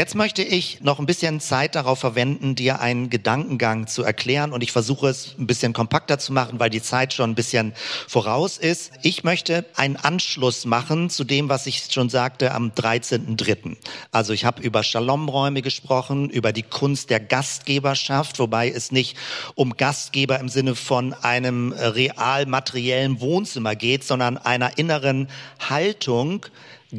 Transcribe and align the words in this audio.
Jetzt 0.00 0.14
möchte 0.14 0.42
ich 0.42 0.80
noch 0.80 0.98
ein 0.98 1.04
bisschen 1.04 1.40
Zeit 1.40 1.74
darauf 1.74 1.98
verwenden, 1.98 2.54
dir 2.54 2.80
einen 2.80 3.10
Gedankengang 3.10 3.86
zu 3.86 4.02
erklären 4.02 4.54
und 4.54 4.62
ich 4.62 4.72
versuche 4.72 5.08
es 5.08 5.34
ein 5.38 5.46
bisschen 5.46 5.74
kompakter 5.74 6.18
zu 6.18 6.32
machen, 6.32 6.58
weil 6.58 6.70
die 6.70 6.80
Zeit 6.80 7.12
schon 7.12 7.32
ein 7.32 7.34
bisschen 7.34 7.74
voraus 8.08 8.56
ist. 8.56 8.92
Ich 9.02 9.24
möchte 9.24 9.66
einen 9.76 9.96
Anschluss 9.96 10.64
machen 10.64 11.10
zu 11.10 11.22
dem, 11.22 11.50
was 11.50 11.66
ich 11.66 11.88
schon 11.90 12.08
sagte 12.08 12.52
am 12.52 12.70
13.3. 12.70 13.76
Also 14.10 14.32
ich 14.32 14.46
habe 14.46 14.62
über 14.62 14.82
Shalom-Räume 14.82 15.60
gesprochen, 15.60 16.30
über 16.30 16.54
die 16.54 16.62
Kunst 16.62 17.10
der 17.10 17.20
Gastgeberschaft, 17.20 18.38
wobei 18.38 18.70
es 18.70 18.92
nicht 18.92 19.18
um 19.54 19.76
Gastgeber 19.76 20.40
im 20.40 20.48
Sinne 20.48 20.76
von 20.76 21.12
einem 21.12 21.72
real 21.72 22.46
materiellen 22.46 23.20
Wohnzimmer 23.20 23.76
geht, 23.76 24.04
sondern 24.04 24.38
einer 24.38 24.78
inneren 24.78 25.28
Haltung, 25.68 26.46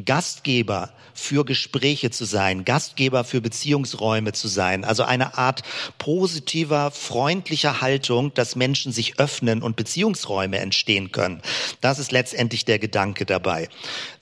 Gastgeber 0.04 0.90
für 1.14 1.44
Gespräche 1.44 2.10
zu 2.10 2.24
sein, 2.24 2.64
Gastgeber 2.64 3.24
für 3.24 3.40
Beziehungsräume 3.40 4.32
zu 4.32 4.48
sein, 4.48 4.84
also 4.84 5.02
eine 5.02 5.36
Art 5.36 5.62
positiver, 5.98 6.90
freundlicher 6.90 7.80
Haltung, 7.80 8.32
dass 8.34 8.56
Menschen 8.56 8.92
sich 8.92 9.18
öffnen 9.18 9.62
und 9.62 9.76
Beziehungsräume 9.76 10.58
entstehen 10.58 11.12
können. 11.12 11.42
Das 11.80 11.98
ist 11.98 12.12
letztendlich 12.12 12.64
der 12.64 12.78
Gedanke 12.78 13.26
dabei. 13.26 13.68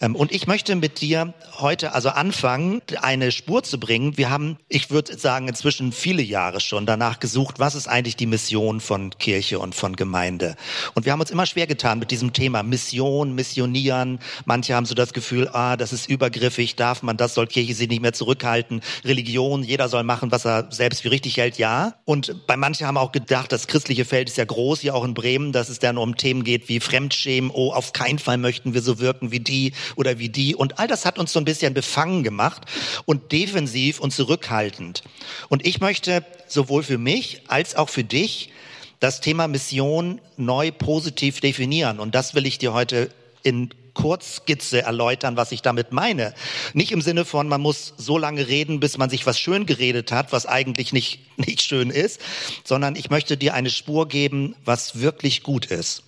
Ähm, 0.00 0.16
und 0.16 0.32
ich 0.32 0.46
möchte 0.46 0.74
mit 0.74 1.00
dir 1.00 1.34
heute 1.58 1.94
also 1.94 2.10
anfangen, 2.10 2.82
eine 3.00 3.30
Spur 3.32 3.62
zu 3.62 3.78
bringen. 3.78 4.16
Wir 4.16 4.30
haben, 4.30 4.58
ich 4.68 4.90
würde 4.90 5.16
sagen, 5.16 5.48
inzwischen 5.48 5.92
viele 5.92 6.22
Jahre 6.22 6.60
schon 6.60 6.86
danach 6.86 7.20
gesucht, 7.20 7.58
was 7.58 7.74
ist 7.74 7.88
eigentlich 7.88 8.16
die 8.16 8.26
Mission 8.26 8.80
von 8.80 9.10
Kirche 9.18 9.58
und 9.58 9.74
von 9.74 9.96
Gemeinde. 9.96 10.56
Und 10.94 11.04
wir 11.04 11.12
haben 11.12 11.20
uns 11.20 11.30
immer 11.30 11.46
schwer 11.46 11.66
getan 11.66 11.98
mit 11.98 12.10
diesem 12.10 12.32
Thema 12.32 12.62
Mission, 12.62 13.34
Missionieren. 13.34 14.18
Manche 14.44 14.74
haben 14.74 14.86
so 14.86 14.94
das 14.94 15.12
Gefühl, 15.12 15.48
ah, 15.60 15.76
das 15.76 15.92
ist 15.92 16.08
übergriffig, 16.08 16.76
darf 16.76 17.02
man 17.02 17.16
das, 17.16 17.34
soll 17.34 17.46
Kirche 17.46 17.74
sich 17.74 17.88
nicht 17.88 18.02
mehr 18.02 18.12
zurückhalten, 18.12 18.80
Religion, 19.04 19.62
jeder 19.62 19.88
soll 19.88 20.04
machen, 20.04 20.32
was 20.32 20.46
er 20.46 20.68
selbst 20.70 21.02
für 21.02 21.10
richtig 21.10 21.36
hält, 21.36 21.58
ja. 21.58 21.94
Und 22.04 22.46
bei 22.46 22.56
manchen 22.56 22.86
haben 22.86 22.96
auch 22.96 23.12
gedacht, 23.12 23.52
das 23.52 23.66
christliche 23.66 24.04
Feld 24.04 24.28
ist 24.28 24.38
ja 24.38 24.44
groß, 24.44 24.80
hier 24.80 24.94
auch 24.94 25.04
in 25.04 25.14
Bremen, 25.14 25.52
dass 25.52 25.68
es 25.68 25.78
dann 25.78 25.98
um 25.98 26.16
Themen 26.16 26.44
geht 26.44 26.68
wie 26.68 26.80
Fremdschämen, 26.80 27.50
oh, 27.52 27.72
auf 27.72 27.92
keinen 27.92 28.18
Fall 28.18 28.38
möchten 28.38 28.74
wir 28.74 28.82
so 28.82 28.98
wirken 28.98 29.32
wie 29.32 29.40
die 29.40 29.72
oder 29.96 30.18
wie 30.18 30.28
die. 30.28 30.54
Und 30.54 30.78
all 30.78 30.88
das 30.88 31.04
hat 31.04 31.18
uns 31.18 31.32
so 31.32 31.38
ein 31.38 31.44
bisschen 31.44 31.74
befangen 31.74 32.22
gemacht 32.22 32.62
und 33.04 33.32
defensiv 33.32 34.00
und 34.00 34.12
zurückhaltend. 34.12 35.02
Und 35.48 35.66
ich 35.66 35.80
möchte 35.80 36.24
sowohl 36.46 36.82
für 36.82 36.98
mich 36.98 37.42
als 37.48 37.76
auch 37.76 37.88
für 37.88 38.04
dich 38.04 38.50
das 38.98 39.20
Thema 39.20 39.48
Mission 39.48 40.20
neu 40.36 40.70
positiv 40.70 41.40
definieren. 41.40 42.00
Und 42.00 42.14
das 42.14 42.34
will 42.34 42.46
ich 42.46 42.58
dir 42.58 42.72
heute 42.72 43.10
in 43.42 43.70
Kurzskizze 43.94 44.82
erläutern, 44.82 45.36
was 45.36 45.52
ich 45.52 45.62
damit 45.62 45.92
meine. 45.92 46.34
Nicht 46.74 46.92
im 46.92 47.00
Sinne 47.00 47.24
von, 47.24 47.48
man 47.48 47.60
muss 47.60 47.94
so 47.96 48.18
lange 48.18 48.48
reden, 48.48 48.80
bis 48.80 48.98
man 48.98 49.10
sich 49.10 49.26
was 49.26 49.38
schön 49.38 49.66
geredet 49.66 50.12
hat, 50.12 50.32
was 50.32 50.46
eigentlich 50.46 50.92
nicht, 50.92 51.20
nicht 51.36 51.62
schön 51.62 51.90
ist, 51.90 52.20
sondern 52.64 52.96
ich 52.96 53.10
möchte 53.10 53.36
dir 53.36 53.54
eine 53.54 53.70
Spur 53.70 54.08
geben, 54.08 54.54
was 54.64 55.00
wirklich 55.00 55.42
gut 55.42 55.66
ist 55.66 56.04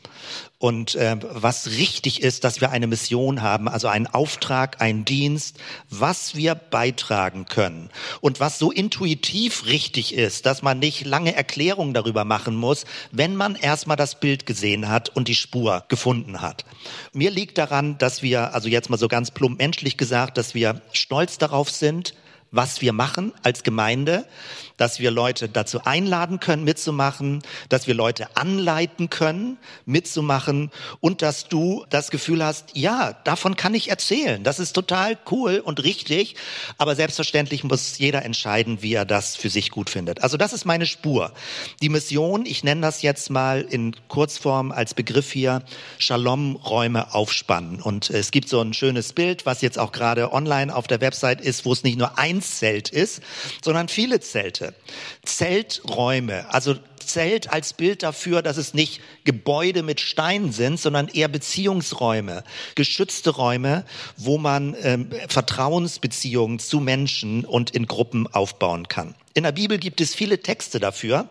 und 0.62 0.94
äh, 0.94 1.16
was 1.20 1.70
richtig 1.70 2.22
ist, 2.22 2.44
dass 2.44 2.60
wir 2.60 2.70
eine 2.70 2.86
Mission 2.86 3.42
haben, 3.42 3.68
also 3.68 3.88
einen 3.88 4.06
Auftrag, 4.06 4.80
einen 4.80 5.04
Dienst, 5.04 5.58
was 5.90 6.36
wir 6.36 6.54
beitragen 6.54 7.46
können 7.46 7.90
und 8.20 8.38
was 8.38 8.60
so 8.60 8.70
intuitiv 8.70 9.66
richtig 9.66 10.14
ist, 10.14 10.46
dass 10.46 10.62
man 10.62 10.78
nicht 10.78 11.04
lange 11.04 11.34
Erklärungen 11.34 11.94
darüber 11.94 12.24
machen 12.24 12.54
muss, 12.54 12.84
wenn 13.10 13.34
man 13.34 13.56
erstmal 13.56 13.96
das 13.96 14.20
Bild 14.20 14.46
gesehen 14.46 14.88
hat 14.88 15.08
und 15.08 15.26
die 15.26 15.34
Spur 15.34 15.82
gefunden 15.88 16.40
hat. 16.42 16.64
Mir 17.12 17.32
liegt 17.32 17.58
daran, 17.58 17.98
dass 17.98 18.22
wir, 18.22 18.54
also 18.54 18.68
jetzt 18.68 18.88
mal 18.88 18.98
so 18.98 19.08
ganz 19.08 19.32
plump 19.32 19.58
menschlich 19.58 19.96
gesagt, 19.96 20.38
dass 20.38 20.54
wir 20.54 20.80
stolz 20.92 21.38
darauf 21.38 21.70
sind, 21.70 22.14
was 22.52 22.82
wir 22.82 22.92
machen 22.92 23.32
als 23.42 23.64
Gemeinde, 23.64 24.26
dass 24.76 24.98
wir 24.98 25.10
Leute 25.10 25.48
dazu 25.48 25.84
einladen 25.84 26.40
können, 26.40 26.64
mitzumachen, 26.64 27.42
dass 27.68 27.86
wir 27.86 27.94
Leute 27.94 28.36
anleiten 28.36 29.10
können, 29.10 29.58
mitzumachen 29.86 30.70
und 31.00 31.22
dass 31.22 31.48
du 31.48 31.84
das 31.90 32.10
Gefühl 32.10 32.44
hast, 32.44 32.70
ja, 32.74 33.12
davon 33.24 33.56
kann 33.56 33.74
ich 33.74 33.90
erzählen. 33.90 34.42
Das 34.44 34.58
ist 34.58 34.72
total 34.72 35.18
cool 35.30 35.58
und 35.58 35.82
richtig, 35.82 36.36
aber 36.78 36.94
selbstverständlich 36.94 37.64
muss 37.64 37.98
jeder 37.98 38.24
entscheiden, 38.24 38.82
wie 38.82 38.94
er 38.94 39.04
das 39.04 39.36
für 39.36 39.50
sich 39.50 39.70
gut 39.70 39.90
findet. 39.90 40.22
Also 40.22 40.36
das 40.36 40.52
ist 40.52 40.64
meine 40.64 40.86
Spur. 40.86 41.32
Die 41.80 41.88
Mission, 41.88 42.46
ich 42.46 42.64
nenne 42.64 42.80
das 42.80 43.02
jetzt 43.02 43.30
mal 43.30 43.62
in 43.62 43.94
Kurzform 44.08 44.72
als 44.72 44.94
Begriff 44.94 45.32
hier, 45.32 45.62
Shalom-Räume 45.98 47.14
aufspannen. 47.14 47.80
Und 47.80 48.10
es 48.10 48.30
gibt 48.30 48.48
so 48.48 48.60
ein 48.60 48.74
schönes 48.74 49.12
Bild, 49.12 49.46
was 49.46 49.60
jetzt 49.62 49.78
auch 49.78 49.92
gerade 49.92 50.32
online 50.32 50.74
auf 50.74 50.86
der 50.86 51.00
Website 51.00 51.40
ist, 51.40 51.64
wo 51.64 51.72
es 51.72 51.82
nicht 51.82 51.98
nur 51.98 52.18
ein 52.18 52.42
Zelt 52.42 52.88
ist, 52.88 53.22
sondern 53.62 53.88
viele 53.88 54.20
Zelte. 54.20 54.61
Zelträume, 55.24 56.52
also 56.52 56.76
Zelt 57.02 57.52
als 57.52 57.72
Bild 57.72 58.02
dafür, 58.02 58.42
dass 58.42 58.56
es 58.56 58.74
nicht 58.74 59.00
Gebäude 59.24 59.82
mit 59.82 60.00
Steinen 60.00 60.52
sind, 60.52 60.78
sondern 60.80 61.08
eher 61.08 61.28
Beziehungsräume, 61.28 62.44
geschützte 62.74 63.30
Räume, 63.30 63.84
wo 64.16 64.38
man 64.38 64.76
ähm, 64.82 65.10
Vertrauensbeziehungen 65.28 66.58
zu 66.58 66.80
Menschen 66.80 67.44
und 67.44 67.70
in 67.70 67.86
Gruppen 67.86 68.26
aufbauen 68.32 68.88
kann. 68.88 69.14
In 69.34 69.44
der 69.44 69.52
Bibel 69.52 69.78
gibt 69.78 70.00
es 70.00 70.14
viele 70.14 70.42
Texte 70.42 70.78
dafür, 70.78 71.28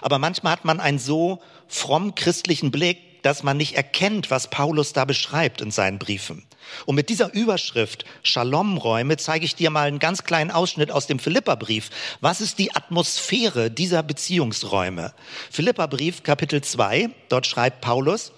aber 0.00 0.18
manchmal 0.18 0.52
hat 0.52 0.64
man 0.64 0.80
einen 0.80 0.98
so 0.98 1.40
fromm 1.68 2.14
christlichen 2.14 2.70
Blick, 2.70 3.22
dass 3.22 3.42
man 3.42 3.56
nicht 3.56 3.74
erkennt, 3.74 4.30
was 4.30 4.50
Paulus 4.50 4.92
da 4.92 5.04
beschreibt 5.04 5.60
in 5.60 5.70
seinen 5.70 5.98
Briefen. 5.98 6.44
Und 6.86 6.94
mit 6.94 7.08
dieser 7.08 7.32
Überschrift 7.32 8.04
Shalom-Räume 8.22 9.16
zeige 9.16 9.44
ich 9.44 9.54
dir 9.54 9.70
mal 9.70 9.88
einen 9.88 9.98
ganz 9.98 10.24
kleinen 10.24 10.50
Ausschnitt 10.50 10.90
aus 10.90 11.06
dem 11.06 11.18
Philipperbrief. 11.18 11.90
Was 12.20 12.40
ist 12.40 12.58
die 12.58 12.74
Atmosphäre 12.74 13.70
dieser 13.70 14.02
Beziehungsräume? 14.02 15.12
Philipperbrief 15.50 16.22
Kapitel 16.22 16.62
2, 16.62 17.10
dort 17.28 17.46
schreibt 17.46 17.80
Paulus 17.80 18.32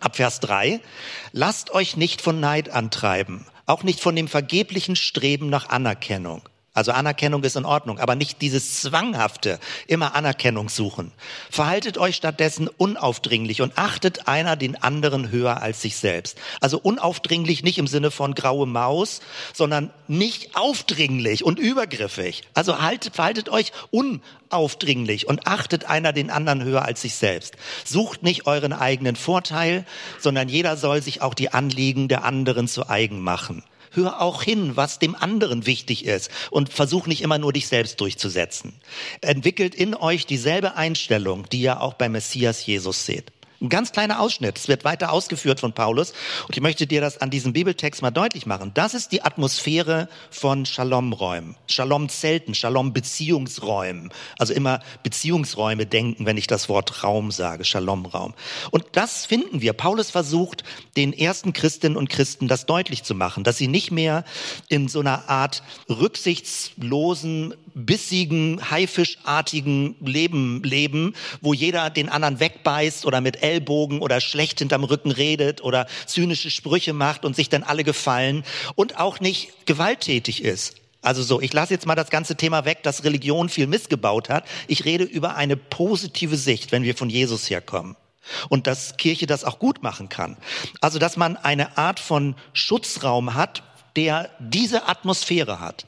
ab 0.00 0.16
Vers 0.16 0.40
3, 0.40 0.80
lasst 1.32 1.70
euch 1.70 1.96
nicht 1.96 2.22
von 2.22 2.40
Neid 2.40 2.70
antreiben, 2.70 3.46
auch 3.66 3.82
nicht 3.82 4.00
von 4.00 4.16
dem 4.16 4.28
vergeblichen 4.28 4.96
Streben 4.96 5.48
nach 5.48 5.68
Anerkennung. 5.68 6.42
Also 6.74 6.92
Anerkennung 6.92 7.44
ist 7.44 7.56
in 7.56 7.66
Ordnung, 7.66 7.98
aber 7.98 8.14
nicht 8.14 8.40
dieses 8.40 8.80
zwanghafte, 8.80 9.58
immer 9.86 10.14
Anerkennung 10.14 10.70
suchen. 10.70 11.12
Verhaltet 11.50 11.98
euch 11.98 12.16
stattdessen 12.16 12.66
unaufdringlich 12.66 13.60
und 13.60 13.76
achtet 13.76 14.26
einer 14.26 14.56
den 14.56 14.82
anderen 14.82 15.30
höher 15.30 15.60
als 15.60 15.82
sich 15.82 15.96
selbst. 15.96 16.38
Also 16.62 16.78
unaufdringlich 16.78 17.62
nicht 17.62 17.76
im 17.76 17.86
Sinne 17.86 18.10
von 18.10 18.34
graue 18.34 18.66
Maus, 18.66 19.20
sondern 19.52 19.90
nicht 20.08 20.56
aufdringlich 20.56 21.44
und 21.44 21.58
übergriffig. 21.58 22.44
Also 22.54 22.80
haltet, 22.80 23.16
verhaltet 23.16 23.50
euch 23.50 23.72
unaufdringlich 23.90 25.28
und 25.28 25.46
achtet 25.46 25.84
einer 25.90 26.14
den 26.14 26.30
anderen 26.30 26.64
höher 26.64 26.86
als 26.86 27.02
sich 27.02 27.16
selbst. 27.16 27.54
Sucht 27.84 28.22
nicht 28.22 28.46
euren 28.46 28.72
eigenen 28.72 29.16
Vorteil, 29.16 29.84
sondern 30.18 30.48
jeder 30.48 30.78
soll 30.78 31.02
sich 31.02 31.20
auch 31.20 31.34
die 31.34 31.52
Anliegen 31.52 32.08
der 32.08 32.24
anderen 32.24 32.66
zu 32.66 32.88
eigen 32.88 33.20
machen 33.20 33.62
hör 33.94 34.20
auch 34.20 34.42
hin, 34.42 34.76
was 34.76 34.98
dem 34.98 35.14
anderen 35.14 35.66
wichtig 35.66 36.04
ist 36.04 36.30
und 36.50 36.72
versuch 36.72 37.06
nicht 37.06 37.22
immer 37.22 37.38
nur 37.38 37.52
dich 37.52 37.68
selbst 37.68 38.00
durchzusetzen. 38.00 38.74
Entwickelt 39.20 39.74
in 39.74 39.94
euch 39.94 40.26
dieselbe 40.26 40.76
Einstellung, 40.76 41.48
die 41.50 41.60
ihr 41.60 41.80
auch 41.80 41.94
bei 41.94 42.08
Messias 42.08 42.64
Jesus 42.66 43.06
seht. 43.06 43.32
Ein 43.62 43.68
ganz 43.68 43.92
kleiner 43.92 44.18
Ausschnitt. 44.18 44.58
Es 44.58 44.66
wird 44.66 44.82
weiter 44.82 45.12
ausgeführt 45.12 45.60
von 45.60 45.72
Paulus. 45.72 46.14
Und 46.48 46.56
ich 46.56 46.60
möchte 46.60 46.88
dir 46.88 47.00
das 47.00 47.18
an 47.18 47.30
diesem 47.30 47.52
Bibeltext 47.52 48.02
mal 48.02 48.10
deutlich 48.10 48.44
machen. 48.44 48.72
Das 48.74 48.92
ist 48.92 49.12
die 49.12 49.22
Atmosphäre 49.22 50.08
von 50.30 50.66
Shalom-Räumen, 50.66 51.54
Shalom-Zelten, 51.68 52.56
Shalom-Beziehungsräumen. 52.56 54.10
Also 54.36 54.52
immer 54.52 54.80
Beziehungsräume 55.04 55.86
denken, 55.86 56.26
wenn 56.26 56.36
ich 56.36 56.48
das 56.48 56.68
Wort 56.68 57.04
Raum 57.04 57.30
sage, 57.30 57.64
Shalom-Raum. 57.64 58.34
Und 58.72 58.84
das 58.92 59.26
finden 59.26 59.60
wir. 59.60 59.74
Paulus 59.74 60.10
versucht, 60.10 60.64
den 60.96 61.12
ersten 61.12 61.52
Christinnen 61.52 61.96
und 61.96 62.10
Christen 62.10 62.48
das 62.48 62.66
deutlich 62.66 63.04
zu 63.04 63.14
machen, 63.14 63.44
dass 63.44 63.58
sie 63.58 63.68
nicht 63.68 63.92
mehr 63.92 64.24
in 64.70 64.88
so 64.88 64.98
einer 64.98 65.28
Art 65.28 65.62
rücksichtslosen, 65.88 67.54
bissigen, 67.74 68.70
haifischartigen 68.70 69.96
Leben 70.00 70.62
leben, 70.62 71.14
wo 71.40 71.54
jeder 71.54 71.90
den 71.90 72.08
anderen 72.08 72.40
wegbeißt 72.40 73.06
oder 73.06 73.20
mit 73.20 73.42
Ellbogen 73.42 74.00
oder 74.00 74.20
schlecht 74.20 74.58
hinterm 74.58 74.84
Rücken 74.84 75.10
redet 75.10 75.62
oder 75.62 75.86
zynische 76.06 76.50
Sprüche 76.50 76.92
macht 76.92 77.24
und 77.24 77.36
sich 77.36 77.48
dann 77.48 77.62
alle 77.62 77.84
gefallen 77.84 78.44
und 78.74 78.98
auch 78.98 79.20
nicht 79.20 79.66
gewalttätig 79.66 80.44
ist. 80.44 80.76
Also 81.02 81.24
so, 81.24 81.40
ich 81.40 81.52
lasse 81.52 81.74
jetzt 81.74 81.86
mal 81.86 81.96
das 81.96 82.10
ganze 82.10 82.36
Thema 82.36 82.64
weg, 82.64 82.84
dass 82.84 83.02
Religion 83.02 83.48
viel 83.48 83.66
missgebaut 83.66 84.28
hat. 84.28 84.44
Ich 84.68 84.84
rede 84.84 85.02
über 85.02 85.34
eine 85.34 85.56
positive 85.56 86.36
Sicht, 86.36 86.70
wenn 86.70 86.84
wir 86.84 86.94
von 86.94 87.10
Jesus 87.10 87.50
herkommen. 87.50 87.96
Und 88.48 88.68
dass 88.68 88.96
Kirche 88.96 89.26
das 89.26 89.42
auch 89.42 89.58
gut 89.58 89.82
machen 89.82 90.08
kann. 90.08 90.36
Also, 90.80 91.00
dass 91.00 91.16
man 91.16 91.36
eine 91.36 91.76
Art 91.76 91.98
von 91.98 92.36
Schutzraum 92.52 93.34
hat, 93.34 93.64
der 93.96 94.30
diese 94.38 94.88
Atmosphäre 94.88 95.58
hat. 95.58 95.86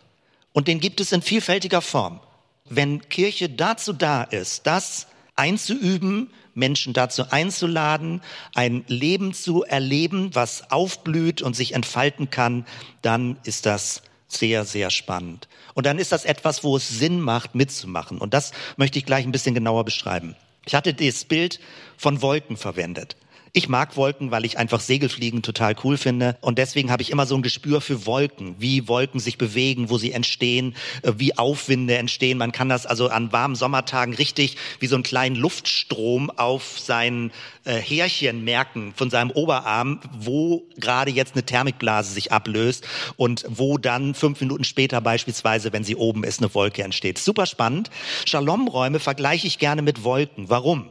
Und 0.54 0.66
den 0.68 0.80
gibt 0.80 1.00
es 1.00 1.12
in 1.12 1.20
vielfältiger 1.20 1.82
Form. 1.82 2.20
Wenn 2.66 3.06
Kirche 3.10 3.50
dazu 3.50 3.92
da 3.92 4.22
ist, 4.22 4.66
das 4.66 5.06
einzuüben, 5.36 6.30
Menschen 6.54 6.94
dazu 6.94 7.24
einzuladen, 7.30 8.22
ein 8.54 8.84
Leben 8.86 9.34
zu 9.34 9.64
erleben, 9.64 10.34
was 10.34 10.70
aufblüht 10.70 11.42
und 11.42 11.54
sich 11.54 11.74
entfalten 11.74 12.30
kann, 12.30 12.64
dann 13.02 13.36
ist 13.44 13.66
das 13.66 14.02
Sehr, 14.26 14.64
sehr 14.64 14.90
spannend. 14.90 15.48
Und 15.74 15.86
dann 15.86 15.98
ist 15.98 16.10
das 16.10 16.24
etwas, 16.24 16.64
wo 16.64 16.76
es 16.76 16.88
Sinn 16.88 17.20
macht, 17.20 17.54
mitzumachen. 17.54 18.18
Und 18.18 18.34
das 18.34 18.52
möchte 18.76 18.98
ich 18.98 19.04
gleich 19.06 19.24
ein 19.24 19.32
bisschen 19.32 19.54
genauer 19.54 19.84
beschreiben. 19.84 20.34
Ich 20.66 20.74
hatte 20.74 20.94
das 20.94 21.24
Bild 21.24 21.60
von 21.96 22.22
Wolken 22.22 22.56
verwendet. 22.56 23.16
Ich 23.56 23.68
mag 23.68 23.96
Wolken, 23.96 24.32
weil 24.32 24.44
ich 24.44 24.58
einfach 24.58 24.80
Segelfliegen 24.80 25.40
total 25.40 25.76
cool 25.84 25.96
finde. 25.96 26.36
Und 26.40 26.58
deswegen 26.58 26.90
habe 26.90 27.02
ich 27.02 27.10
immer 27.10 27.24
so 27.24 27.36
ein 27.36 27.42
Gespür 27.42 27.80
für 27.80 28.04
Wolken, 28.04 28.56
wie 28.58 28.88
Wolken 28.88 29.20
sich 29.20 29.38
bewegen, 29.38 29.90
wo 29.90 29.96
sie 29.96 30.10
entstehen, 30.10 30.74
äh, 31.02 31.12
wie 31.18 31.38
Aufwinde 31.38 31.96
entstehen. 31.96 32.36
Man 32.36 32.50
kann 32.50 32.68
das 32.68 32.84
also 32.84 33.10
an 33.10 33.30
warmen 33.30 33.54
Sommertagen 33.54 34.12
richtig 34.12 34.56
wie 34.80 34.88
so 34.88 34.96
einen 34.96 35.04
kleinen 35.04 35.36
Luftstrom 35.36 36.30
auf 36.30 36.80
sein 36.80 37.30
äh, 37.62 37.74
Härchen 37.74 38.42
merken 38.42 38.92
von 38.96 39.08
seinem 39.08 39.30
Oberarm, 39.30 40.00
wo 40.18 40.64
gerade 40.76 41.12
jetzt 41.12 41.36
eine 41.36 41.46
Thermikblase 41.46 42.12
sich 42.12 42.32
ablöst 42.32 42.88
und 43.14 43.44
wo 43.48 43.78
dann 43.78 44.14
fünf 44.14 44.40
Minuten 44.40 44.64
später 44.64 45.00
beispielsweise, 45.00 45.72
wenn 45.72 45.84
sie 45.84 45.94
oben 45.94 46.24
ist, 46.24 46.40
eine 46.40 46.52
Wolke 46.56 46.82
entsteht. 46.82 47.18
Super 47.18 47.46
spannend. 47.46 47.90
Shalom-Räume 48.24 48.98
vergleiche 48.98 49.46
ich 49.46 49.60
gerne 49.60 49.82
mit 49.82 50.02
Wolken. 50.02 50.50
Warum? 50.50 50.88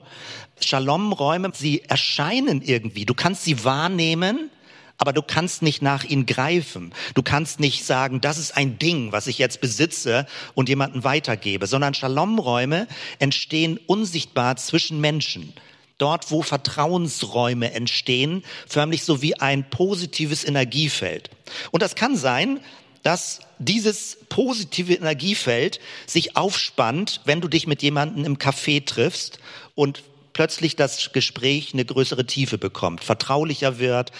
Shalom-Räume, 0.61 1.51
sie 1.53 1.81
erscheinen 1.83 2.61
irgendwie. 2.61 3.05
Du 3.05 3.13
kannst 3.13 3.43
sie 3.43 3.63
wahrnehmen, 3.63 4.49
aber 4.97 5.13
du 5.13 5.21
kannst 5.21 5.61
nicht 5.61 5.81
nach 5.81 6.03
ihnen 6.03 6.25
greifen. 6.25 6.93
Du 7.13 7.23
kannst 7.23 7.59
nicht 7.59 7.85
sagen, 7.85 8.21
das 8.21 8.37
ist 8.37 8.55
ein 8.55 8.79
Ding, 8.79 9.11
was 9.11 9.27
ich 9.27 9.37
jetzt 9.37 9.59
besitze 9.59 10.27
und 10.53 10.69
jemanden 10.69 11.03
weitergebe, 11.03 11.67
sondern 11.67 11.93
Shalom-Räume 11.93 12.87
entstehen 13.19 13.79
unsichtbar 13.85 14.55
zwischen 14.55 15.01
Menschen. 15.01 15.53
Dort, 15.97 16.31
wo 16.31 16.41
Vertrauensräume 16.41 17.71
entstehen, 17.73 18.43
förmlich 18.67 19.03
so 19.03 19.21
wie 19.21 19.39
ein 19.39 19.69
positives 19.69 20.43
Energiefeld. 20.43 21.29
Und 21.71 21.81
das 21.81 21.95
kann 21.95 22.15
sein, 22.15 22.59
dass 23.03 23.41
dieses 23.59 24.17
positive 24.29 24.93
Energiefeld 24.93 25.79
sich 26.07 26.35
aufspannt, 26.35 27.21
wenn 27.25 27.41
du 27.41 27.47
dich 27.47 27.67
mit 27.67 27.81
jemandem 27.83 28.25
im 28.25 28.37
Café 28.37 28.83
triffst 28.85 29.39
und 29.75 30.03
plötzlich 30.33 30.75
das 30.75 31.11
Gespräch 31.13 31.73
eine 31.73 31.85
größere 31.85 32.25
Tiefe 32.25 32.57
bekommt, 32.57 33.03
vertraulicher 33.03 33.79
wird, 33.79 34.11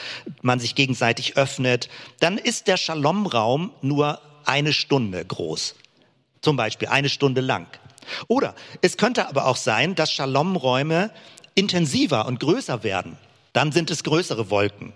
man 0.41 0.59
sich 0.59 0.75
gegenseitig 0.75 1.37
öffnet, 1.37 1.89
dann 2.19 2.37
ist 2.37 2.67
der 2.67 2.77
Shalom-Raum 2.77 3.71
nur 3.81 4.21
eine 4.45 4.73
Stunde 4.73 5.23
groß. 5.25 5.75
Zum 6.41 6.55
Beispiel 6.55 6.87
eine 6.89 7.09
Stunde 7.09 7.41
lang. 7.41 7.67
Oder 8.27 8.55
es 8.81 8.97
könnte 8.97 9.27
aber 9.27 9.47
auch 9.47 9.55
sein, 9.57 9.95
dass 9.95 10.11
Shalom-Räume 10.11 11.11
intensiver 11.55 12.25
und 12.25 12.39
größer 12.39 12.83
werden. 12.83 13.17
Dann 13.53 13.71
sind 13.71 13.91
es 13.91 14.03
größere 14.03 14.49
Wolken. 14.49 14.93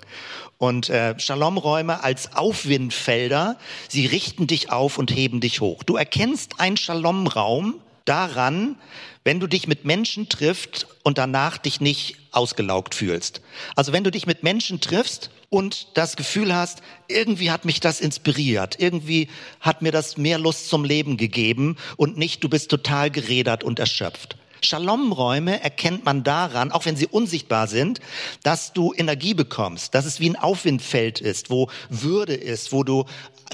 Und 0.57 0.89
äh, 0.89 1.17
Shalom-Räume 1.19 2.03
als 2.03 2.35
Aufwindfelder, 2.35 3.57
sie 3.87 4.07
richten 4.07 4.47
dich 4.47 4.71
auf 4.71 4.97
und 4.97 5.11
heben 5.11 5.39
dich 5.39 5.61
hoch. 5.61 5.83
Du 5.83 5.95
erkennst 5.95 6.59
einen 6.59 6.77
Shalom-Raum 6.77 7.75
daran, 8.07 8.77
wenn 9.23 9.39
du 9.39 9.47
dich 9.47 9.67
mit 9.67 9.85
Menschen 9.85 10.29
triffst 10.29 10.87
und 11.03 11.17
danach 11.17 11.57
dich 11.57 11.81
nicht 11.81 12.17
ausgelaugt 12.31 12.95
fühlst. 12.95 13.41
Also 13.75 13.91
wenn 13.91 14.03
du 14.03 14.11
dich 14.11 14.25
mit 14.25 14.43
Menschen 14.43 14.79
triffst 14.79 15.31
und 15.49 15.87
das 15.97 16.15
Gefühl 16.15 16.55
hast, 16.55 16.81
irgendwie 17.07 17.51
hat 17.51 17.65
mich 17.65 17.79
das 17.79 17.99
inspiriert, 17.99 18.79
irgendwie 18.79 19.27
hat 19.59 19.81
mir 19.81 19.91
das 19.91 20.17
mehr 20.17 20.39
Lust 20.39 20.69
zum 20.69 20.85
Leben 20.85 21.17
gegeben 21.17 21.77
und 21.97 22.17
nicht, 22.17 22.43
du 22.43 22.49
bist 22.49 22.69
total 22.69 23.11
gerädert 23.11 23.63
und 23.63 23.79
erschöpft. 23.79 24.37
Shalom-Räume 24.61 25.61
erkennt 25.61 26.05
man 26.05 26.23
daran, 26.23 26.71
auch 26.71 26.85
wenn 26.85 26.95
sie 26.95 27.07
unsichtbar 27.07 27.67
sind, 27.67 27.99
dass 28.43 28.73
du 28.73 28.93
Energie 28.93 29.33
bekommst, 29.33 29.93
dass 29.93 30.05
es 30.05 30.19
wie 30.19 30.29
ein 30.29 30.35
Aufwindfeld 30.35 31.21
ist, 31.21 31.49
wo 31.49 31.69
Würde 31.89 32.33
ist, 32.33 32.71
wo 32.71 32.83
du 32.83 33.05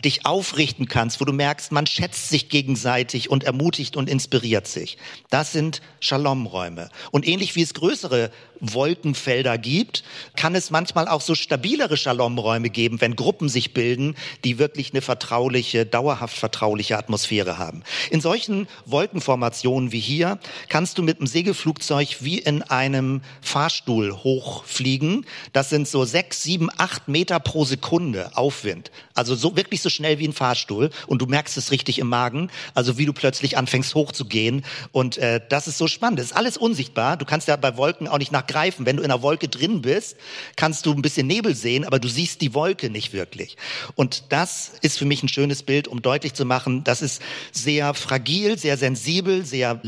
dich 0.04 0.26
aufrichten 0.26 0.88
kannst, 0.88 1.22
wo 1.22 1.26
du 1.26 1.34
merkst, 1.34 1.72
man 1.72 1.86
schätzt 1.86 2.30
sich 2.30 2.50
gegenseitig 2.50 3.30
und 3.30 3.44
ermutigt 3.44 3.96
und 3.96 4.10
inspiriert 4.10 4.68
sich. 4.68 4.98
Das 5.30 5.52
sind 5.52 5.82
Shalom-Räume. 6.00 6.90
Und 7.12 7.28
ähnlich 7.28 7.56
wie 7.56 7.62
es 7.62 7.74
größere 7.74 8.32
Wolkenfelder 8.60 9.58
gibt, 9.58 10.04
kann 10.36 10.56
es 10.56 10.72
manchmal 10.72 11.08
auch 11.08 11.22
so 11.22 11.36
stabilere 11.36 11.98
Shalom-Räume 11.98 12.70
geben, 12.70 13.02
wenn 13.02 13.16
Gruppen 13.16 13.50
sich 13.50 13.74
bilden, 13.74 14.16
die 14.44 14.58
wirklich 14.58 14.92
eine 14.94 15.02
vertrauliche, 15.02 15.86
dauerhaft 15.86 16.38
vertrauliche 16.38 16.98
Atmosphäre 16.98 17.58
haben. 17.58 17.84
In 18.10 18.22
solchen 18.22 18.68
Wolkenformationen 18.86 19.92
wie 19.92 20.00
hier 20.00 20.40
kannst 20.70 20.93
du 20.98 21.04
mit 21.04 21.20
einem 21.20 21.28
Segelflugzeug 21.28 22.18
wie 22.22 22.40
in 22.40 22.62
einem 22.62 23.22
Fahrstuhl 23.42 24.14
hochfliegen. 24.14 25.26
Das 25.52 25.70
sind 25.70 25.88
so 25.88 26.06
sechs, 26.06 26.44
sieben, 26.44 26.70
acht 26.78 27.08
Meter 27.08 27.40
pro 27.40 27.66
Sekunde 27.66 28.36
Aufwind. 28.36 28.92
Also 29.14 29.36
so 29.36 29.56
wirklich 29.56 29.82
so 29.82 29.90
schnell 29.90 30.20
wie 30.20 30.28
ein 30.28 30.34
Fahrstuhl 30.34 30.90
und 31.08 31.22
du 31.22 31.26
merkst 31.26 31.58
es 31.58 31.72
richtig 31.72 32.00
im 32.00 32.08
Magen, 32.08 32.50
also 32.74 32.98
wie 32.98 33.06
du 33.06 33.14
plötzlich 33.14 33.58
anfängst 33.58 33.96
hochzugehen 33.96 34.66
und 34.92 35.18
äh, 35.18 35.42
das 35.50 35.68
ist 35.68 35.78
so 35.78 35.88
spannend. 35.88 36.20
Das 36.20 36.28
ist 36.28 36.36
alles 36.36 36.58
unsichtbar. 36.58 37.18
Du 37.18 37.26
kannst 37.26 37.48
ja 37.48 37.56
bei 37.56 37.78
Wolken 37.78 38.08
auch 38.08 38.18
nicht 38.18 38.32
nach 38.32 38.48
greifen. 38.48 38.86
Wenn 38.86 38.98
du 38.98 39.04
in 39.04 39.12
einer 39.12 39.22
Wolke 39.22 39.48
drin 39.48 39.82
bist, 39.82 40.18
kannst 40.56 40.86
du 40.86 40.94
ein 40.94 41.02
bisschen 41.02 41.28
Nebel 41.28 41.56
sehen, 41.56 41.86
aber 41.86 42.00
du 42.00 42.08
siehst 42.08 42.42
die 42.42 42.54
Wolke 42.54 42.90
nicht 42.90 43.14
wirklich. 43.14 43.58
Und 43.96 44.26
das 44.30 44.72
ist 44.82 44.98
für 44.98 45.06
mich 45.06 45.24
ein 45.24 45.30
schönes 45.30 45.64
Bild, 45.64 45.88
um 45.88 46.02
deutlich 46.02 46.34
zu 46.34 46.46
machen, 46.46 46.84
das 46.84 47.02
ist 47.02 47.22
sehr 47.52 47.94
fragil, 47.94 48.58
sehr 48.58 48.78
sensibel, 48.78 49.46
sehr 49.46 49.80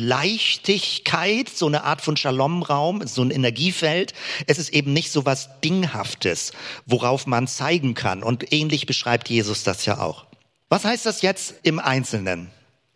Leichtigkeit, 0.96 1.50
so 1.50 1.68
eine 1.68 1.84
Art 1.84 2.02
von 2.02 2.16
Shalom-Raum, 2.16 3.06
so 3.06 3.22
ein 3.22 3.32
Energiefeld. 3.32 4.14
Es 4.48 4.60
ist 4.60 4.74
eben 4.74 4.94
nicht 4.94 5.12
so 5.12 5.26
was 5.26 5.50
Dinghaftes, 5.62 6.54
worauf 6.86 7.28
man 7.28 7.48
zeigen 7.48 7.96
kann. 7.96 8.24
Und 8.24 8.54
ähnlich 8.54 8.86
beschreibt 8.86 9.30
Jesus 9.30 9.64
das 9.64 9.86
ja 9.86 10.00
auch. 10.00 10.26
Was 10.70 10.86
heißt 10.86 11.06
das 11.06 11.22
jetzt 11.22 11.56
im 11.64 11.80
Einzelnen? 11.80 12.50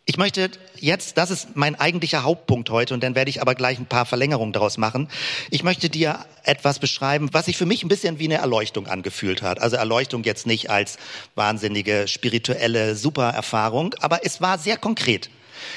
Ich 0.06 0.16
möchte 0.16 0.50
jetzt, 0.76 1.18
das 1.18 1.30
ist 1.30 1.56
mein 1.56 1.78
eigentlicher 1.78 2.24
Hauptpunkt 2.24 2.70
heute 2.70 2.94
und 2.94 3.02
dann 3.02 3.14
werde 3.14 3.28
ich 3.28 3.42
aber 3.42 3.54
gleich 3.54 3.78
ein 3.78 3.86
paar 3.86 4.06
Verlängerungen 4.06 4.52
daraus 4.52 4.78
machen. 4.78 5.08
Ich 5.50 5.62
möchte 5.62 5.88
dir 5.88 6.24
etwas 6.42 6.78
beschreiben, 6.78 7.28
was 7.32 7.44
sich 7.44 7.56
für 7.56 7.66
mich 7.66 7.84
ein 7.84 7.88
bisschen 7.88 8.18
wie 8.18 8.24
eine 8.24 8.38
Erleuchtung 8.38 8.86
angefühlt 8.88 9.42
hat. 9.42 9.60
Also 9.60 9.76
Erleuchtung 9.76 10.24
jetzt 10.24 10.46
nicht 10.46 10.70
als 10.70 10.96
wahnsinnige 11.34 12.08
spirituelle 12.08 12.96
Supererfahrung, 12.96 13.94
aber 14.00 14.24
es 14.24 14.40
war 14.40 14.58
sehr 14.58 14.78
konkret. 14.78 15.30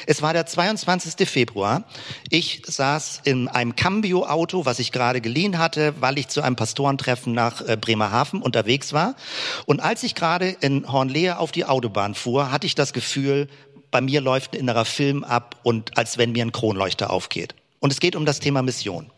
Es 0.07 0.21
war 0.21 0.33
der 0.33 0.45
22. 0.45 1.27
Februar. 1.27 1.83
Ich 2.29 2.61
saß 2.65 3.21
in 3.23 3.47
einem 3.47 3.75
Cambio-Auto, 3.75 4.65
was 4.65 4.79
ich 4.79 4.91
gerade 4.91 5.21
geliehen 5.21 5.57
hatte, 5.57 5.93
weil 5.99 6.17
ich 6.17 6.27
zu 6.27 6.41
einem 6.41 6.55
Pastorentreffen 6.55 7.33
nach 7.33 7.61
äh, 7.61 7.77
Bremerhaven 7.77 8.41
unterwegs 8.41 8.93
war. 8.93 9.15
Und 9.65 9.81
als 9.81 10.03
ich 10.03 10.15
gerade 10.15 10.49
in 10.49 10.91
Hornlehe 10.91 11.39
auf 11.39 11.51
die 11.51 11.65
Autobahn 11.65 12.15
fuhr, 12.15 12.51
hatte 12.51 12.67
ich 12.67 12.75
das 12.75 12.93
Gefühl, 12.93 13.47
bei 13.91 14.01
mir 14.01 14.21
läuft 14.21 14.53
ein 14.53 14.59
innerer 14.59 14.85
Film 14.85 15.23
ab 15.23 15.57
und 15.63 15.97
als 15.97 16.17
wenn 16.17 16.31
mir 16.31 16.43
ein 16.43 16.51
Kronleuchter 16.51 17.11
aufgeht. 17.11 17.55
Und 17.79 17.91
es 17.91 17.99
geht 17.99 18.15
um 18.15 18.25
das 18.25 18.39
Thema 18.39 18.61
Mission. 18.61 19.11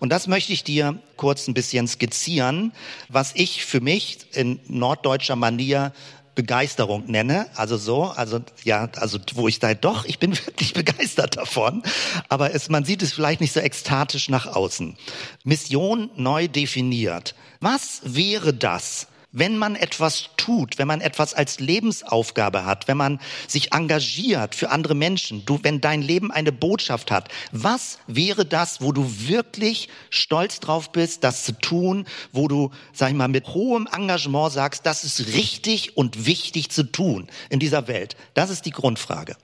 Und 0.00 0.10
das 0.10 0.26
möchte 0.26 0.52
ich 0.52 0.64
dir 0.64 0.98
kurz 1.16 1.46
ein 1.46 1.54
bisschen 1.54 1.86
skizzieren, 1.86 2.72
was 3.08 3.32
ich 3.34 3.64
für 3.64 3.80
mich 3.80 4.18
in 4.32 4.60
norddeutscher 4.66 5.36
Manier 5.36 5.92
Begeisterung 6.38 7.10
nenne, 7.10 7.48
also 7.56 7.76
so, 7.76 8.04
also 8.04 8.38
ja, 8.62 8.88
also 8.94 9.18
wo 9.34 9.48
ich 9.48 9.58
da 9.58 9.74
doch, 9.74 10.04
ich 10.04 10.20
bin 10.20 10.38
wirklich 10.46 10.72
begeistert 10.72 11.36
davon, 11.36 11.82
aber 12.28 12.54
es, 12.54 12.68
man 12.68 12.84
sieht 12.84 13.02
es 13.02 13.12
vielleicht 13.12 13.40
nicht 13.40 13.52
so 13.52 13.58
ekstatisch 13.58 14.28
nach 14.28 14.46
außen. 14.46 14.96
Mission 15.42 16.10
neu 16.14 16.46
definiert. 16.46 17.34
Was 17.58 18.02
wäre 18.04 18.54
das, 18.54 19.08
wenn 19.38 19.56
man 19.56 19.76
etwas 19.76 20.30
tut, 20.36 20.78
wenn 20.78 20.88
man 20.88 21.00
etwas 21.00 21.34
als 21.34 21.60
Lebensaufgabe 21.60 22.64
hat, 22.64 22.88
wenn 22.88 22.96
man 22.96 23.20
sich 23.46 23.72
engagiert 23.72 24.54
für 24.54 24.70
andere 24.70 24.94
Menschen, 24.94 25.44
du, 25.44 25.60
wenn 25.62 25.80
dein 25.80 26.02
Leben 26.02 26.30
eine 26.30 26.52
Botschaft 26.52 27.10
hat, 27.10 27.28
was 27.52 27.98
wäre 28.06 28.44
das, 28.44 28.80
wo 28.80 28.92
du 28.92 29.28
wirklich 29.28 29.88
stolz 30.10 30.60
drauf 30.60 30.92
bist, 30.92 31.24
das 31.24 31.44
zu 31.44 31.52
tun, 31.52 32.06
wo 32.32 32.48
du, 32.48 32.70
sag 32.92 33.10
ich 33.10 33.16
mal, 33.16 33.28
mit 33.28 33.48
hohem 33.48 33.88
Engagement 33.92 34.52
sagst, 34.52 34.86
das 34.86 35.04
ist 35.04 35.34
richtig 35.34 35.96
und 35.96 36.26
wichtig 36.26 36.70
zu 36.70 36.84
tun 36.84 37.28
in 37.50 37.60
dieser 37.60 37.88
Welt? 37.88 38.16
Das 38.34 38.50
ist 38.50 38.66
die 38.66 38.70
Grundfrage. 38.70 39.36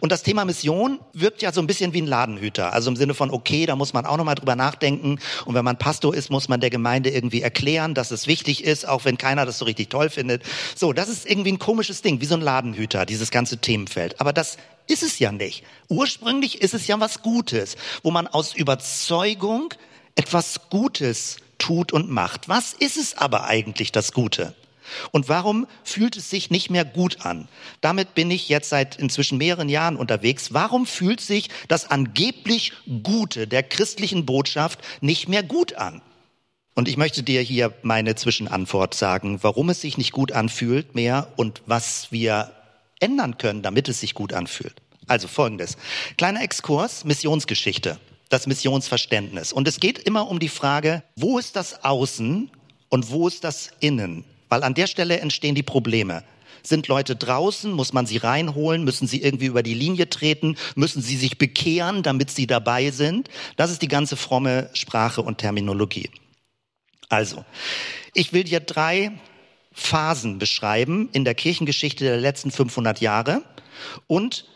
Und 0.00 0.12
das 0.12 0.22
Thema 0.22 0.44
Mission 0.44 1.00
wirkt 1.12 1.42
ja 1.42 1.52
so 1.52 1.60
ein 1.60 1.66
bisschen 1.66 1.92
wie 1.92 2.02
ein 2.02 2.06
Ladenhüter. 2.06 2.72
Also 2.72 2.90
im 2.90 2.96
Sinne 2.96 3.14
von, 3.14 3.30
okay, 3.30 3.66
da 3.66 3.76
muss 3.76 3.92
man 3.92 4.06
auch 4.06 4.16
nochmal 4.16 4.34
drüber 4.34 4.56
nachdenken. 4.56 5.18
Und 5.44 5.54
wenn 5.54 5.64
man 5.64 5.78
Pastor 5.78 6.14
ist, 6.14 6.30
muss 6.30 6.48
man 6.48 6.60
der 6.60 6.70
Gemeinde 6.70 7.10
irgendwie 7.10 7.42
erklären, 7.42 7.94
dass 7.94 8.10
es 8.10 8.26
wichtig 8.26 8.64
ist, 8.64 8.86
auch 8.86 9.04
wenn 9.04 9.18
keiner 9.18 9.46
das 9.46 9.58
so 9.58 9.64
richtig 9.64 9.90
toll 9.90 10.10
findet. 10.10 10.42
So, 10.74 10.92
das 10.92 11.08
ist 11.08 11.28
irgendwie 11.28 11.52
ein 11.52 11.58
komisches 11.58 12.02
Ding, 12.02 12.20
wie 12.20 12.26
so 12.26 12.34
ein 12.34 12.40
Ladenhüter, 12.40 13.06
dieses 13.06 13.30
ganze 13.30 13.58
Themenfeld. 13.58 14.20
Aber 14.20 14.32
das 14.32 14.56
ist 14.86 15.02
es 15.02 15.18
ja 15.18 15.32
nicht. 15.32 15.64
Ursprünglich 15.88 16.60
ist 16.60 16.74
es 16.74 16.86
ja 16.86 16.98
was 17.00 17.22
Gutes, 17.22 17.76
wo 18.02 18.10
man 18.10 18.26
aus 18.26 18.54
Überzeugung 18.54 19.72
etwas 20.16 20.68
Gutes 20.70 21.36
tut 21.58 21.92
und 21.92 22.10
macht. 22.10 22.48
Was 22.48 22.72
ist 22.72 22.96
es 22.96 23.16
aber 23.16 23.44
eigentlich, 23.44 23.92
das 23.92 24.12
Gute? 24.12 24.54
Und 25.10 25.28
warum 25.28 25.66
fühlt 25.84 26.16
es 26.16 26.30
sich 26.30 26.50
nicht 26.50 26.70
mehr 26.70 26.84
gut 26.84 27.24
an? 27.24 27.48
Damit 27.80 28.14
bin 28.14 28.30
ich 28.30 28.48
jetzt 28.48 28.68
seit 28.68 28.96
inzwischen 28.96 29.38
mehreren 29.38 29.68
Jahren 29.68 29.96
unterwegs. 29.96 30.52
Warum 30.52 30.86
fühlt 30.86 31.20
sich 31.20 31.48
das 31.68 31.90
angeblich 31.90 32.72
Gute 33.02 33.46
der 33.46 33.62
christlichen 33.62 34.26
Botschaft 34.26 34.80
nicht 35.00 35.28
mehr 35.28 35.42
gut 35.42 35.74
an? 35.74 36.02
Und 36.74 36.88
ich 36.88 36.96
möchte 36.96 37.22
dir 37.22 37.42
hier 37.42 37.74
meine 37.82 38.14
Zwischenantwort 38.14 38.94
sagen, 38.94 39.42
warum 39.42 39.68
es 39.70 39.80
sich 39.80 39.98
nicht 39.98 40.12
gut 40.12 40.32
anfühlt 40.32 40.94
mehr 40.94 41.28
und 41.36 41.62
was 41.66 42.10
wir 42.10 42.52
ändern 43.00 43.38
können, 43.38 43.62
damit 43.62 43.88
es 43.88 44.00
sich 44.00 44.14
gut 44.14 44.32
anfühlt. 44.32 44.74
Also 45.06 45.26
folgendes. 45.26 45.76
Kleiner 46.16 46.42
Exkurs, 46.42 47.04
Missionsgeschichte, 47.04 47.98
das 48.28 48.46
Missionsverständnis. 48.46 49.52
Und 49.52 49.66
es 49.66 49.80
geht 49.80 49.98
immer 49.98 50.28
um 50.28 50.38
die 50.38 50.48
Frage, 50.48 51.02
wo 51.16 51.38
ist 51.38 51.56
das 51.56 51.84
Außen 51.84 52.50
und 52.88 53.10
wo 53.10 53.26
ist 53.26 53.42
das 53.44 53.70
Innen? 53.80 54.24
Weil 54.50 54.62
an 54.64 54.74
der 54.74 54.86
Stelle 54.86 55.20
entstehen 55.20 55.54
die 55.54 55.62
Probleme. 55.62 56.22
Sind 56.62 56.88
Leute 56.88 57.16
draußen? 57.16 57.72
Muss 57.72 57.94
man 57.94 58.04
sie 58.04 58.18
reinholen? 58.18 58.84
Müssen 58.84 59.06
sie 59.06 59.22
irgendwie 59.22 59.46
über 59.46 59.62
die 59.62 59.74
Linie 59.74 60.10
treten? 60.10 60.56
Müssen 60.74 61.00
sie 61.00 61.16
sich 61.16 61.38
bekehren, 61.38 62.02
damit 62.02 62.30
sie 62.30 62.46
dabei 62.46 62.90
sind? 62.90 63.30
Das 63.56 63.70
ist 63.70 63.80
die 63.80 63.88
ganze 63.88 64.16
fromme 64.16 64.68
Sprache 64.74 65.22
und 65.22 65.38
Terminologie. 65.38 66.10
Also, 67.08 67.44
ich 68.12 68.32
will 68.32 68.44
dir 68.44 68.60
drei 68.60 69.12
Phasen 69.72 70.38
beschreiben 70.38 71.08
in 71.12 71.24
der 71.24 71.34
Kirchengeschichte 71.34 72.04
der 72.04 72.18
letzten 72.18 72.50
500 72.50 73.00
Jahre 73.00 73.42
und 74.06 74.46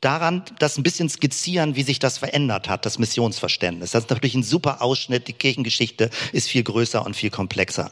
daran 0.00 0.44
das 0.58 0.78
ein 0.78 0.82
bisschen 0.82 1.08
skizzieren, 1.08 1.74
wie 1.74 1.82
sich 1.82 1.98
das 1.98 2.18
verändert 2.18 2.68
hat, 2.68 2.86
das 2.86 2.98
Missionsverständnis. 2.98 3.90
Das 3.90 4.04
ist 4.04 4.10
natürlich 4.10 4.34
ein 4.34 4.42
super 4.42 4.80
Ausschnitt. 4.82 5.26
Die 5.26 5.32
Kirchengeschichte 5.32 6.10
ist 6.32 6.48
viel 6.48 6.62
größer 6.62 7.04
und 7.04 7.16
viel 7.16 7.30
komplexer. 7.30 7.90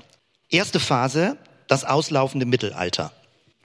Erste 0.49 0.79
Phase, 0.79 1.37
das 1.69 1.85
auslaufende 1.85 2.47
Mittelalter. 2.47 3.13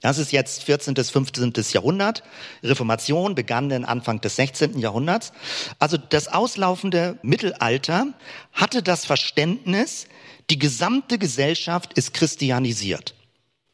Das 0.02 0.18
ist 0.18 0.32
jetzt 0.32 0.64
14. 0.64 0.94
bis 0.94 1.10
15. 1.10 1.52
Jahrhundert. 1.72 2.24
Reformation 2.64 3.36
begann 3.36 3.68
dann 3.68 3.84
Anfang 3.84 4.20
des 4.20 4.34
16. 4.36 4.78
Jahrhunderts. 4.78 5.32
Also 5.78 5.96
das 5.96 6.26
auslaufende 6.26 7.18
Mittelalter 7.22 8.08
hatte 8.52 8.82
das 8.82 9.04
Verständnis, 9.04 10.08
die 10.50 10.58
gesamte 10.58 11.18
Gesellschaft 11.18 11.92
ist 11.92 12.14
christianisiert. 12.14 13.14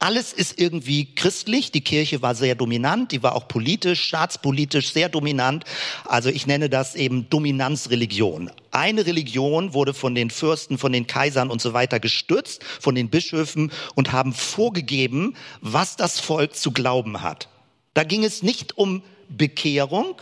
Alles 0.00 0.32
ist 0.32 0.60
irgendwie 0.60 1.12
christlich. 1.16 1.72
Die 1.72 1.80
Kirche 1.80 2.22
war 2.22 2.36
sehr 2.36 2.54
dominant. 2.54 3.10
Die 3.10 3.24
war 3.24 3.34
auch 3.34 3.48
politisch, 3.48 4.04
staatspolitisch 4.04 4.92
sehr 4.92 5.08
dominant. 5.08 5.64
Also 6.04 6.28
ich 6.28 6.46
nenne 6.46 6.70
das 6.70 6.94
eben 6.94 7.28
Dominanzreligion. 7.30 8.52
Eine 8.70 9.06
Religion 9.06 9.74
wurde 9.74 9.94
von 9.94 10.14
den 10.14 10.30
Fürsten, 10.30 10.78
von 10.78 10.92
den 10.92 11.08
Kaisern 11.08 11.50
und 11.50 11.60
so 11.60 11.72
weiter 11.72 11.98
gestützt, 11.98 12.62
von 12.78 12.94
den 12.94 13.08
Bischöfen 13.10 13.72
und 13.96 14.12
haben 14.12 14.34
vorgegeben, 14.34 15.34
was 15.62 15.96
das 15.96 16.20
Volk 16.20 16.54
zu 16.54 16.70
glauben 16.70 17.22
hat. 17.22 17.48
Da 17.94 18.04
ging 18.04 18.22
es 18.22 18.44
nicht 18.44 18.78
um 18.78 19.02
Bekehrung, 19.28 20.14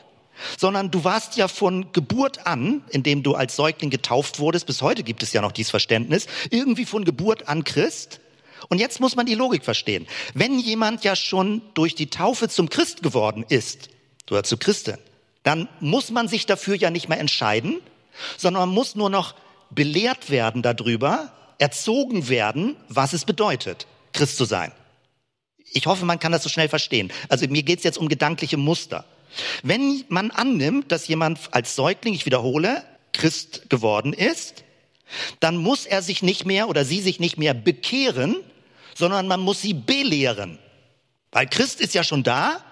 sondern 0.57 0.91
du 0.91 1.05
warst 1.05 1.37
ja 1.37 1.49
von 1.49 1.93
Geburt 1.93 2.47
an, 2.47 2.83
indem 2.89 3.23
du 3.23 3.35
als 3.35 3.57
Säugling 3.57 3.91
getauft 3.91 4.39
wurdest, 4.39 4.67
bis 4.67 4.81
heute 4.81 5.03
gibt 5.03 5.23
es 5.23 5.35
ja 5.35 5.43
noch 5.43 5.53
dieses 5.53 5.71
Verständnis, 5.71 6.27
irgendwie 6.49 6.87
von 6.87 7.05
Geburt 7.05 7.49
an 7.49 7.63
Christ 7.63 8.21
und 8.69 8.79
jetzt 8.79 9.01
muss 9.01 9.17
man 9.17 9.27
die 9.27 9.35
Logik 9.35 9.65
verstehen. 9.65 10.07
Wenn 10.35 10.59
jemand 10.59 11.05
ja 11.05 11.17
schon 11.17 11.63
durch 11.75 11.95
die 11.95 12.11
Taufe 12.11 12.49
zum 12.49 12.69
Christ 12.69 13.03
geworden 13.03 13.45
ist, 13.49 13.91
oder 14.31 14.43
zu 14.43 14.57
Christin, 14.57 14.99
dann 15.43 15.69
muss 15.81 16.11
man 16.11 16.29
sich 16.29 16.47
dafür 16.47 16.75
ja 16.75 16.91
nicht 16.91 17.09
mehr 17.09 17.21
entscheiden, 17.21 17.81
sondern 18.37 18.69
man 18.69 18.75
muss 18.75 18.97
nur 18.97 19.11
noch 19.11 19.35
belehrt 19.71 20.31
werden 20.31 20.63
darüber, 20.63 21.33
erzogen 21.59 22.29
werden, 22.29 22.77
was 22.89 23.13
es 23.13 23.25
bedeutet, 23.25 23.87
Christ 24.13 24.37
zu 24.37 24.45
sein. 24.45 24.73
Ich 25.73 25.87
hoffe, 25.87 26.05
man 26.05 26.19
kann 26.19 26.33
das 26.33 26.43
so 26.43 26.49
schnell 26.49 26.69
verstehen. 26.69 27.13
Also 27.29 27.47
mir 27.49 27.63
geht 27.63 27.79
es 27.79 27.85
jetzt 27.85 27.99
um 27.99 28.09
gedankliche 28.09 28.57
Muster. 28.57 29.05
Wenn 29.63 30.05
man 30.09 30.31
annimmt, 30.31 30.93
dass 30.93 31.09
jemand 31.09 31.39
als 31.51 31.77
Säugling, 31.77 32.15
ich 32.15 32.27
wiederhole, 32.27 32.83
Christ 33.13 33.69
geworden 33.69 34.13
ist, 34.13 34.65
dann 35.41 35.57
muss 35.57 35.87
er 35.87 36.03
sich 36.03 36.23
nicht 36.23 36.47
mehr 36.47 36.69
oder 36.69 36.85
sie 36.85 37.01
sich 37.01 37.21
nicht 37.21 37.39
mehr 37.39 37.55
bekehren, 37.55 38.37
sondern 38.95 39.29
man 39.29 39.41
muss 39.41 39.63
sie 39.63 39.75
belehren. 39.75 40.59
Weil 41.33 41.47
Christ 41.47 41.81
ist 41.81 41.95
ja 41.95 42.03
schon 42.03 42.23
da 42.23 42.65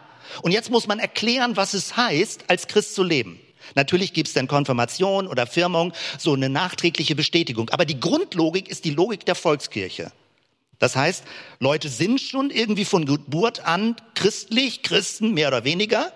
und 0.42 0.52
jetzt 0.52 0.70
muss 0.70 0.86
man 0.86 0.98
erklären, 0.98 1.56
was 1.56 1.74
es 1.74 1.96
heißt, 1.96 2.44
als 2.48 2.66
Christ 2.66 2.94
zu 2.94 3.02
leben. 3.02 3.40
Natürlich 3.74 4.12
gibt 4.12 4.28
es 4.28 4.34
dann 4.34 4.46
Konfirmation 4.46 5.26
oder 5.26 5.46
Firmung, 5.46 5.92
so 6.18 6.34
eine 6.34 6.48
nachträgliche 6.48 7.14
Bestätigung. 7.14 7.70
Aber 7.70 7.84
die 7.84 7.98
Grundlogik 7.98 8.68
ist 8.68 8.84
die 8.84 8.90
Logik 8.90 9.24
der 9.26 9.34
Volkskirche. 9.34 10.12
Das 10.78 10.96
heißt, 10.96 11.24
Leute 11.60 11.88
sind 11.88 12.20
schon 12.20 12.50
irgendwie 12.50 12.84
von 12.84 13.06
Geburt 13.06 13.66
an 13.66 13.96
christlich, 14.14 14.82
Christen 14.82 15.32
mehr 15.32 15.48
oder 15.48 15.64
weniger. 15.64 16.12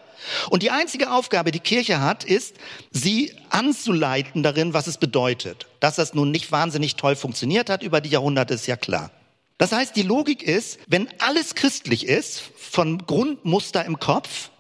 Und 0.50 0.62
die 0.62 0.70
einzige 0.70 1.10
Aufgabe, 1.10 1.50
die 1.52 1.60
Kirche 1.60 2.00
hat, 2.00 2.24
ist, 2.24 2.56
sie 2.90 3.32
anzuleiten 3.50 4.42
darin, 4.42 4.74
was 4.74 4.86
es 4.86 4.98
bedeutet. 4.98 5.66
Dass 5.80 5.96
das 5.96 6.14
nun 6.14 6.30
nicht 6.30 6.50
wahnsinnig 6.52 6.96
toll 6.96 7.16
funktioniert 7.16 7.70
hat 7.70 7.82
über 7.82 8.00
die 8.00 8.10
Jahrhunderte, 8.10 8.54
ist 8.54 8.66
ja 8.66 8.76
klar. 8.76 9.10
Das 9.58 9.72
heißt, 9.72 9.96
die 9.96 10.02
Logik 10.02 10.42
ist, 10.42 10.78
wenn 10.86 11.08
alles 11.18 11.54
christlich 11.54 12.06
ist, 12.06 12.42
von 12.56 12.98
Grundmuster 13.06 13.84
im 13.84 13.98
Kopf, 13.98 14.50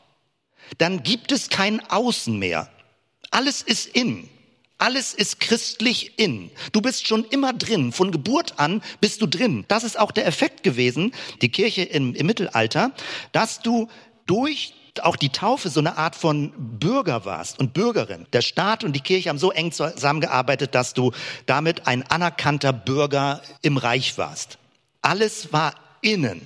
dann 0.78 1.02
gibt 1.02 1.32
es 1.32 1.48
kein 1.48 1.80
Außen 1.88 2.36
mehr. 2.38 2.68
Alles 3.30 3.62
ist 3.62 3.86
in. 3.86 4.28
Alles 4.76 5.12
ist 5.12 5.40
christlich 5.40 6.18
in. 6.18 6.50
Du 6.72 6.80
bist 6.80 7.06
schon 7.06 7.24
immer 7.24 7.52
drin. 7.52 7.92
Von 7.92 8.12
Geburt 8.12 8.58
an 8.58 8.82
bist 9.00 9.20
du 9.22 9.26
drin. 9.26 9.64
Das 9.66 9.82
ist 9.82 9.98
auch 9.98 10.12
der 10.12 10.26
Effekt 10.26 10.62
gewesen, 10.62 11.12
die 11.42 11.48
Kirche 11.48 11.82
im, 11.82 12.14
im 12.14 12.26
Mittelalter, 12.26 12.92
dass 13.32 13.60
du 13.60 13.88
durch 14.26 14.74
auch 15.02 15.16
die 15.16 15.30
Taufe 15.30 15.68
so 15.68 15.80
eine 15.80 15.98
Art 15.98 16.16
von 16.16 16.52
Bürger 16.56 17.24
warst 17.24 17.58
und 17.58 17.72
Bürgerin. 17.74 18.26
Der 18.32 18.42
Staat 18.42 18.84
und 18.84 18.94
die 18.94 19.00
Kirche 19.00 19.28
haben 19.28 19.38
so 19.38 19.52
eng 19.52 19.72
zusammengearbeitet, 19.72 20.74
dass 20.74 20.94
du 20.94 21.12
damit 21.46 21.86
ein 21.86 22.02
anerkannter 22.10 22.72
Bürger 22.72 23.40
im 23.62 23.76
Reich 23.76 24.18
warst. 24.18 24.58
Alles 25.02 25.52
war 25.52 25.74
innen. 26.00 26.42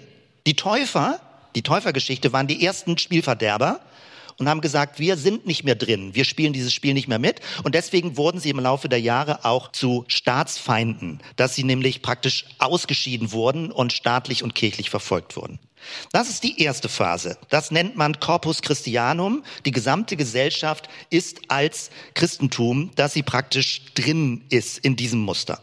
Die 0.46 0.56
Täufer, 0.56 1.20
die 1.54 1.62
Täufergeschichte 1.62 2.32
waren 2.32 2.46
die 2.46 2.64
ersten 2.64 2.98
Spielverderber 2.98 3.80
und 4.42 4.48
haben 4.48 4.60
gesagt, 4.60 4.98
wir 4.98 5.16
sind 5.16 5.46
nicht 5.46 5.62
mehr 5.62 5.76
drin, 5.76 6.14
wir 6.14 6.24
spielen 6.24 6.52
dieses 6.52 6.72
Spiel 6.72 6.94
nicht 6.94 7.08
mehr 7.08 7.20
mit. 7.20 7.40
Und 7.62 7.74
deswegen 7.74 8.16
wurden 8.16 8.40
sie 8.40 8.50
im 8.50 8.58
Laufe 8.58 8.88
der 8.88 9.00
Jahre 9.00 9.44
auch 9.44 9.70
zu 9.70 10.04
Staatsfeinden, 10.08 11.20
dass 11.36 11.54
sie 11.54 11.62
nämlich 11.62 12.02
praktisch 12.02 12.44
ausgeschieden 12.58 13.32
wurden 13.32 13.70
und 13.70 13.92
staatlich 13.92 14.42
und 14.42 14.54
kirchlich 14.54 14.90
verfolgt 14.90 15.36
wurden. 15.36 15.60
Das 16.12 16.28
ist 16.28 16.42
die 16.42 16.60
erste 16.60 16.88
Phase. 16.88 17.38
Das 17.48 17.70
nennt 17.70 17.96
man 17.96 18.18
Corpus 18.18 18.62
Christianum. 18.62 19.44
Die 19.64 19.72
gesamte 19.72 20.16
Gesellschaft 20.16 20.88
ist 21.10 21.40
als 21.48 21.90
Christentum, 22.14 22.90
dass 22.96 23.12
sie 23.12 23.22
praktisch 23.22 23.82
drin 23.94 24.44
ist 24.48 24.78
in 24.78 24.96
diesem 24.96 25.20
Muster. 25.20 25.62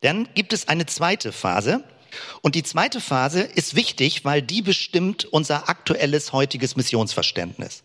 Dann 0.00 0.28
gibt 0.34 0.52
es 0.52 0.68
eine 0.68 0.86
zweite 0.86 1.32
Phase. 1.32 1.84
Und 2.42 2.54
die 2.54 2.64
zweite 2.64 3.00
Phase 3.00 3.40
ist 3.40 3.76
wichtig, 3.76 4.24
weil 4.24 4.42
die 4.42 4.62
bestimmt 4.62 5.24
unser 5.26 5.68
aktuelles 5.68 6.32
heutiges 6.32 6.76
Missionsverständnis. 6.76 7.82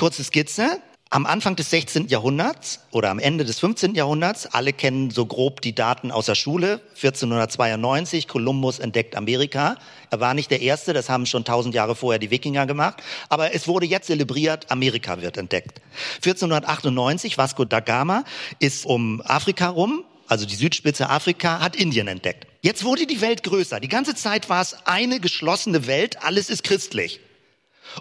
Kurze 0.00 0.24
Skizze. 0.24 0.80
Am 1.10 1.26
Anfang 1.26 1.56
des 1.56 1.68
16. 1.68 2.08
Jahrhunderts 2.08 2.80
oder 2.90 3.10
am 3.10 3.18
Ende 3.18 3.44
des 3.44 3.60
15. 3.60 3.94
Jahrhunderts, 3.94 4.46
alle 4.46 4.72
kennen 4.72 5.10
so 5.10 5.26
grob 5.26 5.60
die 5.60 5.74
Daten 5.74 6.10
aus 6.10 6.24
der 6.24 6.36
Schule, 6.36 6.80
1492, 6.94 8.26
Kolumbus 8.26 8.78
entdeckt 8.78 9.14
Amerika. 9.14 9.76
Er 10.08 10.20
war 10.20 10.32
nicht 10.32 10.50
der 10.50 10.62
Erste, 10.62 10.94
das 10.94 11.10
haben 11.10 11.26
schon 11.26 11.44
tausend 11.44 11.74
Jahre 11.74 11.94
vorher 11.94 12.18
die 12.18 12.30
Wikinger 12.30 12.64
gemacht, 12.64 13.02
aber 13.28 13.54
es 13.54 13.68
wurde 13.68 13.84
jetzt 13.84 14.06
zelebriert, 14.06 14.70
Amerika 14.70 15.20
wird 15.20 15.36
entdeckt. 15.36 15.82
1498, 16.24 17.36
Vasco 17.36 17.66
da 17.66 17.80
Gama 17.80 18.24
ist 18.58 18.86
um 18.86 19.20
Afrika 19.26 19.68
rum, 19.68 20.04
also 20.28 20.46
die 20.46 20.56
Südspitze 20.56 21.10
Afrika, 21.10 21.60
hat 21.60 21.76
Indien 21.76 22.08
entdeckt. 22.08 22.46
Jetzt 22.62 22.84
wurde 22.84 23.06
die 23.06 23.20
Welt 23.20 23.42
größer. 23.42 23.80
Die 23.80 23.88
ganze 23.88 24.14
Zeit 24.14 24.48
war 24.48 24.62
es 24.62 24.78
eine 24.86 25.20
geschlossene 25.20 25.86
Welt, 25.86 26.24
alles 26.24 26.48
ist 26.48 26.64
christlich. 26.64 27.20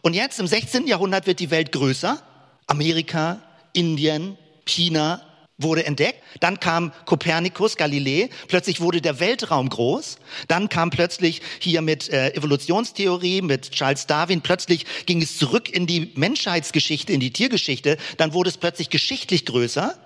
Und 0.02 0.14
jetzt 0.14 0.40
im 0.40 0.48
16. 0.48 0.88
Jahrhundert 0.88 1.28
wird 1.28 1.40
die 1.40 1.52
Welt 1.52 1.72
größer. 1.72 2.22
Amerika, 2.68 3.42
Indien, 3.74 4.38
China 4.66 5.22
wurde 5.60 5.86
entdeckt. 5.86 6.24
Dann 6.40 6.60
kam 6.60 6.92
Kopernikus, 7.06 7.76
Galilei. 7.76 8.30
Plötzlich 8.48 8.80
wurde 8.80 9.02
der 9.02 9.20
Weltraum 9.20 9.70
groß. 9.70 10.18
Dann 10.48 10.70
kam 10.70 10.90
plötzlich 10.90 11.42
hier 11.60 11.82
mit 11.82 12.10
äh, 12.10 12.34
Evolutionstheorie, 12.34 13.42
mit 13.42 13.72
Charles 13.72 14.08
Darwin. 14.08 14.42
Plötzlich 14.42 14.86
ging 15.06 15.22
es 15.22 15.38
zurück 15.38 15.70
in 15.70 15.86
die 15.86 16.12
Menschheitsgeschichte, 16.16 17.12
in 17.12 17.20
die 17.20 17.32
Tiergeschichte. 17.32 17.98
Dann 18.18 18.34
wurde 18.34 18.50
es 18.50 18.58
plötzlich 18.58 18.90
geschichtlich 18.90 19.46
größer. 19.46 19.98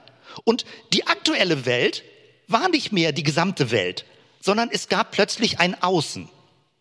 Und 0.43 0.65
die 0.91 1.05
aktuelle 1.05 1.65
Welt 1.65 2.03
war 2.47 2.69
nicht 2.69 2.91
mehr 2.91 3.11
die 3.11 3.23
gesamte 3.23 3.71
Welt, 3.71 4.05
sondern 4.41 4.69
es 4.71 4.89
gab 4.89 5.11
plötzlich 5.11 5.59
ein 5.59 5.81
Außen. 5.81 6.29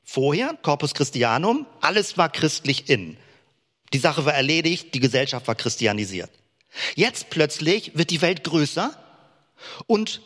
Vorher, 0.05 0.59
Corpus 0.63 0.95
Christianum, 0.95 1.67
alles 1.81 2.19
war 2.19 2.29
christlich 2.29 2.89
in. 2.89 3.17
Die 3.93 3.99
Sache 3.99 4.25
war 4.25 4.35
erledigt, 4.35 4.95
die 4.95 5.01
Gesellschaft 5.01 5.47
war 5.49 5.55
christianisiert. 5.55 6.31
Jetzt 6.95 7.31
plötzlich 7.31 7.97
wird 7.97 8.11
die 8.11 8.23
Welt 8.23 8.45
größer 8.45 8.97
und 9.87 10.21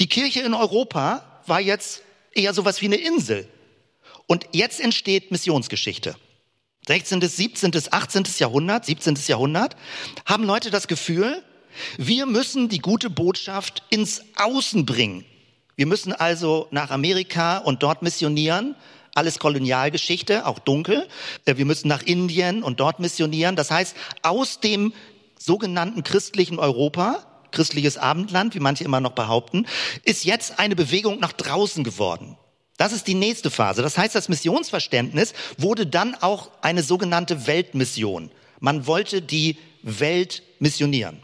die 0.00 0.08
Kirche 0.08 0.40
in 0.40 0.54
Europa 0.54 1.42
war 1.46 1.60
jetzt 1.60 2.02
eher 2.32 2.54
sowas 2.54 2.80
wie 2.80 2.86
eine 2.86 2.96
Insel. 2.96 3.48
Und 4.26 4.46
jetzt 4.52 4.80
entsteht 4.80 5.30
Missionsgeschichte. 5.30 6.16
16., 6.86 7.20
17., 7.20 7.72
18. 7.90 8.24
Jahrhundert, 8.38 8.86
17. 8.86 9.18
Jahrhundert, 9.26 9.76
haben 10.24 10.44
Leute 10.44 10.70
das 10.70 10.88
Gefühl, 10.88 11.42
wir 11.98 12.26
müssen 12.26 12.68
die 12.68 12.78
gute 12.78 13.10
Botschaft 13.10 13.82
ins 13.90 14.22
Außen 14.36 14.86
bringen. 14.86 15.24
Wir 15.76 15.86
müssen 15.86 16.12
also 16.12 16.68
nach 16.70 16.90
Amerika 16.90 17.58
und 17.58 17.82
dort 17.82 18.02
missionieren. 18.02 18.76
Alles 19.14 19.38
Kolonialgeschichte, 19.38 20.46
auch 20.46 20.58
dunkel. 20.58 21.08
Äh, 21.44 21.56
wir 21.56 21.64
müssen 21.64 21.88
nach 21.88 22.02
Indien 22.02 22.62
und 22.62 22.80
dort 22.80 23.00
missionieren. 23.00 23.56
Das 23.56 23.70
heißt, 23.70 23.96
aus 24.22 24.60
dem 24.60 24.92
sogenannten 25.38 26.02
christlichen 26.02 26.58
Europa, 26.58 27.26
christliches 27.50 27.98
Abendland, 27.98 28.54
wie 28.54 28.60
manche 28.60 28.84
immer 28.84 29.00
noch 29.00 29.12
behaupten, 29.12 29.66
ist 30.04 30.24
jetzt 30.24 30.58
eine 30.58 30.76
Bewegung 30.76 31.18
nach 31.18 31.32
draußen 31.32 31.82
geworden. 31.82 32.36
Das 32.76 32.92
ist 32.92 33.06
die 33.06 33.14
nächste 33.14 33.50
Phase. 33.50 33.82
Das 33.82 33.98
heißt, 33.98 34.14
das 34.14 34.28
Missionsverständnis 34.28 35.34
wurde 35.58 35.86
dann 35.86 36.14
auch 36.14 36.50
eine 36.62 36.82
sogenannte 36.82 37.46
Weltmission. 37.46 38.30
Man 38.58 38.86
wollte 38.86 39.20
die 39.20 39.58
Welt 39.82 40.42
missionieren. 40.60 41.20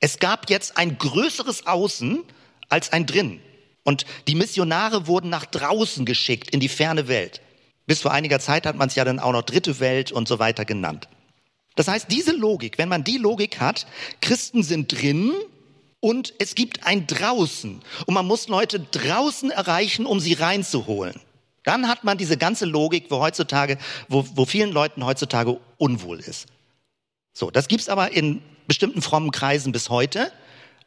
Es 0.00 0.18
gab 0.18 0.50
jetzt 0.50 0.76
ein 0.76 0.98
größeres 0.98 1.66
Außen 1.66 2.22
als 2.68 2.92
ein 2.92 3.06
Drin. 3.06 3.40
Und 3.84 4.06
die 4.26 4.34
Missionare 4.34 5.06
wurden 5.06 5.30
nach 5.30 5.46
draußen 5.46 6.04
geschickt 6.04 6.50
in 6.50 6.60
die 6.60 6.68
ferne 6.68 7.06
Welt. 7.06 7.40
Bis 7.86 8.00
vor 8.00 8.12
einiger 8.12 8.40
Zeit 8.40 8.66
hat 8.66 8.76
man 8.76 8.88
es 8.88 8.94
ja 8.94 9.04
dann 9.04 9.20
auch 9.20 9.32
noch 9.32 9.42
dritte 9.42 9.78
Welt 9.78 10.10
und 10.10 10.26
so 10.26 10.38
weiter 10.38 10.64
genannt. 10.64 11.08
Das 11.76 11.88
heißt, 11.88 12.10
diese 12.10 12.32
Logik, 12.32 12.78
wenn 12.78 12.88
man 12.88 13.04
die 13.04 13.18
Logik 13.18 13.60
hat, 13.60 13.86
Christen 14.20 14.62
sind 14.62 15.00
drin 15.00 15.32
und 16.00 16.32
es 16.38 16.54
gibt 16.54 16.86
ein 16.86 17.06
draußen 17.06 17.82
und 18.06 18.14
man 18.14 18.26
muss 18.26 18.48
Leute 18.48 18.80
draußen 18.80 19.50
erreichen, 19.50 20.06
um 20.06 20.20
sie 20.20 20.34
reinzuholen. 20.34 21.20
Dann 21.64 21.88
hat 21.88 22.04
man 22.04 22.16
diese 22.16 22.36
ganze 22.36 22.66
Logik, 22.66 23.06
wo 23.10 23.20
heutzutage, 23.20 23.78
wo, 24.08 24.24
wo 24.34 24.44
vielen 24.44 24.70
Leuten 24.70 25.04
heutzutage 25.04 25.58
unwohl 25.76 26.20
ist. 26.20 26.46
So, 27.32 27.50
das 27.50 27.68
gibt's 27.68 27.88
aber 27.88 28.12
in 28.12 28.42
bestimmten 28.66 29.02
frommen 29.02 29.30
Kreisen 29.30 29.72
bis 29.72 29.90
heute. 29.90 30.30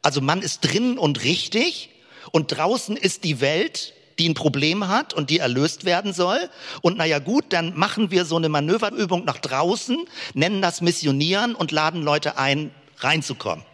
Also 0.02 0.20
man 0.20 0.40
ist 0.40 0.60
drin 0.60 0.98
und 0.98 1.22
richtig 1.24 1.90
und 2.32 2.56
draußen 2.56 2.96
ist 2.96 3.24
die 3.24 3.40
Welt, 3.40 3.94
die 4.18 4.28
ein 4.28 4.34
Problem 4.34 4.88
hat 4.88 5.14
und 5.14 5.30
die 5.30 5.38
erlöst 5.38 5.84
werden 5.84 6.12
soll. 6.12 6.38
Und 6.82 6.96
naja 6.96 7.18
gut, 7.18 7.46
dann 7.50 7.78
machen 7.78 8.10
wir 8.10 8.24
so 8.24 8.36
eine 8.36 8.48
Manöverübung 8.48 9.24
nach 9.24 9.38
draußen, 9.38 9.96
nennen 10.34 10.60
das 10.60 10.80
Missionieren 10.80 11.54
und 11.54 11.70
laden 11.70 12.02
Leute 12.02 12.36
ein, 12.36 12.72
reinzukommen. 12.98 13.64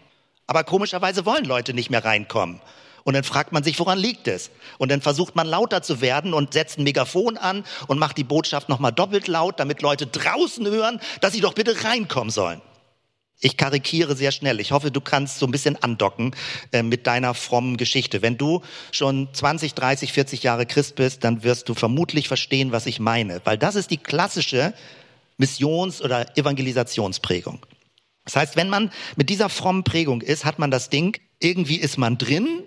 Aber 0.47 0.65
komischerweise 0.65 1.25
wollen 1.25 1.45
Leute 1.45 1.73
nicht 1.73 1.91
mehr 1.91 2.05
reinkommen. 2.05 2.61
Und 3.05 3.15
dann 3.15 3.25
fragt 3.25 3.53
man 3.53 3.63
sich, 3.63 3.79
woran 3.79 3.99
liegt 3.99 4.29
es? 4.29 4.51
Und 4.79 4.91
dann 4.91 5.03
versucht 5.03 5.37
man 5.37 5.47
lauter 5.47 5.83
zu 5.83 6.01
werden 6.01 6.33
und 6.33 6.55
setzt 6.55 6.79
ein 6.79 6.85
Megafon 6.85 7.37
an 7.37 7.65
und 7.87 7.99
macht 7.99 8.17
die 8.17 8.25
Botschaft 8.25 8.71
nochmal 8.71 8.93
doppelt 8.93 9.29
laut, 9.29 9.61
damit 9.61 9.83
Leute 9.83 10.07
draußen 10.07 10.67
hören, 10.67 11.01
dass 11.21 11.35
sie 11.35 11.41
doch 11.41 11.53
bitte 11.53 11.85
reinkommen 11.85 12.31
sollen. 12.31 12.63
Ich 13.41 13.57
karikiere 13.57 14.17
sehr 14.17 14.33
schnell. 14.33 14.61
Ich 14.61 14.73
hoffe, 14.73 14.91
du 14.91 15.01
kannst 15.01 15.39
so 15.39 15.47
ein 15.47 15.51
bisschen 15.51 15.77
andocken 15.83 16.35
äh, 16.73 16.83
mit 16.83 17.07
deiner 17.07 17.35
frommen 17.35 17.77
Geschichte. 17.77 18.23
Wenn 18.23 18.39
du 18.39 18.63
schon 18.91 19.29
20, 19.33 19.75
30, 19.75 20.13
40 20.13 20.43
Jahre 20.43 20.67
Christ 20.67 20.95
bist, 20.97 21.25
dann 21.25 21.43
wirst 21.43 21.69
du 21.69 21.75
vermutlich 21.75 22.29
verstehen, 22.29 22.73
was 22.73 22.87
ich 22.87 23.01
meine. 23.01 23.41
Weil 23.45 23.59
das 23.59 23.75
ist 23.75 23.91
die 23.91 23.99
klassische 23.99 24.73
Missions- 25.37 26.01
oder 26.01 26.37
Evangelisationsprägung. 26.39 27.67
Das 28.25 28.37
heißt, 28.37 28.57
wenn 28.57 28.71
man 28.71 28.91
mit 29.17 29.29
dieser 29.29 29.49
frommen 29.49 29.85
Prägung 29.85 30.23
ist, 30.23 30.45
hat 30.45 30.59
man 30.59 30.71
das 30.71 30.89
Ding, 30.89 31.19
irgendwie 31.41 31.77
ist 31.77 31.99
man 31.99 32.17
drin, 32.17 32.63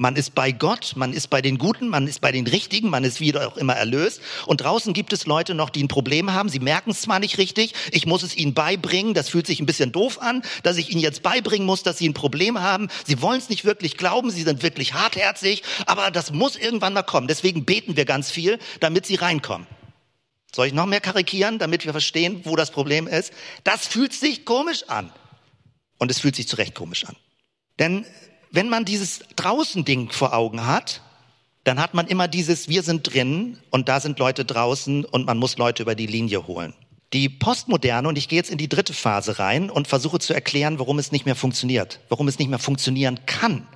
man 0.00 0.16
ist 0.16 0.34
bei 0.34 0.50
Gott, 0.50 0.94
man 0.96 1.12
ist 1.12 1.28
bei 1.28 1.42
den 1.42 1.58
Guten, 1.58 1.88
man 1.88 2.08
ist 2.08 2.22
bei 2.22 2.32
den 2.32 2.46
Richtigen, 2.46 2.88
man 2.88 3.04
ist 3.04 3.20
wieder 3.20 3.46
auch 3.46 3.58
immer 3.58 3.74
erlöst. 3.74 4.22
Und 4.46 4.62
draußen 4.62 4.94
gibt 4.94 5.12
es 5.12 5.26
Leute 5.26 5.54
noch, 5.54 5.68
die 5.68 5.84
ein 5.84 5.88
Problem 5.88 6.32
haben. 6.32 6.48
Sie 6.48 6.58
merken 6.58 6.92
es 6.92 7.02
zwar 7.02 7.18
nicht 7.18 7.36
richtig, 7.36 7.74
ich 7.92 8.06
muss 8.06 8.22
es 8.22 8.34
ihnen 8.34 8.54
beibringen. 8.54 9.12
Das 9.12 9.28
fühlt 9.28 9.46
sich 9.46 9.60
ein 9.60 9.66
bisschen 9.66 9.92
doof 9.92 10.18
an, 10.22 10.42
dass 10.62 10.78
ich 10.78 10.90
ihnen 10.90 11.02
jetzt 11.02 11.22
beibringen 11.22 11.66
muss, 11.66 11.82
dass 11.82 11.98
sie 11.98 12.08
ein 12.08 12.14
Problem 12.14 12.58
haben. 12.58 12.88
Sie 13.06 13.20
wollen 13.20 13.38
es 13.38 13.50
nicht 13.50 13.66
wirklich 13.66 13.98
glauben, 13.98 14.30
sie 14.30 14.42
sind 14.42 14.62
wirklich 14.62 14.94
hartherzig, 14.94 15.62
aber 15.84 16.10
das 16.10 16.32
muss 16.32 16.56
irgendwann 16.56 16.94
mal 16.94 17.02
kommen. 17.02 17.28
Deswegen 17.28 17.66
beten 17.66 17.98
wir 17.98 18.06
ganz 18.06 18.30
viel, 18.30 18.58
damit 18.80 19.04
sie 19.04 19.16
reinkommen. 19.16 19.66
Soll 20.50 20.68
ich 20.68 20.72
noch 20.72 20.86
mehr 20.86 21.02
karikieren, 21.02 21.58
damit 21.58 21.84
wir 21.84 21.92
verstehen, 21.92 22.40
wo 22.44 22.56
das 22.56 22.70
Problem 22.70 23.06
ist? 23.06 23.34
Das 23.64 23.86
fühlt 23.86 24.14
sich 24.14 24.46
komisch 24.46 24.84
an. 24.88 25.12
Und 25.98 26.10
es 26.10 26.20
fühlt 26.20 26.36
sich 26.36 26.48
zu 26.48 26.56
Recht 26.56 26.74
komisch 26.74 27.04
an. 27.04 27.16
Denn 27.78 28.06
wenn 28.50 28.68
man 28.68 28.84
dieses 28.84 29.20
Draußen-Ding 29.36 30.10
vor 30.10 30.34
Augen 30.34 30.66
hat, 30.66 31.02
dann 31.64 31.78
hat 31.80 31.94
man 31.94 32.06
immer 32.06 32.28
dieses 32.28 32.68
Wir 32.68 32.82
sind 32.82 33.12
drin 33.12 33.58
und 33.70 33.88
da 33.88 34.00
sind 34.00 34.18
Leute 34.18 34.44
draußen 34.44 35.04
und 35.04 35.26
man 35.26 35.38
muss 35.38 35.58
Leute 35.58 35.82
über 35.82 35.94
die 35.94 36.06
Linie 36.06 36.46
holen. 36.46 36.74
Die 37.12 37.28
Postmoderne, 37.28 38.08
und 38.08 38.16
ich 38.16 38.28
gehe 38.28 38.38
jetzt 38.38 38.50
in 38.50 38.58
die 38.58 38.68
dritte 38.68 38.92
Phase 38.92 39.38
rein 39.38 39.68
und 39.68 39.88
versuche 39.88 40.20
zu 40.20 40.32
erklären, 40.32 40.78
warum 40.78 40.98
es 40.98 41.12
nicht 41.12 41.26
mehr 41.26 41.34
funktioniert, 41.34 42.00
warum 42.08 42.28
es 42.28 42.38
nicht 42.38 42.48
mehr 42.48 42.60
funktionieren 42.60 43.20
kann, 43.26 43.66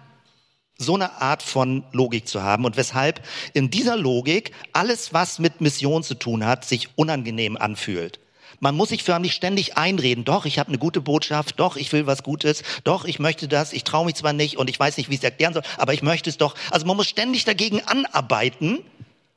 so 0.78 0.94
eine 0.94 1.20
Art 1.20 1.42
von 1.42 1.84
Logik 1.92 2.28
zu 2.28 2.42
haben 2.42 2.64
und 2.64 2.76
weshalb 2.76 3.24
in 3.52 3.70
dieser 3.70 3.96
Logik 3.96 4.52
alles, 4.72 5.12
was 5.12 5.38
mit 5.38 5.60
Mission 5.60 6.02
zu 6.02 6.14
tun 6.14 6.44
hat, 6.44 6.64
sich 6.64 6.90
unangenehm 6.96 7.56
anfühlt. 7.56 8.20
Man 8.60 8.76
muss 8.76 8.90
sich 8.90 9.02
förmlich 9.02 9.32
ständig 9.32 9.76
einreden, 9.76 10.24
doch, 10.24 10.44
ich 10.44 10.58
habe 10.58 10.68
eine 10.68 10.78
gute 10.78 11.00
Botschaft, 11.00 11.58
doch, 11.60 11.76
ich 11.76 11.92
will 11.92 12.06
was 12.06 12.22
Gutes, 12.22 12.62
doch, 12.84 13.04
ich 13.04 13.18
möchte 13.18 13.48
das, 13.48 13.72
ich 13.72 13.84
traue 13.84 14.06
mich 14.06 14.14
zwar 14.14 14.32
nicht 14.32 14.56
und 14.56 14.70
ich 14.70 14.78
weiß 14.78 14.96
nicht, 14.96 15.10
wie 15.10 15.14
ich 15.14 15.20
es 15.20 15.24
erklären 15.24 15.54
soll, 15.54 15.62
aber 15.76 15.94
ich 15.94 16.02
möchte 16.02 16.30
es 16.30 16.38
doch. 16.38 16.54
Also 16.70 16.86
man 16.86 16.96
muss 16.96 17.08
ständig 17.08 17.44
dagegen 17.44 17.80
anarbeiten. 17.82 18.80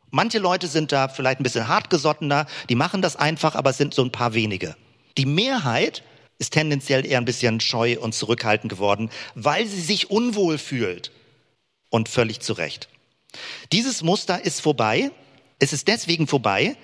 Manche 0.09 0.39
Leute 0.39 0.67
sind 0.67 0.91
da 0.91 1.09
vielleicht 1.09 1.39
ein 1.39 1.43
bisschen 1.43 1.67
hartgesottener, 1.67 2.47
die 2.69 2.75
machen 2.75 3.01
das 3.01 3.15
einfach, 3.15 3.55
aber 3.55 3.71
es 3.71 3.77
sind 3.77 3.93
so 3.93 4.03
ein 4.03 4.11
paar 4.11 4.33
wenige. 4.33 4.75
Die 5.17 5.25
Mehrheit 5.25 6.03
ist 6.39 6.53
tendenziell 6.53 7.05
eher 7.05 7.17
ein 7.17 7.25
bisschen 7.25 7.59
scheu 7.59 7.97
und 7.99 8.13
zurückhaltend 8.13 8.71
geworden, 8.71 9.09
weil 9.35 9.65
sie 9.65 9.81
sich 9.81 10.09
unwohl 10.11 10.57
fühlt. 10.57 11.11
Und 11.89 12.09
völlig 12.09 12.41
zu 12.41 12.53
Recht. 12.53 12.89
Dieses 13.71 14.03
Muster 14.03 14.43
ist 14.43 14.61
vorbei. 14.61 15.11
Es 15.59 15.73
ist 15.73 15.87
deswegen 15.87 16.27
vorbei, 16.27 16.75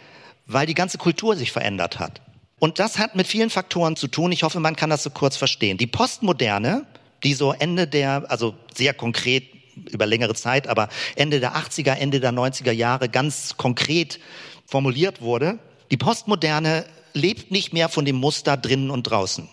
weil 0.45 0.65
die 0.65 0.73
ganze 0.73 0.97
Kultur 0.97 1.35
sich 1.35 1.51
verändert 1.51 1.99
hat. 1.99 2.21
Und 2.59 2.79
das 2.79 2.97
hat 2.97 3.15
mit 3.15 3.27
vielen 3.27 3.49
Faktoren 3.49 3.95
zu 3.95 4.07
tun. 4.07 4.31
Ich 4.31 4.43
hoffe, 4.43 4.59
man 4.59 4.75
kann 4.75 4.89
das 4.89 5.03
so 5.03 5.09
kurz 5.09 5.35
verstehen. 5.35 5.77
Die 5.77 5.87
Postmoderne, 5.87 6.85
die 7.23 7.33
so 7.33 7.51
Ende 7.51 7.87
der, 7.87 8.25
also 8.29 8.55
sehr 8.73 8.93
konkret 8.93 9.43
über 9.91 10.05
längere 10.05 10.35
Zeit, 10.35 10.67
aber 10.67 10.89
Ende 11.15 11.39
der 11.39 11.55
80er, 11.55 11.93
Ende 11.93 12.19
der 12.19 12.31
90er 12.31 12.71
Jahre 12.71 13.09
ganz 13.09 13.57
konkret 13.57 14.19
formuliert 14.65 15.21
wurde, 15.21 15.59
die 15.91 15.97
Postmoderne 15.97 16.85
lebt 17.13 17.51
nicht 17.51 17.73
mehr 17.73 17.89
von 17.89 18.05
dem 18.05 18.15
Muster 18.15 18.55
drinnen 18.57 18.91
und 18.91 19.03
draußen. 19.03 19.49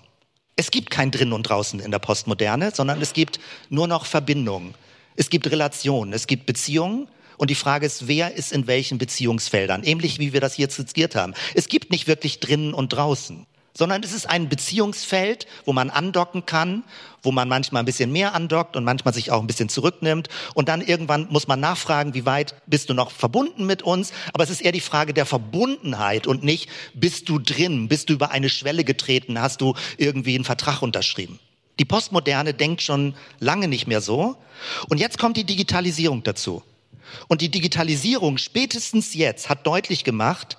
Es 0.57 0.71
gibt 0.71 0.91
kein 0.91 1.11
drinnen 1.11 1.33
und 1.33 1.45
draußen 1.45 1.81
in 1.81 1.91
der 1.91 1.99
Postmoderne, 1.99 2.71
sondern 2.73 3.01
es 3.01 3.13
gibt 3.13 3.41
nur 3.71 3.87
noch 3.87 4.05
Verbindungen. 4.05 4.75
Es 5.17 5.31
gibt 5.31 5.51
Relationen, 5.51 6.13
es 6.13 6.27
gibt 6.27 6.47
Beziehungen 6.47 7.09
und 7.41 7.49
die 7.49 7.55
Frage 7.55 7.87
ist, 7.87 8.07
wer 8.07 8.35
ist 8.35 8.53
in 8.53 8.67
welchen 8.67 8.99
Beziehungsfeldern? 8.99 9.83
Ähnlich 9.83 10.19
wie 10.19 10.35
wir 10.35 10.43
das 10.43 10.53
hier 10.53 10.69
skizziert 10.69 11.15
haben. 11.15 11.33
Es 11.55 11.71
gibt 11.71 11.91
nicht 11.91 12.07
wirklich 12.07 12.39
drinnen 12.39 12.75
und 12.75 12.91
draußen 12.91 13.47
sondern 13.73 14.03
es 14.03 14.13
ist 14.13 14.29
ein 14.29 14.49
Beziehungsfeld, 14.49 15.47
wo 15.65 15.73
man 15.73 15.89
andocken 15.89 16.45
kann, 16.45 16.83
wo 17.23 17.31
man 17.33 17.49
manchmal 17.49 17.81
ein 17.81 17.87
bisschen 17.87 18.13
mehr 18.13 18.35
andockt 18.35 18.77
und 18.77 18.85
manchmal 18.85 19.15
sich 19.15 19.31
auch 19.31 19.41
ein 19.41 19.47
bisschen 19.47 19.71
zurücknimmt. 19.71 20.29
Und 20.55 20.69
dann 20.69 20.83
irgendwann 20.83 21.29
muss 21.31 21.47
man 21.47 21.61
nachfragen, 21.61 22.13
wie 22.13 22.27
weit 22.27 22.57
bist 22.67 22.91
du 22.91 22.95
noch 22.95 23.11
verbunden 23.11 23.65
mit 23.65 23.83
uns? 23.83 24.13
Aber 24.35 24.45
es 24.45 24.51
ist 24.51 24.61
eher 24.61 24.73
die 24.73 24.81
Frage 24.81 25.15
der 25.15 25.25
Verbundenheit 25.25 26.27
und 26.27 26.43
nicht, 26.43 26.69
bist 26.93 27.29
du 27.31 27.39
drin, 27.39 27.89
bist 27.89 28.11
du 28.11 28.15
über 28.15 28.33
eine 28.33 28.51
Schwelle 28.51 28.85
getreten, 28.85 29.41
hast 29.41 29.63
du 29.63 29.75
irgendwie 29.97 30.35
einen 30.35 30.45
Vertrag 30.45 30.83
unterschrieben. 30.83 31.39
Die 31.79 31.87
Postmoderne 31.87 32.53
denkt 32.53 32.83
schon 32.83 33.15
lange 33.39 33.69
nicht 33.69 33.87
mehr 33.87 34.03
so. 34.03 34.37
Und 34.91 34.99
jetzt 34.99 35.17
kommt 35.17 35.39
die 35.39 35.45
Digitalisierung 35.45 36.23
dazu. 36.23 36.63
Und 37.29 37.41
die 37.41 37.51
Digitalisierung 37.51 38.39
spätestens 38.39 39.15
jetzt 39.15 39.49
hat 39.49 39.67
deutlich 39.67 40.05
gemacht, 40.05 40.59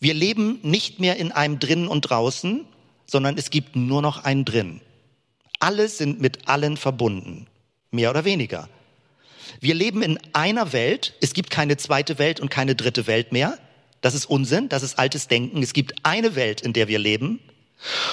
wir 0.00 0.14
leben 0.14 0.58
nicht 0.62 1.00
mehr 1.00 1.16
in 1.16 1.32
einem 1.32 1.58
drinnen 1.58 1.88
und 1.88 2.02
draußen, 2.02 2.66
sondern 3.06 3.38
es 3.38 3.50
gibt 3.50 3.76
nur 3.76 4.02
noch 4.02 4.24
ein 4.24 4.44
drin. 4.44 4.80
Alle 5.58 5.88
sind 5.88 6.20
mit 6.20 6.48
allen 6.48 6.76
verbunden, 6.76 7.46
mehr 7.90 8.10
oder 8.10 8.24
weniger. 8.24 8.68
Wir 9.60 9.74
leben 9.74 10.02
in 10.02 10.18
einer 10.32 10.72
Welt, 10.72 11.14
es 11.20 11.32
gibt 11.32 11.50
keine 11.50 11.76
zweite 11.76 12.18
Welt 12.18 12.40
und 12.40 12.50
keine 12.50 12.74
dritte 12.74 13.06
Welt 13.06 13.32
mehr. 13.32 13.58
Das 14.00 14.14
ist 14.14 14.26
Unsinn, 14.26 14.68
das 14.68 14.82
ist 14.82 14.98
altes 14.98 15.28
Denken. 15.28 15.62
Es 15.62 15.72
gibt 15.72 15.94
eine 16.02 16.36
Welt, 16.36 16.60
in 16.60 16.72
der 16.72 16.88
wir 16.88 16.98
leben. 16.98 17.40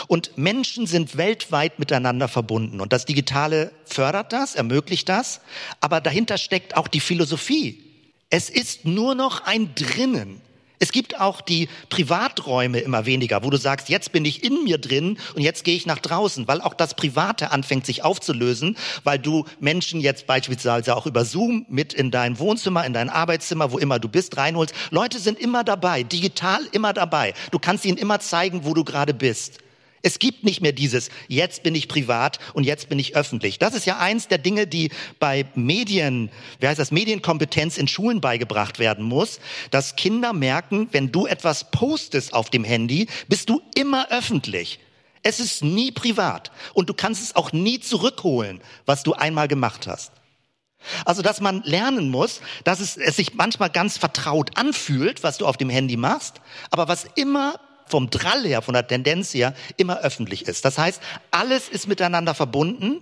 Und 0.08 0.38
Menschen 0.38 0.88
sind 0.88 1.18
weltweit 1.18 1.80
miteinander 1.80 2.28
verbunden. 2.28 2.82
Und 2.82 2.94
das 2.94 3.06
Digitale 3.06 3.72
fördert 3.86 4.34
das, 4.34 4.56
ermöglicht 4.56 5.10
das. 5.10 5.42
Aber 5.80 6.02
dahinter 6.02 6.38
steckt 6.38 6.76
auch 6.76 6.88
die 6.88 7.00
Philosophie. 7.00 7.84
Es 8.30 8.50
ist 8.50 8.86
nur 8.86 9.16
noch 9.16 9.46
ein 9.46 9.74
Drinnen. 9.76 10.42
Es 10.84 10.92
gibt 10.92 11.18
auch 11.18 11.40
die 11.40 11.70
Privaträume 11.88 12.80
immer 12.80 13.06
weniger, 13.06 13.42
wo 13.42 13.50
du 13.50 13.56
sagst, 13.56 13.88
jetzt 13.88 14.12
bin 14.12 14.26
ich 14.26 14.44
in 14.44 14.66
mir 14.66 14.78
drin 14.78 15.18
und 15.34 15.42
jetzt 15.42 15.64
gehe 15.64 15.78
ich 15.78 15.86
nach 15.86 16.00
draußen, 16.00 16.46
weil 16.50 16.60
auch 16.60 16.74
das 16.74 16.94
Private 16.94 17.52
anfängt 17.52 17.86
sich 17.86 18.04
aufzulösen, 18.04 18.76
weil 19.06 19.18
du 19.18 19.46
Menschen 19.62 20.02
jetzt 20.02 20.28
beispielsweise 20.28 20.94
auch 20.98 21.06
über 21.06 21.24
Zoom 21.24 21.66
mit 21.70 21.94
in 21.94 22.12
dein 22.12 22.38
Wohnzimmer, 22.38 22.86
in 22.86 22.92
dein 22.92 23.10
Arbeitszimmer, 23.10 23.72
wo 23.72 23.78
immer 23.78 23.98
du 23.98 24.10
bist, 24.10 24.36
reinholst. 24.36 24.76
Leute 24.92 25.20
sind 25.20 25.40
immer 25.40 25.64
dabei, 25.64 26.04
digital 26.04 26.60
immer 26.74 26.92
dabei. 26.92 27.34
Du 27.52 27.60
kannst 27.60 27.86
ihnen 27.86 27.98
immer 27.98 28.20
zeigen, 28.20 28.66
wo 28.66 28.74
du 28.74 28.84
gerade 28.84 29.14
bist. 29.14 29.60
Es 30.06 30.20
gibt 30.20 30.44
nicht 30.44 30.60
mehr 30.60 30.74
dieses, 30.74 31.10
jetzt 31.30 31.64
bin 31.64 31.74
ich 31.76 31.88
privat 31.88 32.38
und 32.54 32.66
jetzt 32.66 32.90
bin 32.90 33.00
ich 33.00 33.16
öffentlich. 33.16 33.58
Das 33.58 33.74
ist 33.74 33.86
ja 33.86 34.00
eins 34.00 34.28
der 34.28 34.38
Dinge, 34.38 34.68
die 34.68 34.92
bei 35.18 35.46
Medien, 35.56 36.30
wie 36.60 36.68
heißt 36.68 36.78
das, 36.78 36.92
Medienkompetenz 36.92 37.78
in 37.78 37.88
Schulen 37.88 38.20
beigebracht 38.20 38.80
werden 38.80 39.06
muss, 39.06 39.40
dass 39.72 39.96
Kinder 39.96 40.34
merken, 40.34 40.90
wenn 40.92 41.14
du 41.14 41.26
etwas 41.26 41.72
postest 41.72 42.34
auf 42.34 42.50
dem 42.50 42.66
Handy, 42.66 43.08
bist 43.30 43.50
du 43.50 43.62
immer 43.76 44.12
öffentlich. 44.12 44.80
Es 45.22 45.40
ist 45.40 45.64
nie 45.64 45.92
privat 45.92 46.52
und 46.74 46.90
du 46.90 46.94
kannst 46.94 47.24
es 47.24 47.38
auch 47.38 47.54
nie 47.54 47.80
zurückholen, 47.80 48.60
was 48.86 49.04
du 49.04 49.14
einmal 49.14 49.48
gemacht 49.48 49.88
hast. 49.88 50.12
Also, 51.06 51.22
dass 51.22 51.40
man 51.40 51.64
lernen 51.64 52.10
muss, 52.10 52.42
dass 52.66 52.82
es, 52.82 52.98
es 52.98 53.16
sich 53.16 53.36
manchmal 53.36 53.70
ganz 53.70 53.98
vertraut 53.98 54.58
anfühlt, 54.58 55.24
was 55.24 55.38
du 55.38 55.48
auf 55.48 55.56
dem 55.56 55.70
Handy 55.70 55.96
machst, 55.96 56.42
aber 56.72 56.90
was 56.90 57.06
immer 57.16 57.58
vom 57.86 58.10
Drall 58.10 58.46
her, 58.46 58.62
von 58.62 58.74
der 58.74 58.88
Tendenz 58.88 59.34
her, 59.34 59.54
immer 59.78 60.00
öffentlich 60.00 60.48
ist. 60.48 60.66
Das 60.66 60.78
heißt, 60.78 61.02
alles 61.32 61.70
ist 61.70 61.88
miteinander 61.88 62.34
verbunden 62.34 63.02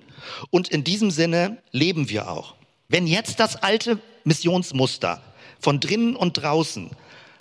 und 0.50 0.70
in 0.70 0.84
diesem 0.84 1.12
Sinne 1.12 1.58
leben 1.72 2.10
wir 2.10 2.30
auch. 2.30 2.56
Wenn 2.90 3.08
jetzt 3.08 3.40
das 3.40 3.56
alte 3.56 4.00
Missionsmuster 4.24 5.22
von 5.60 5.80
drinnen 5.80 6.16
und 6.16 6.34
draußen 6.34 6.90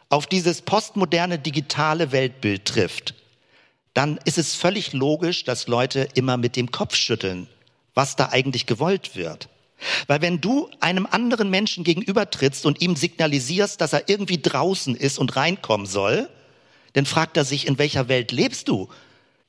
auf 0.09 0.27
dieses 0.27 0.63
postmoderne 0.63 1.39
digitale 1.39 2.13
Weltbild 2.13 2.65
trifft, 2.65 3.15
dann 3.95 4.19
ist 4.25 4.39
es 4.39 4.55
völlig 4.55 4.93
logisch, 4.93 5.45
dass 5.45 5.67
Leute 5.67 6.09
immer 6.15 6.37
mit 6.37 6.57
dem 6.57 6.71
Kopf 6.71 6.95
schütteln, 6.95 7.49
was 7.95 8.17
da 8.17 8.29
eigentlich 8.31 8.67
gewollt 8.67 9.17
wird. 9.17 9.49
Weil 10.07 10.21
wenn 10.21 10.41
du 10.41 10.69
einem 10.81 11.07
anderen 11.11 11.51
Menschen 11.51 11.85
gegenübertrittst 11.85 12.67
und 12.67 12.83
ihm 12.83 12.97
signalisierst, 12.97 13.81
dass 13.81 13.93
er 13.93 14.09
irgendwie 14.09 14.41
draußen 14.41 14.95
ist 14.95 15.19
und 15.19 15.37
reinkommen 15.37 15.87
soll, 15.87 16.29
dann 16.93 17.07
fragt 17.07 17.37
er 17.37 17.45
sich, 17.45 17.67
in 17.67 17.79
welcher 17.79 18.09
Welt 18.09 18.33
lebst 18.33 18.69
du? 18.69 18.89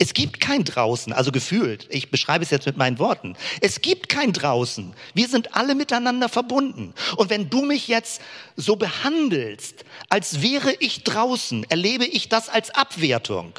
Es 0.01 0.15
gibt 0.15 0.39
kein 0.39 0.63
draußen, 0.63 1.13
also 1.13 1.31
gefühlt. 1.31 1.85
Ich 1.91 2.09
beschreibe 2.09 2.43
es 2.43 2.49
jetzt 2.49 2.65
mit 2.65 2.75
meinen 2.75 2.97
Worten. 2.97 3.35
Es 3.61 3.81
gibt 3.81 4.09
kein 4.09 4.33
draußen. 4.33 4.93
Wir 5.13 5.27
sind 5.27 5.55
alle 5.55 5.75
miteinander 5.75 6.27
verbunden. 6.27 6.95
Und 7.17 7.29
wenn 7.29 7.51
du 7.51 7.61
mich 7.61 7.87
jetzt 7.87 8.19
so 8.55 8.77
behandelst, 8.77 9.85
als 10.09 10.41
wäre 10.41 10.73
ich 10.79 11.03
draußen, 11.03 11.65
erlebe 11.69 12.05
ich 12.05 12.29
das 12.29 12.49
als 12.49 12.71
Abwertung. 12.71 13.53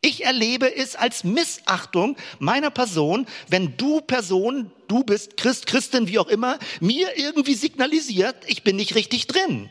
Ich 0.00 0.24
erlebe 0.24 0.74
es 0.74 0.96
als 0.96 1.22
Missachtung 1.22 2.16
meiner 2.38 2.70
Person, 2.70 3.26
wenn 3.48 3.76
du 3.76 4.00
Person, 4.00 4.70
du 4.86 5.04
bist 5.04 5.36
Christ, 5.36 5.66
Christin, 5.66 6.08
wie 6.08 6.18
auch 6.18 6.28
immer, 6.28 6.58
mir 6.80 7.18
irgendwie 7.18 7.54
signalisiert, 7.54 8.36
ich 8.46 8.62
bin 8.62 8.76
nicht 8.76 8.94
richtig 8.94 9.26
drin. 9.26 9.68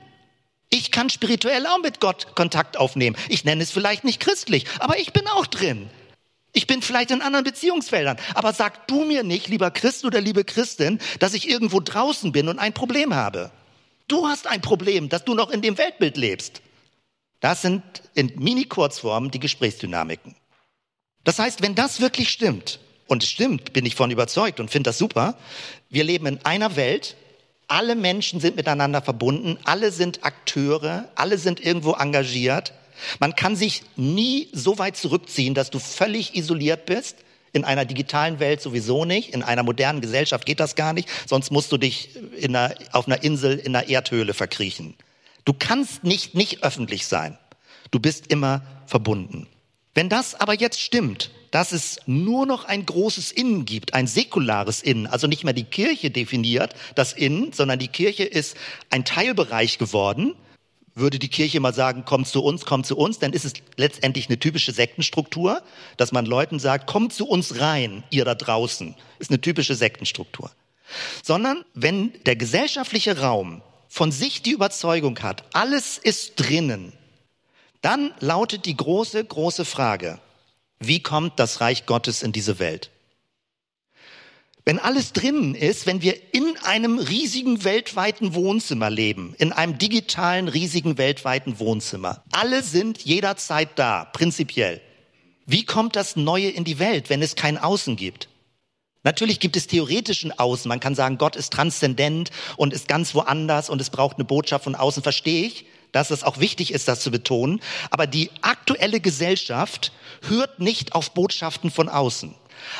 Ich 0.69 0.91
kann 0.91 1.09
spirituell 1.09 1.65
auch 1.65 1.79
mit 1.81 1.99
Gott 1.99 2.35
Kontakt 2.35 2.77
aufnehmen. 2.77 3.15
Ich 3.29 3.45
nenne 3.45 3.63
es 3.63 3.71
vielleicht 3.71 4.03
nicht 4.03 4.19
christlich, 4.19 4.65
aber 4.79 4.99
ich 4.99 5.13
bin 5.13 5.27
auch 5.27 5.47
drin. 5.47 5.89
Ich 6.53 6.67
bin 6.67 6.81
vielleicht 6.81 7.11
in 7.11 7.21
anderen 7.21 7.45
Beziehungsfeldern. 7.45 8.17
Aber 8.33 8.51
sag 8.51 8.87
du 8.87 9.05
mir 9.05 9.23
nicht, 9.23 9.47
lieber 9.47 9.71
Christ 9.71 10.05
oder 10.05 10.19
liebe 10.19 10.43
Christin, 10.43 10.99
dass 11.19 11.33
ich 11.33 11.47
irgendwo 11.47 11.79
draußen 11.79 12.31
bin 12.31 12.49
und 12.49 12.59
ein 12.59 12.73
Problem 12.73 13.13
habe. 13.13 13.51
Du 14.07 14.27
hast 14.27 14.47
ein 14.47 14.61
Problem, 14.61 15.09
dass 15.09 15.23
du 15.23 15.35
noch 15.35 15.51
in 15.51 15.61
dem 15.61 15.77
Weltbild 15.77 16.17
lebst. 16.17 16.61
Das 17.39 17.61
sind 17.61 17.83
in 18.13 18.33
Mini-Kurzformen 18.35 19.31
die 19.31 19.39
Gesprächsdynamiken. 19.39 20.35
Das 21.23 21.39
heißt, 21.39 21.61
wenn 21.61 21.75
das 21.75 22.01
wirklich 22.01 22.29
stimmt, 22.29 22.79
und 23.07 23.23
es 23.23 23.29
stimmt, 23.29 23.73
bin 23.73 23.85
ich 23.85 23.95
von 23.95 24.11
überzeugt 24.11 24.59
und 24.59 24.69
finde 24.69 24.89
das 24.89 24.97
super, 24.97 25.37
wir 25.89 26.03
leben 26.03 26.25
in 26.25 26.45
einer 26.45 26.75
Welt, 26.75 27.15
alle 27.67 27.95
Menschen 27.95 28.39
sind 28.39 28.55
miteinander 28.55 29.01
verbunden, 29.01 29.57
alle 29.63 29.91
sind 29.91 30.23
Akteure, 30.23 31.09
alle 31.15 31.37
sind 31.37 31.59
irgendwo 31.59 31.93
engagiert. 31.93 32.73
Man 33.19 33.35
kann 33.35 33.55
sich 33.55 33.83
nie 33.95 34.49
so 34.53 34.79
weit 34.79 34.97
zurückziehen, 34.97 35.53
dass 35.53 35.69
du 35.69 35.79
völlig 35.79 36.35
isoliert 36.35 36.85
bist. 36.85 37.17
In 37.53 37.63
einer 37.63 37.85
digitalen 37.85 38.39
Welt 38.39 38.61
sowieso 38.61 39.05
nicht. 39.05 39.33
In 39.33 39.43
einer 39.43 39.63
modernen 39.63 40.01
Gesellschaft 40.01 40.45
geht 40.45 40.59
das 40.59 40.75
gar 40.75 40.93
nicht. 40.93 41.09
Sonst 41.27 41.51
musst 41.51 41.71
du 41.71 41.77
dich 41.77 42.09
einer, 42.43 42.75
auf 42.91 43.07
einer 43.07 43.23
Insel 43.23 43.57
in 43.57 43.75
einer 43.75 43.87
Erdhöhle 43.87 44.33
verkriechen. 44.33 44.95
Du 45.45 45.53
kannst 45.53 46.03
nicht 46.03 46.35
nicht 46.35 46.63
öffentlich 46.63 47.07
sein. 47.07 47.37
Du 47.91 47.99
bist 47.99 48.27
immer 48.27 48.63
verbunden. 48.85 49.47
Wenn 49.93 50.09
das 50.09 50.35
aber 50.35 50.53
jetzt 50.53 50.81
stimmt, 50.81 51.31
dass 51.51 51.71
es 51.71 51.99
nur 52.05 52.45
noch 52.45 52.65
ein 52.65 52.85
großes 52.85 53.31
Innen 53.31 53.65
gibt, 53.65 53.93
ein 53.93 54.07
säkulares 54.07 54.81
Innen, 54.81 55.07
also 55.07 55.27
nicht 55.27 55.43
mehr 55.43 55.53
die 55.53 55.63
Kirche 55.63 56.11
definiert 56.11 56.73
das 56.95 57.13
Innen, 57.13 57.53
sondern 57.53 57.79
die 57.79 57.87
Kirche 57.87 58.23
ist 58.23 58.57
ein 58.89 59.05
Teilbereich 59.05 59.77
geworden, 59.77 60.35
würde 60.97 61.19
die 61.19 61.29
Kirche 61.29 61.59
mal 61.59 61.73
sagen, 61.73 62.03
komm 62.05 62.25
zu 62.25 62.43
uns, 62.43 62.65
komm 62.65 62.83
zu 62.83 62.97
uns, 62.97 63.19
dann 63.19 63.33
ist 63.33 63.45
es 63.45 63.53
letztendlich 63.75 64.27
eine 64.27 64.39
typische 64.39 64.71
Sektenstruktur, 64.71 65.61
dass 65.95 66.11
man 66.11 66.25
Leuten 66.25 66.59
sagt, 66.59 66.87
komm 66.87 67.09
zu 67.09 67.27
uns 67.27 67.59
rein, 67.59 68.03
ihr 68.09 68.25
da 68.25 68.35
draußen, 68.35 68.95
ist 69.19 69.29
eine 69.29 69.41
typische 69.41 69.75
Sektenstruktur. 69.75 70.51
Sondern 71.23 71.63
wenn 71.73 72.13
der 72.25 72.35
gesellschaftliche 72.35 73.19
Raum 73.19 73.61
von 73.87 74.11
sich 74.11 74.41
die 74.41 74.51
Überzeugung 74.51 75.19
hat, 75.19 75.43
alles 75.53 75.97
ist 75.97 76.35
drinnen, 76.37 76.93
dann 77.81 78.13
lautet 78.19 78.65
die 78.65 78.75
große, 78.75 79.23
große 79.23 79.65
Frage, 79.65 80.19
wie 80.79 81.01
kommt 81.01 81.39
das 81.39 81.61
Reich 81.61 81.85
Gottes 81.85 82.23
in 82.23 82.31
diese 82.31 82.59
Welt? 82.59 82.91
Wenn 84.65 84.79
alles 84.79 85.13
drinnen 85.13 85.55
ist, 85.55 85.85
wenn 85.85 86.01
wir 86.01 86.17
in 86.33 86.57
einem 86.63 86.99
riesigen 86.99 87.63
weltweiten 87.63 88.33
Wohnzimmer 88.33 88.89
leben, 88.89 89.33
in 89.37 89.53
einem 89.53 89.77
digitalen 89.77 90.49
riesigen 90.49 90.97
weltweiten 90.97 91.59
Wohnzimmer, 91.59 92.21
alle 92.31 92.61
sind 92.61 93.01
jederzeit 93.03 93.69
da, 93.79 94.03
prinzipiell. 94.03 94.81
Wie 95.45 95.63
kommt 95.63 95.95
das 95.95 96.17
Neue 96.17 96.49
in 96.49 96.65
die 96.65 96.79
Welt, 96.79 97.09
wenn 97.09 97.21
es 97.21 97.35
kein 97.37 97.57
Außen 97.57 97.95
gibt? 97.95 98.27
Natürlich 99.03 99.39
gibt 99.39 99.55
es 99.55 99.67
theoretischen 99.67 100.37
Außen. 100.37 100.67
Man 100.67 100.81
kann 100.81 100.95
sagen, 100.95 101.17
Gott 101.17 101.37
ist 101.37 101.53
transzendent 101.53 102.31
und 102.57 102.73
ist 102.73 102.89
ganz 102.89 103.15
woanders 103.15 103.69
und 103.69 103.79
es 103.79 103.89
braucht 103.89 104.17
eine 104.17 104.25
Botschaft 104.25 104.65
von 104.65 104.75
außen, 104.75 105.01
verstehe 105.01 105.47
ich 105.47 105.65
dass 105.91 106.11
es 106.11 106.23
auch 106.23 106.39
wichtig 106.39 106.71
ist, 106.73 106.87
das 106.87 107.01
zu 107.01 107.11
betonen. 107.11 107.61
Aber 107.89 108.07
die 108.07 108.29
aktuelle 108.41 108.99
Gesellschaft 108.99 109.91
hört 110.27 110.59
nicht 110.59 110.93
auf 110.93 111.11
Botschaften 111.11 111.71
von 111.71 111.89
außen. 111.89 112.33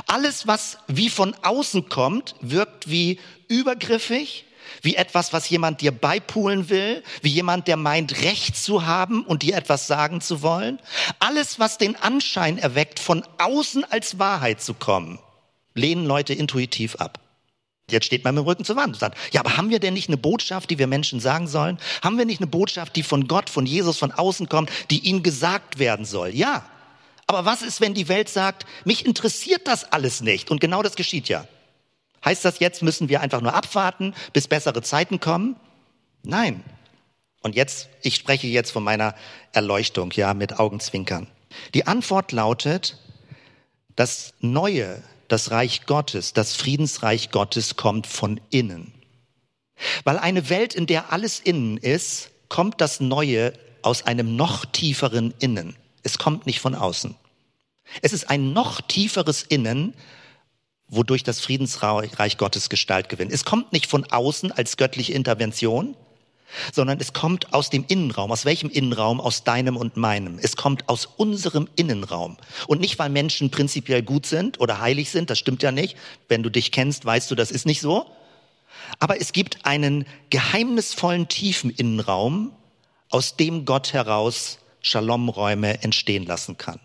Alles, 0.08 0.48
was 0.48 0.78
wie 0.88 1.10
von 1.10 1.36
außen 1.43 1.89
kommt, 1.89 2.36
wirkt 2.41 2.89
wie 2.89 3.20
übergriffig, 3.48 4.46
wie 4.82 4.96
etwas, 4.96 5.34
was 5.34 5.50
jemand 5.50 5.82
dir 5.82 5.91
beipulen 5.91 6.70
will, 6.70 7.04
wie 7.22 7.30
jemand, 7.30 7.67
der 7.67 7.78
meint, 7.78 8.22
Recht 8.24 8.56
zu 8.58 8.86
haben 8.86 9.24
und 9.24 9.43
dir 9.43 9.56
etwas 9.56 9.88
sagen 9.88 10.22
zu 10.22 10.41
wollen. 10.41 10.80
Alles, 11.20 11.60
was 11.60 11.78
den 11.78 11.96
Anschein 11.96 12.58
erweckt, 12.58 13.00
von 13.00 13.24
außen 13.38 13.84
als 13.86 14.20
Wahrheit 14.20 14.62
zu 14.62 14.74
kommen, 14.74 15.20
lehnen 15.74 16.06
Leute 16.06 16.34
intuitiv 16.34 16.96
ab. 16.96 17.20
Jetzt 17.89 18.06
steht 18.06 18.26
man 18.26 18.36
mit 18.36 18.43
dem 18.43 18.47
Rücken 18.47 18.65
zur 18.65 18.76
Wand 18.76 18.95
und 18.95 19.00
sagt, 19.00 19.17
ja, 19.32 19.39
aber 19.39 19.56
haben 19.56 19.69
wir 19.69 19.80
denn 19.80 19.93
nicht 19.93 20.10
eine 20.10 20.17
Botschaft, 20.17 20.69
die 20.69 20.78
wir 20.78 20.88
Menschen 20.88 21.21
sagen 21.21 21.47
sollen? 21.47 21.80
Haben 22.02 22.17
wir 22.17 22.26
nicht 22.26 22.41
eine 22.41 22.47
Botschaft, 22.47 22.95
die 22.97 23.04
von 23.04 23.28
Gott, 23.28 23.50
von 23.50 23.65
Jesus, 23.65 23.97
von 23.97 24.12
außen 24.12 24.50
kommt, 24.50 24.69
die 24.89 25.00
ihnen 25.00 25.23
gesagt 25.23 25.80
werden 25.80 26.06
soll? 26.06 26.30
Ja. 26.30 26.65
Aber 27.28 27.45
was 27.45 27.62
ist, 27.62 27.80
wenn 27.80 27.93
die 27.93 28.10
Welt 28.10 28.28
sagt, 28.28 28.65
mich 28.84 29.06
interessiert 29.06 29.67
das 29.67 29.91
alles 29.91 30.21
nicht? 30.21 30.52
Und 30.52 30.60
genau 30.60 30.84
das 30.84 30.95
geschieht 30.95 31.30
ja. 31.30 31.45
Heißt 32.26 32.43
das 32.43 32.60
jetzt, 32.60 32.84
müssen 32.84 33.08
wir 33.08 33.21
einfach 33.21 33.41
nur 33.41 33.54
abwarten, 33.54 34.13
bis 34.34 34.50
bessere 34.50 34.82
Zeiten 34.82 35.21
kommen? 35.21 35.56
Nein. 36.23 36.63
Und 37.41 37.56
jetzt, 37.56 37.88
ich 38.02 38.15
spreche 38.15 38.47
jetzt 38.47 38.71
von 38.71 38.84
meiner 38.84 39.15
Erleuchtung, 39.54 40.12
ja, 40.12 40.34
mit 40.34 40.60
Augenzwinkern. 40.60 41.28
Die 41.73 41.88
Antwort 41.88 42.34
lautet, 42.34 42.97
das 43.95 44.34
Neue, 44.41 45.02
das 45.28 45.52
Reich 45.52 45.86
Gottes, 45.86 46.34
das 46.34 46.56
Friedensreich 46.56 47.32
Gottes 47.32 47.76
kommt 47.76 48.08
von 48.08 48.40
innen. 48.50 48.94
Weil 50.04 50.18
eine 50.18 50.50
Welt, 50.50 50.74
in 50.74 50.88
der 50.88 51.12
alles 51.12 51.40
innen 51.40 51.78
ist, 51.78 52.32
kommt 52.50 52.82
das 52.82 53.00
Neue 53.00 53.54
aus 53.82 54.04
einem 54.04 54.36
noch 54.36 54.66
tieferen 54.66 55.34
Innen. 55.40 55.76
Es 56.04 56.18
kommt 56.18 56.46
nicht 56.46 56.60
von 56.60 56.76
außen. 56.76 57.16
Es 58.02 58.13
ist 58.13 58.30
ein 58.30 58.54
noch 58.54 58.82
tieferes 58.82 59.44
Innen, 59.44 59.94
wodurch 60.88 61.24
das 61.24 61.40
Friedensreich 61.40 62.38
Gottes 62.38 62.70
Gestalt 62.70 63.10
gewinnt. 63.10 63.32
Es 63.32 63.46
kommt 63.46 63.74
nicht 63.74 63.88
von 63.88 64.06
außen 64.06 64.52
als 64.52 64.78
göttliche 64.78 65.13
Intervention, 65.13 65.96
sondern 66.74 67.00
es 67.00 67.14
kommt 67.14 67.54
aus 67.54 67.70
dem 67.70 67.86
Innenraum. 67.88 68.32
Aus 68.32 68.46
welchem 68.46 68.70
Innenraum? 68.70 69.20
Aus 69.20 69.44
deinem 69.44 69.78
und 69.78 69.98
meinem. 69.98 70.40
Es 70.42 70.56
kommt 70.56 70.88
aus 70.90 71.06
unserem 71.06 71.68
Innenraum. 71.76 72.38
Und 72.68 72.82
nicht, 72.82 72.98
weil 73.00 73.10
Menschen 73.10 73.52
prinzipiell 73.52 74.02
gut 74.02 74.26
sind 74.26 74.60
oder 74.60 74.80
heilig 74.80 75.10
sind, 75.10 75.30
das 75.30 75.40
stimmt 75.40 75.64
ja 75.64 75.72
nicht. 75.72 75.98
Wenn 76.28 76.44
du 76.44 76.50
dich 76.50 76.72
kennst, 76.72 77.06
weißt 77.06 77.30
du, 77.30 77.36
das 77.36 77.52
ist 77.52 77.66
nicht 77.66 77.82
so. 77.82 78.06
Aber 79.00 79.20
es 79.20 79.34
gibt 79.34 79.66
einen 79.66 80.06
geheimnisvollen 80.30 81.28
tiefen 81.28 81.70
Innenraum, 81.70 82.52
aus 83.10 83.36
dem 83.38 83.66
Gott 83.66 83.94
heraus 83.94 84.60
Shalom-Räume 84.82 85.82
entstehen 85.84 86.26
lassen 86.26 86.58
kann. 86.58 86.80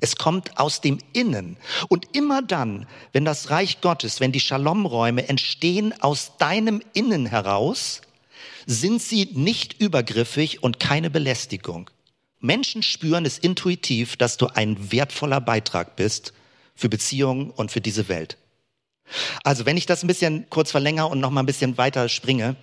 Es 0.00 0.16
kommt 0.16 0.58
aus 0.58 0.80
dem 0.80 0.98
Innen. 1.12 1.56
Und 1.88 2.16
immer 2.16 2.42
dann, 2.42 2.86
wenn 3.12 3.24
das 3.24 3.50
Reich 3.50 3.80
Gottes, 3.80 4.20
wenn 4.20 4.32
die 4.32 4.40
Shalom-Räume 4.40 5.28
entstehen 5.28 5.94
aus 6.02 6.32
deinem 6.38 6.82
Innen 6.94 7.26
heraus, 7.26 8.00
sind 8.66 9.02
sie 9.02 9.28
nicht 9.32 9.80
übergriffig 9.80 10.62
und 10.62 10.80
keine 10.80 11.10
Belästigung. 11.10 11.90
Menschen 12.40 12.82
spüren 12.82 13.24
es 13.24 13.38
intuitiv, 13.38 14.16
dass 14.16 14.36
du 14.36 14.48
ein 14.48 14.92
wertvoller 14.92 15.40
Beitrag 15.40 15.96
bist 15.96 16.32
für 16.74 16.88
Beziehungen 16.88 17.50
und 17.50 17.70
für 17.70 17.80
diese 17.80 18.08
Welt. 18.08 18.36
Also, 19.42 19.66
wenn 19.66 19.76
ich 19.76 19.86
das 19.86 20.02
ein 20.02 20.08
bisschen 20.08 20.48
kurz 20.50 20.70
verlängere 20.70 21.06
und 21.06 21.20
noch 21.20 21.30
mal 21.30 21.42
ein 21.42 21.46
bisschen 21.46 21.78
weiter 21.78 22.08
springe, 22.08 22.56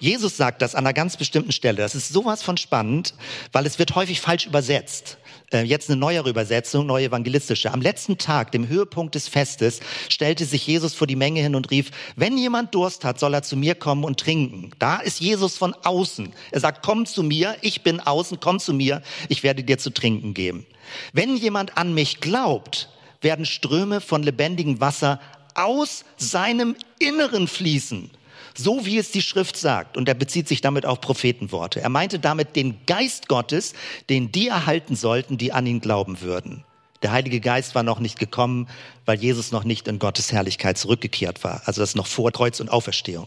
Jesus 0.00 0.36
sagt 0.36 0.62
das 0.62 0.74
an 0.74 0.84
einer 0.84 0.92
ganz 0.92 1.16
bestimmten 1.16 1.52
Stelle. 1.52 1.82
Das 1.82 1.94
ist 1.94 2.12
sowas 2.12 2.42
von 2.42 2.56
spannend, 2.56 3.14
weil 3.52 3.66
es 3.66 3.78
wird 3.78 3.94
häufig 3.94 4.20
falsch 4.20 4.46
übersetzt. 4.46 5.18
Äh, 5.52 5.62
jetzt 5.62 5.90
eine 5.90 5.98
neuere 5.98 6.30
Übersetzung, 6.30 6.86
neue 6.86 7.06
evangelistische. 7.06 7.72
Am 7.72 7.80
letzten 7.80 8.18
Tag, 8.18 8.52
dem 8.52 8.68
Höhepunkt 8.68 9.14
des 9.14 9.28
Festes, 9.28 9.80
stellte 10.08 10.44
sich 10.44 10.66
Jesus 10.66 10.94
vor 10.94 11.06
die 11.06 11.16
Menge 11.16 11.40
hin 11.40 11.54
und 11.54 11.70
rief, 11.70 11.90
wenn 12.16 12.38
jemand 12.38 12.74
Durst 12.74 13.04
hat, 13.04 13.18
soll 13.20 13.34
er 13.34 13.42
zu 13.42 13.56
mir 13.56 13.74
kommen 13.74 14.04
und 14.04 14.18
trinken. 14.18 14.70
Da 14.78 14.96
ist 14.96 15.20
Jesus 15.20 15.56
von 15.56 15.74
außen. 15.84 16.32
Er 16.50 16.60
sagt, 16.60 16.84
komm 16.84 17.06
zu 17.06 17.22
mir, 17.22 17.56
ich 17.60 17.82
bin 17.82 18.00
außen, 18.00 18.40
komm 18.40 18.58
zu 18.58 18.72
mir, 18.72 19.02
ich 19.28 19.42
werde 19.42 19.62
dir 19.62 19.78
zu 19.78 19.90
trinken 19.90 20.34
geben. 20.34 20.66
Wenn 21.12 21.36
jemand 21.36 21.76
an 21.76 21.94
mich 21.94 22.20
glaubt, 22.20 22.88
werden 23.20 23.46
Ströme 23.46 24.00
von 24.00 24.22
lebendigem 24.22 24.80
Wasser 24.80 25.20
aus 25.54 26.04
seinem 26.16 26.74
Inneren 26.98 27.46
fließen 27.46 28.10
so 28.56 28.86
wie 28.86 28.98
es 28.98 29.10
die 29.10 29.22
Schrift 29.22 29.56
sagt. 29.56 29.96
Und 29.96 30.08
er 30.08 30.14
bezieht 30.14 30.48
sich 30.48 30.60
damit 30.60 30.86
auf 30.86 31.00
Prophetenworte. 31.00 31.80
Er 31.80 31.88
meinte 31.88 32.18
damit 32.18 32.56
den 32.56 32.84
Geist 32.86 33.28
Gottes, 33.28 33.74
den 34.08 34.32
die 34.32 34.48
erhalten 34.48 34.96
sollten, 34.96 35.38
die 35.38 35.52
an 35.52 35.66
ihn 35.66 35.80
glauben 35.80 36.20
würden. 36.20 36.64
Der 37.02 37.12
Heilige 37.12 37.40
Geist 37.40 37.74
war 37.74 37.82
noch 37.82 37.98
nicht 37.98 38.18
gekommen, 38.18 38.68
weil 39.04 39.18
Jesus 39.18 39.50
noch 39.50 39.64
nicht 39.64 39.88
in 39.88 39.98
Gottes 39.98 40.32
Herrlichkeit 40.32 40.78
zurückgekehrt 40.78 41.42
war. 41.42 41.62
Also 41.64 41.80
das 41.80 41.94
noch 41.94 42.06
vor 42.06 42.30
Kreuz 42.30 42.60
und 42.60 42.70
Auferstehung. 42.70 43.26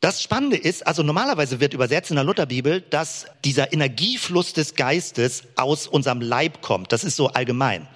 Das 0.00 0.20
Spannende 0.20 0.56
ist, 0.56 0.84
also 0.84 1.04
normalerweise 1.04 1.60
wird 1.60 1.74
übersetzt 1.74 2.10
in 2.10 2.16
der 2.16 2.24
Lutherbibel, 2.24 2.80
dass 2.80 3.26
dieser 3.44 3.72
Energiefluss 3.72 4.52
des 4.52 4.74
Geistes 4.74 5.44
aus 5.54 5.86
unserem 5.86 6.20
Leib 6.20 6.60
kommt. 6.60 6.90
Das 6.90 7.04
ist 7.04 7.14
so 7.14 7.28
allgemein. 7.28 7.86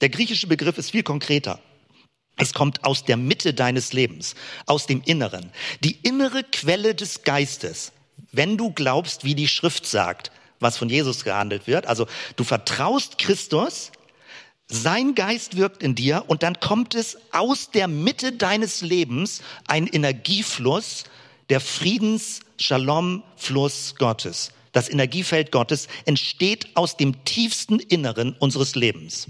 Der 0.00 0.08
griechische 0.08 0.48
Begriff 0.48 0.78
ist 0.78 0.90
viel 0.90 1.04
konkreter. 1.04 1.60
Es 2.36 2.52
kommt 2.52 2.84
aus 2.84 3.04
der 3.04 3.16
Mitte 3.16 3.54
deines 3.54 3.92
Lebens, 3.92 4.34
aus 4.66 4.86
dem 4.86 5.02
Inneren. 5.04 5.50
Die 5.84 5.98
innere 6.02 6.42
Quelle 6.42 6.94
des 6.94 7.22
Geistes. 7.22 7.92
Wenn 8.32 8.56
du 8.56 8.72
glaubst, 8.72 9.24
wie 9.24 9.34
die 9.34 9.48
Schrift 9.48 9.86
sagt, 9.86 10.32
was 10.58 10.76
von 10.76 10.88
Jesus 10.88 11.24
gehandelt 11.24 11.66
wird, 11.66 11.86
also 11.86 12.06
du 12.36 12.44
vertraust 12.44 13.18
Christus, 13.18 13.92
sein 14.66 15.14
Geist 15.14 15.56
wirkt 15.56 15.82
in 15.82 15.94
dir 15.94 16.24
und 16.26 16.42
dann 16.42 16.58
kommt 16.58 16.94
es 16.94 17.18
aus 17.32 17.70
der 17.70 17.86
Mitte 17.86 18.32
deines 18.32 18.80
Lebens 18.80 19.42
ein 19.68 19.86
Energiefluss, 19.86 21.04
der 21.50 21.60
Friedens-Shalom-Fluss 21.60 23.96
Gottes. 23.96 24.52
Das 24.72 24.88
Energiefeld 24.88 25.52
Gottes 25.52 25.88
entsteht 26.06 26.74
aus 26.74 26.96
dem 26.96 27.24
tiefsten 27.24 27.78
Inneren 27.78 28.34
unseres 28.38 28.74
Lebens. 28.74 29.28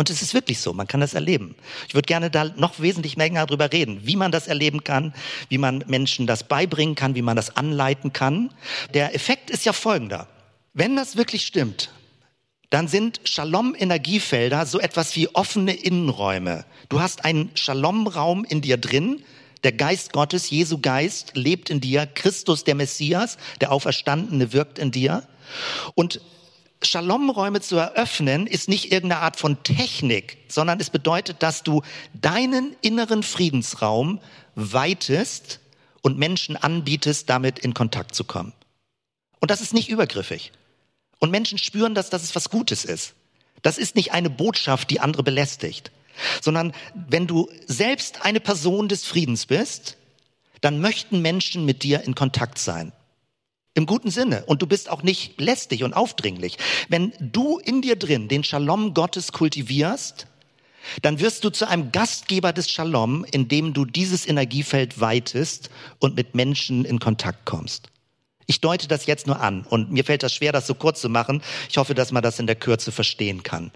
Und 0.00 0.08
es 0.08 0.22
ist 0.22 0.32
wirklich 0.32 0.60
so, 0.60 0.72
man 0.72 0.86
kann 0.86 1.02
das 1.02 1.12
erleben. 1.12 1.54
Ich 1.86 1.92
würde 1.92 2.06
gerne 2.06 2.30
da 2.30 2.44
noch 2.56 2.80
wesentlich 2.80 3.18
mehr 3.18 3.28
darüber 3.28 3.70
reden, 3.70 4.00
wie 4.06 4.16
man 4.16 4.32
das 4.32 4.46
erleben 4.48 4.82
kann, 4.82 5.12
wie 5.50 5.58
man 5.58 5.84
Menschen 5.88 6.26
das 6.26 6.42
beibringen 6.42 6.94
kann, 6.94 7.14
wie 7.16 7.20
man 7.20 7.36
das 7.36 7.54
anleiten 7.54 8.14
kann. 8.14 8.50
Der 8.94 9.14
Effekt 9.14 9.50
ist 9.50 9.66
ja 9.66 9.74
folgender. 9.74 10.26
Wenn 10.72 10.96
das 10.96 11.16
wirklich 11.16 11.44
stimmt, 11.44 11.90
dann 12.70 12.88
sind 12.88 13.20
Shalom-Energiefelder 13.24 14.64
so 14.64 14.80
etwas 14.80 15.14
wie 15.16 15.28
offene 15.34 15.74
Innenräume. 15.74 16.64
Du 16.88 17.02
hast 17.02 17.26
einen 17.26 17.50
Shalom-Raum 17.54 18.46
in 18.46 18.62
dir 18.62 18.78
drin, 18.78 19.22
der 19.64 19.72
Geist 19.72 20.14
Gottes, 20.14 20.48
Jesu 20.48 20.78
Geist, 20.80 21.32
lebt 21.34 21.68
in 21.68 21.82
dir. 21.82 22.06
Christus, 22.06 22.64
der 22.64 22.74
Messias, 22.74 23.36
der 23.60 23.70
Auferstandene, 23.70 24.54
wirkt 24.54 24.78
in 24.78 24.92
dir. 24.92 25.24
Und 25.94 26.22
Shalom-Räume 26.82 27.60
zu 27.60 27.76
eröffnen, 27.76 28.46
ist 28.46 28.68
nicht 28.68 28.90
irgendeine 28.90 29.22
Art 29.22 29.38
von 29.38 29.62
Technik, 29.62 30.38
sondern 30.48 30.80
es 30.80 30.90
bedeutet, 30.90 31.42
dass 31.42 31.62
du 31.62 31.82
deinen 32.14 32.74
inneren 32.80 33.22
Friedensraum 33.22 34.20
weitest 34.54 35.60
und 36.02 36.18
Menschen 36.18 36.56
anbietest, 36.56 37.28
damit 37.28 37.58
in 37.58 37.74
Kontakt 37.74 38.14
zu 38.14 38.24
kommen. 38.24 38.52
Und 39.40 39.50
das 39.50 39.60
ist 39.60 39.74
nicht 39.74 39.90
übergriffig. 39.90 40.52
Und 41.18 41.30
Menschen 41.30 41.58
spüren, 41.58 41.94
dass 41.94 42.08
das 42.08 42.34
was 42.34 42.48
Gutes 42.48 42.84
ist. 42.84 43.14
Das 43.62 43.76
ist 43.76 43.94
nicht 43.94 44.12
eine 44.12 44.30
Botschaft, 44.30 44.90
die 44.90 45.00
andere 45.00 45.22
belästigt, 45.22 45.92
sondern 46.40 46.72
wenn 46.94 47.26
du 47.26 47.50
selbst 47.66 48.24
eine 48.24 48.40
Person 48.40 48.88
des 48.88 49.04
Friedens 49.04 49.46
bist, 49.46 49.98
dann 50.62 50.80
möchten 50.80 51.20
Menschen 51.20 51.64
mit 51.64 51.82
dir 51.82 52.02
in 52.02 52.14
Kontakt 52.14 52.58
sein. 52.58 52.92
Im 53.74 53.86
guten 53.86 54.10
Sinne. 54.10 54.44
Und 54.46 54.62
du 54.62 54.66
bist 54.66 54.90
auch 54.90 55.02
nicht 55.02 55.40
lästig 55.40 55.84
und 55.84 55.94
aufdringlich. 55.94 56.58
Wenn 56.88 57.12
du 57.20 57.58
in 57.58 57.82
dir 57.82 57.96
drin 57.96 58.28
den 58.28 58.42
Shalom 58.42 58.94
Gottes 58.94 59.32
kultivierst, 59.32 60.26
dann 61.02 61.20
wirst 61.20 61.44
du 61.44 61.50
zu 61.50 61.68
einem 61.68 61.92
Gastgeber 61.92 62.52
des 62.52 62.70
Shalom, 62.70 63.24
indem 63.30 63.72
du 63.72 63.84
dieses 63.84 64.26
Energiefeld 64.26 65.00
weitest 65.00 65.70
und 65.98 66.16
mit 66.16 66.34
Menschen 66.34 66.84
in 66.84 66.98
Kontakt 66.98 67.44
kommst. 67.44 67.90
Ich 68.46 68.60
deute 68.60 68.88
das 68.88 69.06
jetzt 69.06 69.28
nur 69.28 69.40
an 69.40 69.62
und 69.62 69.92
mir 69.92 70.04
fällt 70.04 70.24
das 70.24 70.34
schwer, 70.34 70.50
das 70.50 70.66
so 70.66 70.74
kurz 70.74 71.00
zu 71.00 71.08
machen. 71.08 71.40
Ich 71.68 71.76
hoffe, 71.76 71.94
dass 71.94 72.10
man 72.10 72.22
das 72.22 72.40
in 72.40 72.48
der 72.48 72.56
Kürze 72.56 72.90
verstehen 72.90 73.44
kann. 73.44 73.70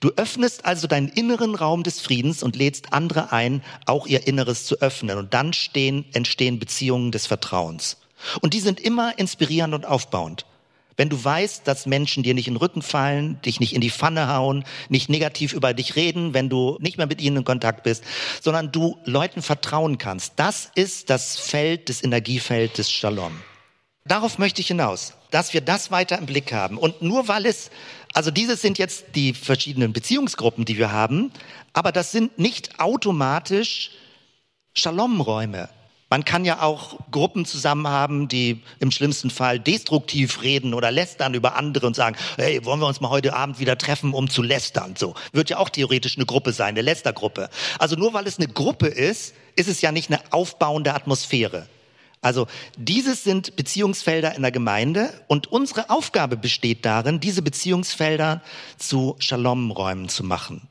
Du 0.00 0.10
öffnest 0.16 0.66
also 0.66 0.86
deinen 0.86 1.08
inneren 1.08 1.54
Raum 1.54 1.82
des 1.82 2.02
Friedens 2.02 2.42
und 2.42 2.56
lädst 2.56 2.92
andere 2.92 3.32
ein, 3.32 3.62
auch 3.86 4.06
ihr 4.06 4.26
Inneres 4.26 4.66
zu 4.66 4.82
öffnen. 4.82 5.16
Und 5.16 5.32
dann 5.32 5.54
stehen, 5.54 6.04
entstehen 6.12 6.58
Beziehungen 6.58 7.10
des 7.10 7.26
Vertrauens. 7.26 8.01
Und 8.40 8.54
die 8.54 8.60
sind 8.60 8.80
immer 8.80 9.18
inspirierend 9.18 9.74
und 9.74 9.86
aufbauend. 9.86 10.46
Wenn 10.96 11.08
du 11.08 11.22
weißt, 11.22 11.66
dass 11.66 11.86
Menschen 11.86 12.22
dir 12.22 12.34
nicht 12.34 12.48
in 12.48 12.54
den 12.54 12.60
Rücken 12.60 12.82
fallen, 12.82 13.40
dich 13.42 13.60
nicht 13.60 13.74
in 13.74 13.80
die 13.80 13.90
Pfanne 13.90 14.28
hauen, 14.28 14.64
nicht 14.88 15.08
negativ 15.08 15.52
über 15.52 15.72
dich 15.72 15.96
reden, 15.96 16.34
wenn 16.34 16.48
du 16.48 16.76
nicht 16.80 16.98
mehr 16.98 17.06
mit 17.06 17.20
ihnen 17.20 17.38
in 17.38 17.44
Kontakt 17.44 17.82
bist, 17.82 18.04
sondern 18.40 18.72
du 18.72 18.98
Leuten 19.04 19.42
vertrauen 19.42 19.98
kannst. 19.98 20.34
Das 20.36 20.70
ist 20.74 21.08
das 21.08 21.38
Feld, 21.38 21.88
das 21.88 22.04
Energiefeld 22.04 22.76
des 22.76 22.90
Shalom. 22.90 23.32
Darauf 24.04 24.38
möchte 24.38 24.60
ich 24.60 24.66
hinaus, 24.66 25.14
dass 25.30 25.54
wir 25.54 25.60
das 25.60 25.90
weiter 25.90 26.18
im 26.18 26.26
Blick 26.26 26.52
haben. 26.52 26.76
Und 26.76 27.02
nur 27.02 27.28
weil 27.28 27.46
es, 27.46 27.70
also 28.12 28.30
dieses 28.30 28.60
sind 28.60 28.78
jetzt 28.78 29.06
die 29.14 29.32
verschiedenen 29.32 29.92
Beziehungsgruppen, 29.92 30.64
die 30.64 30.76
wir 30.76 30.92
haben, 30.92 31.32
aber 31.72 31.92
das 31.92 32.12
sind 32.12 32.38
nicht 32.38 32.80
automatisch 32.80 33.92
Shalom-Räume. 34.74 35.68
Man 36.12 36.26
kann 36.26 36.44
ja 36.44 36.60
auch 36.60 36.98
Gruppen 37.10 37.46
zusammen 37.46 37.88
haben, 37.88 38.28
die 38.28 38.60
im 38.80 38.90
schlimmsten 38.90 39.30
Fall 39.30 39.58
destruktiv 39.58 40.42
reden 40.42 40.74
oder 40.74 40.90
lästern 40.90 41.32
über 41.32 41.56
andere 41.56 41.86
und 41.86 41.96
sagen, 41.96 42.16
hey, 42.36 42.62
wollen 42.66 42.80
wir 42.80 42.86
uns 42.86 43.00
mal 43.00 43.08
heute 43.08 43.34
Abend 43.34 43.58
wieder 43.60 43.78
treffen, 43.78 44.12
um 44.12 44.28
zu 44.28 44.42
lästern? 44.42 44.94
So. 44.94 45.14
Wird 45.32 45.48
ja 45.48 45.56
auch 45.56 45.70
theoretisch 45.70 46.18
eine 46.18 46.26
Gruppe 46.26 46.52
sein, 46.52 46.68
eine 46.74 46.82
Lästergruppe. 46.82 47.48
Also 47.78 47.96
nur 47.96 48.12
weil 48.12 48.26
es 48.26 48.36
eine 48.36 48.48
Gruppe 48.48 48.88
ist, 48.88 49.32
ist 49.56 49.70
es 49.70 49.80
ja 49.80 49.90
nicht 49.90 50.10
eine 50.10 50.20
aufbauende 50.34 50.92
Atmosphäre. 50.92 51.66
Also 52.20 52.46
dieses 52.76 53.24
sind 53.24 53.56
Beziehungsfelder 53.56 54.34
in 54.36 54.42
der 54.42 54.52
Gemeinde 54.52 55.08
und 55.28 55.50
unsere 55.50 55.88
Aufgabe 55.88 56.36
besteht 56.36 56.84
darin, 56.84 57.20
diese 57.20 57.40
Beziehungsfelder 57.40 58.42
zu 58.76 59.16
Shalom-Räumen 59.18 60.10
zu 60.10 60.24
machen. 60.24 60.68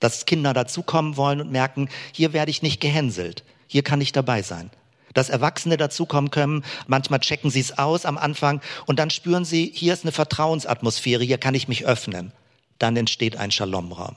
Dass 0.00 0.24
Kinder 0.24 0.54
dazukommen 0.54 1.18
wollen 1.18 1.42
und 1.42 1.52
merken, 1.52 1.90
hier 2.12 2.32
werde 2.32 2.50
ich 2.50 2.62
nicht 2.62 2.80
gehänselt. 2.80 3.44
Hier 3.66 3.82
kann 3.82 4.00
ich 4.00 4.12
dabei 4.12 4.40
sein. 4.40 4.70
Dass 5.18 5.30
Erwachsene 5.30 5.76
dazukommen 5.76 6.30
können, 6.30 6.64
manchmal 6.86 7.18
checken 7.18 7.50
sie 7.50 7.58
es 7.58 7.76
aus 7.76 8.06
am 8.06 8.16
Anfang 8.16 8.60
und 8.86 9.00
dann 9.00 9.10
spüren 9.10 9.44
sie, 9.44 9.72
hier 9.74 9.92
ist 9.92 10.04
eine 10.04 10.12
Vertrauensatmosphäre, 10.12 11.24
hier 11.24 11.38
kann 11.38 11.56
ich 11.56 11.66
mich 11.66 11.84
öffnen. 11.84 12.30
Dann 12.78 12.96
entsteht 12.96 13.36
ein 13.36 13.50
Shalomraum. 13.50 14.14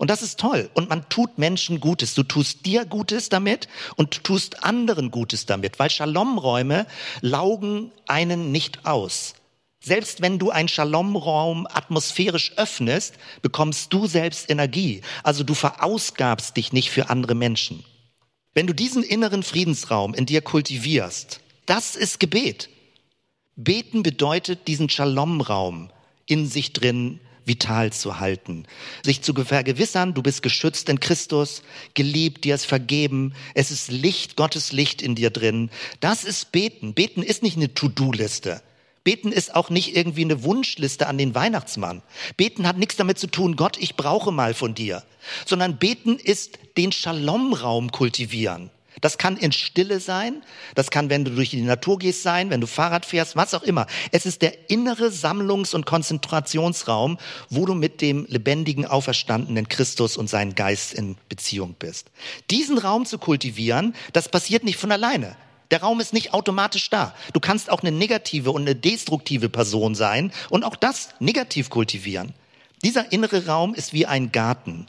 Und 0.00 0.10
das 0.10 0.22
ist 0.22 0.40
toll. 0.40 0.68
Und 0.74 0.88
man 0.88 1.08
tut 1.08 1.38
Menschen 1.38 1.78
Gutes. 1.78 2.14
Du 2.14 2.24
tust 2.24 2.66
dir 2.66 2.86
Gutes 2.86 3.28
damit 3.28 3.68
und 3.94 4.16
du 4.16 4.20
tust 4.22 4.64
anderen 4.64 5.12
Gutes 5.12 5.46
damit, 5.46 5.78
weil 5.78 5.90
Shalomräume 5.90 6.88
laugen 7.20 7.92
einen 8.08 8.50
nicht 8.50 8.84
aus. 8.84 9.34
Selbst 9.78 10.22
wenn 10.22 10.40
du 10.40 10.50
einen 10.50 10.66
Shalomraum 10.66 11.68
atmosphärisch 11.72 12.54
öffnest, 12.56 13.14
bekommst 13.42 13.92
du 13.92 14.08
selbst 14.08 14.50
Energie. 14.50 15.02
Also 15.22 15.44
du 15.44 15.54
verausgabst 15.54 16.56
dich 16.56 16.72
nicht 16.72 16.90
für 16.90 17.10
andere 17.10 17.36
Menschen. 17.36 17.84
Wenn 18.56 18.66
du 18.66 18.72
diesen 18.72 19.02
inneren 19.02 19.42
Friedensraum 19.42 20.14
in 20.14 20.24
dir 20.24 20.40
kultivierst, 20.40 21.40
das 21.66 21.94
ist 21.94 22.18
Gebet. 22.18 22.70
Beten 23.54 24.02
bedeutet, 24.02 24.66
diesen 24.66 24.88
Shalom-Raum 24.88 25.90
in 26.24 26.46
sich 26.46 26.72
drin 26.72 27.20
vital 27.44 27.92
zu 27.92 28.18
halten. 28.18 28.64
Sich 29.04 29.20
zu 29.20 29.34
vergewissern, 29.34 30.14
du 30.14 30.22
bist 30.22 30.42
geschützt 30.42 30.88
in 30.88 31.00
Christus, 31.00 31.62
geliebt, 31.92 32.44
dir 32.44 32.54
ist 32.54 32.64
vergeben, 32.64 33.34
es 33.52 33.70
ist 33.70 33.90
Licht, 33.90 34.36
Gottes 34.36 34.72
Licht 34.72 35.02
in 35.02 35.16
dir 35.16 35.28
drin. 35.28 35.68
Das 36.00 36.24
ist 36.24 36.50
Beten. 36.50 36.94
Beten 36.94 37.22
ist 37.22 37.42
nicht 37.42 37.58
eine 37.58 37.74
To-Do-Liste. 37.74 38.62
Beten 39.06 39.30
ist 39.30 39.54
auch 39.54 39.70
nicht 39.70 39.94
irgendwie 39.96 40.24
eine 40.24 40.42
Wunschliste 40.42 41.06
an 41.06 41.16
den 41.16 41.36
Weihnachtsmann. 41.36 42.02
Beten 42.36 42.66
hat 42.66 42.76
nichts 42.76 42.96
damit 42.96 43.20
zu 43.20 43.28
tun, 43.28 43.54
Gott, 43.54 43.76
ich 43.78 43.94
brauche 43.94 44.32
mal 44.32 44.52
von 44.52 44.74
dir, 44.74 45.04
sondern 45.44 45.78
beten 45.78 46.18
ist 46.18 46.58
den 46.76 46.90
Shalom-Raum 46.90 47.92
kultivieren. 47.92 48.68
Das 49.00 49.16
kann 49.16 49.36
in 49.36 49.52
Stille 49.52 50.00
sein, 50.00 50.42
das 50.74 50.90
kann, 50.90 51.08
wenn 51.08 51.24
du 51.24 51.30
durch 51.30 51.50
die 51.50 51.60
Natur 51.60 52.00
gehst, 52.00 52.24
sein, 52.24 52.50
wenn 52.50 52.60
du 52.60 52.66
Fahrrad 52.66 53.06
fährst, 53.06 53.36
was 53.36 53.54
auch 53.54 53.62
immer. 53.62 53.86
Es 54.10 54.26
ist 54.26 54.42
der 54.42 54.70
innere 54.70 55.12
Sammlungs- 55.12 55.76
und 55.76 55.86
Konzentrationsraum, 55.86 57.16
wo 57.48 57.64
du 57.64 57.74
mit 57.74 58.00
dem 58.00 58.26
lebendigen, 58.28 58.86
auferstandenen 58.86 59.68
Christus 59.68 60.16
und 60.16 60.28
seinen 60.28 60.56
Geist 60.56 60.94
in 60.94 61.16
Beziehung 61.28 61.76
bist. 61.78 62.10
Diesen 62.50 62.76
Raum 62.76 63.06
zu 63.06 63.18
kultivieren, 63.18 63.94
das 64.12 64.28
passiert 64.28 64.64
nicht 64.64 64.78
von 64.78 64.90
alleine. 64.90 65.36
Der 65.70 65.80
Raum 65.82 66.00
ist 66.00 66.12
nicht 66.12 66.32
automatisch 66.32 66.90
da. 66.90 67.14
Du 67.32 67.40
kannst 67.40 67.70
auch 67.70 67.82
eine 67.82 67.92
negative 67.92 68.52
und 68.52 68.62
eine 68.62 68.76
destruktive 68.76 69.48
Person 69.48 69.94
sein 69.94 70.32
und 70.50 70.64
auch 70.64 70.76
das 70.76 71.08
negativ 71.18 71.70
kultivieren. 71.70 72.34
Dieser 72.84 73.12
innere 73.12 73.46
Raum 73.46 73.74
ist 73.74 73.92
wie 73.92 74.06
ein 74.06 74.32
Garten. 74.32 74.86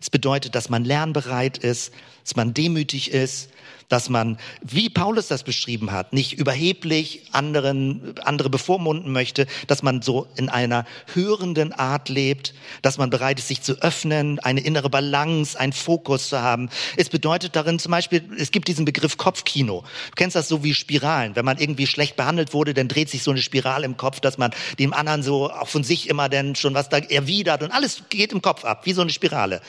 Es 0.00 0.10
bedeutet, 0.10 0.54
dass 0.54 0.68
man 0.68 0.84
lernbereit 0.84 1.58
ist, 1.58 1.92
dass 2.26 2.34
man 2.34 2.54
demütig 2.54 3.12
ist, 3.12 3.50
dass 3.88 4.08
man, 4.08 4.36
wie 4.62 4.90
Paulus 4.90 5.28
das 5.28 5.44
beschrieben 5.44 5.92
hat, 5.92 6.12
nicht 6.12 6.32
überheblich 6.32 7.22
anderen, 7.30 8.14
andere 8.24 8.50
bevormunden 8.50 9.12
möchte, 9.12 9.46
dass 9.68 9.84
man 9.84 10.02
so 10.02 10.26
in 10.36 10.48
einer 10.48 10.86
hörenden 11.14 11.72
Art 11.72 12.08
lebt, 12.08 12.52
dass 12.82 12.98
man 12.98 13.10
bereit 13.10 13.38
ist, 13.38 13.46
sich 13.46 13.62
zu 13.62 13.80
öffnen, 13.82 14.40
eine 14.40 14.60
innere 14.60 14.90
Balance, 14.90 15.58
einen 15.58 15.72
Fokus 15.72 16.28
zu 16.28 16.42
haben. 16.42 16.68
Es 16.96 17.10
bedeutet 17.10 17.54
darin 17.54 17.78
zum 17.78 17.92
Beispiel, 17.92 18.28
es 18.36 18.50
gibt 18.50 18.66
diesen 18.66 18.84
Begriff 18.84 19.18
Kopfkino. 19.18 19.82
Du 19.82 20.14
kennst 20.16 20.34
das 20.34 20.48
so 20.48 20.64
wie 20.64 20.74
Spiralen. 20.74 21.36
Wenn 21.36 21.44
man 21.44 21.58
irgendwie 21.58 21.86
schlecht 21.86 22.16
behandelt 22.16 22.52
wurde, 22.52 22.74
dann 22.74 22.88
dreht 22.88 23.08
sich 23.08 23.22
so 23.22 23.30
eine 23.30 23.40
Spirale 23.40 23.86
im 23.86 23.96
Kopf, 23.96 24.18
dass 24.18 24.36
man 24.36 24.50
dem 24.80 24.92
anderen 24.92 25.22
so 25.22 25.48
auch 25.52 25.68
von 25.68 25.84
sich 25.84 26.08
immer 26.08 26.28
dann 26.28 26.56
schon 26.56 26.74
was 26.74 26.88
da 26.88 26.98
erwidert 26.98 27.62
und 27.62 27.70
alles 27.70 28.02
geht 28.08 28.32
im 28.32 28.42
Kopf 28.42 28.64
ab, 28.64 28.84
wie 28.84 28.92
so 28.92 29.02
eine 29.02 29.10
Spirale. 29.10 29.60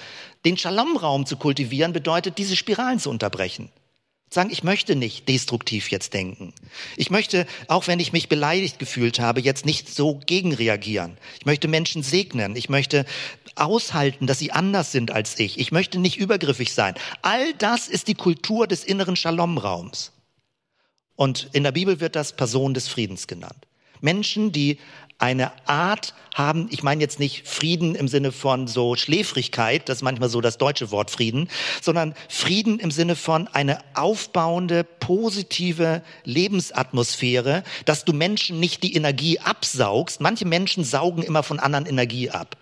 Den 0.47 0.55
Shalom-Raum 0.55 1.25
zu 1.25 1.35
kultivieren 1.35 1.91
bedeutet, 1.91 2.37
diese 2.37 2.55
Spiralen 2.55 2.99
zu 2.99 3.09
unterbrechen. 3.09 3.69
Sagen, 4.29 4.49
ich 4.49 4.63
möchte 4.63 4.95
nicht 4.95 5.27
destruktiv 5.27 5.91
jetzt 5.91 6.13
denken. 6.13 6.53
Ich 6.95 7.09
möchte, 7.09 7.45
auch 7.67 7.87
wenn 7.87 7.99
ich 7.99 8.13
mich 8.13 8.29
beleidigt 8.29 8.79
gefühlt 8.79 9.19
habe, 9.19 9.41
jetzt 9.41 9.65
nicht 9.65 9.93
so 9.93 10.21
gegenreagieren. 10.25 11.17
Ich 11.37 11.45
möchte 11.45 11.67
Menschen 11.67 12.01
segnen. 12.01 12.55
Ich 12.55 12.69
möchte 12.69 13.05
aushalten, 13.55 14.25
dass 14.25 14.39
sie 14.39 14.53
anders 14.53 14.93
sind 14.93 15.11
als 15.11 15.37
ich. 15.37 15.59
Ich 15.59 15.73
möchte 15.73 15.99
nicht 15.99 16.15
übergriffig 16.15 16.73
sein. 16.73 16.95
All 17.23 17.53
das 17.55 17.89
ist 17.89 18.07
die 18.07 18.15
Kultur 18.15 18.67
des 18.67 18.85
inneren 18.85 19.17
Shalom-Raums. 19.17 20.13
Und 21.17 21.49
in 21.51 21.63
der 21.63 21.73
Bibel 21.73 21.99
wird 21.99 22.15
das 22.15 22.37
Person 22.37 22.73
des 22.73 22.87
Friedens 22.87 23.27
genannt. 23.27 23.67
Menschen, 23.99 24.53
die 24.53 24.77
eine 25.19 25.51
Art 25.67 26.13
haben, 26.35 26.67
ich 26.69 26.83
meine 26.83 27.01
jetzt 27.01 27.19
nicht 27.19 27.47
Frieden 27.47 27.95
im 27.95 28.07
Sinne 28.07 28.31
von 28.31 28.67
so 28.67 28.95
Schläfrigkeit, 28.95 29.89
das 29.89 29.97
ist 29.97 30.03
manchmal 30.03 30.29
so 30.29 30.41
das 30.41 30.57
deutsche 30.57 30.91
Wort 30.91 31.09
Frieden, 31.09 31.49
sondern 31.81 32.13
Frieden 32.29 32.79
im 32.79 32.91
Sinne 32.91 33.15
von 33.15 33.47
eine 33.47 33.79
aufbauende, 33.95 34.83
positive 34.83 36.03
Lebensatmosphäre, 36.23 37.63
dass 37.85 38.05
du 38.05 38.13
Menschen 38.13 38.59
nicht 38.59 38.83
die 38.83 38.95
Energie 38.95 39.39
absaugst. 39.39 40.21
Manche 40.21 40.45
Menschen 40.45 40.83
saugen 40.83 41.23
immer 41.23 41.43
von 41.43 41.59
anderen 41.59 41.85
Energie 41.85 42.29
ab 42.29 42.57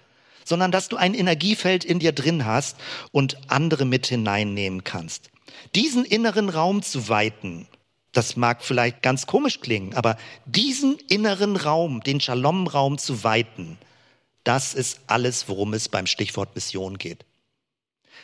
sondern 0.48 0.72
dass 0.72 0.90
du 0.90 0.96
ein 0.96 1.16
Energiefeld 1.16 1.84
in 1.84 1.98
dir 1.98 2.12
drin 2.12 2.46
hast 2.46 2.78
und 3.12 3.38
andere 3.48 3.84
mit 3.84 4.06
hineinnehmen 4.06 4.84
kannst. 4.84 5.32
Diesen 5.74 6.06
inneren 6.06 6.50
Raum 6.50 6.84
zu 6.84 7.10
weiten, 7.10 7.68
das 8.16 8.38
mag 8.38 8.64
vielleicht 8.64 9.02
ganz 9.02 9.28
komisch 9.28 9.60
klingen, 9.60 9.94
aber 9.94 10.18
diesen 10.46 10.98
inneren 11.10 11.58
Raum, 11.58 12.02
den 12.02 12.22
Shalom-Raum 12.22 12.98
zu 12.98 13.24
weiten, 13.24 13.78
das 14.46 14.74
ist 14.74 15.02
alles, 15.08 15.50
worum 15.50 15.74
es 15.74 15.90
beim 15.90 16.08
Stichwort 16.08 16.56
Mission 16.56 16.98
geht. 16.98 17.26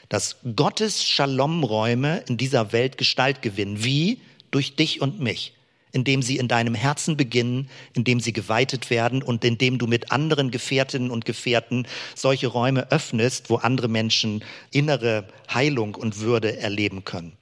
Dass 0.07 0.37
Gottes 0.55 1.03
Shalom-Räume 1.03 2.23
in 2.27 2.37
dieser 2.37 2.71
Welt 2.71 2.97
Gestalt 2.97 3.41
gewinnen. 3.41 3.83
Wie? 3.83 4.21
Durch 4.51 4.75
dich 4.75 5.01
und 5.01 5.19
mich. 5.19 5.53
Indem 5.91 6.21
sie 6.21 6.37
in 6.37 6.47
deinem 6.47 6.75
Herzen 6.75 7.17
beginnen, 7.17 7.69
indem 7.93 8.19
sie 8.19 8.33
geweitet 8.33 8.89
werden 8.89 9.23
und 9.23 9.43
indem 9.43 9.77
du 9.77 9.87
mit 9.87 10.11
anderen 10.11 10.51
Gefährtinnen 10.51 11.11
und 11.11 11.25
Gefährten 11.25 11.87
solche 12.15 12.47
Räume 12.47 12.91
öffnest, 12.91 13.49
wo 13.49 13.55
andere 13.55 13.87
Menschen 13.87 14.43
innere 14.71 15.27
Heilung 15.53 15.95
und 15.95 16.19
Würde 16.19 16.57
erleben 16.57 17.03
können. 17.03 17.35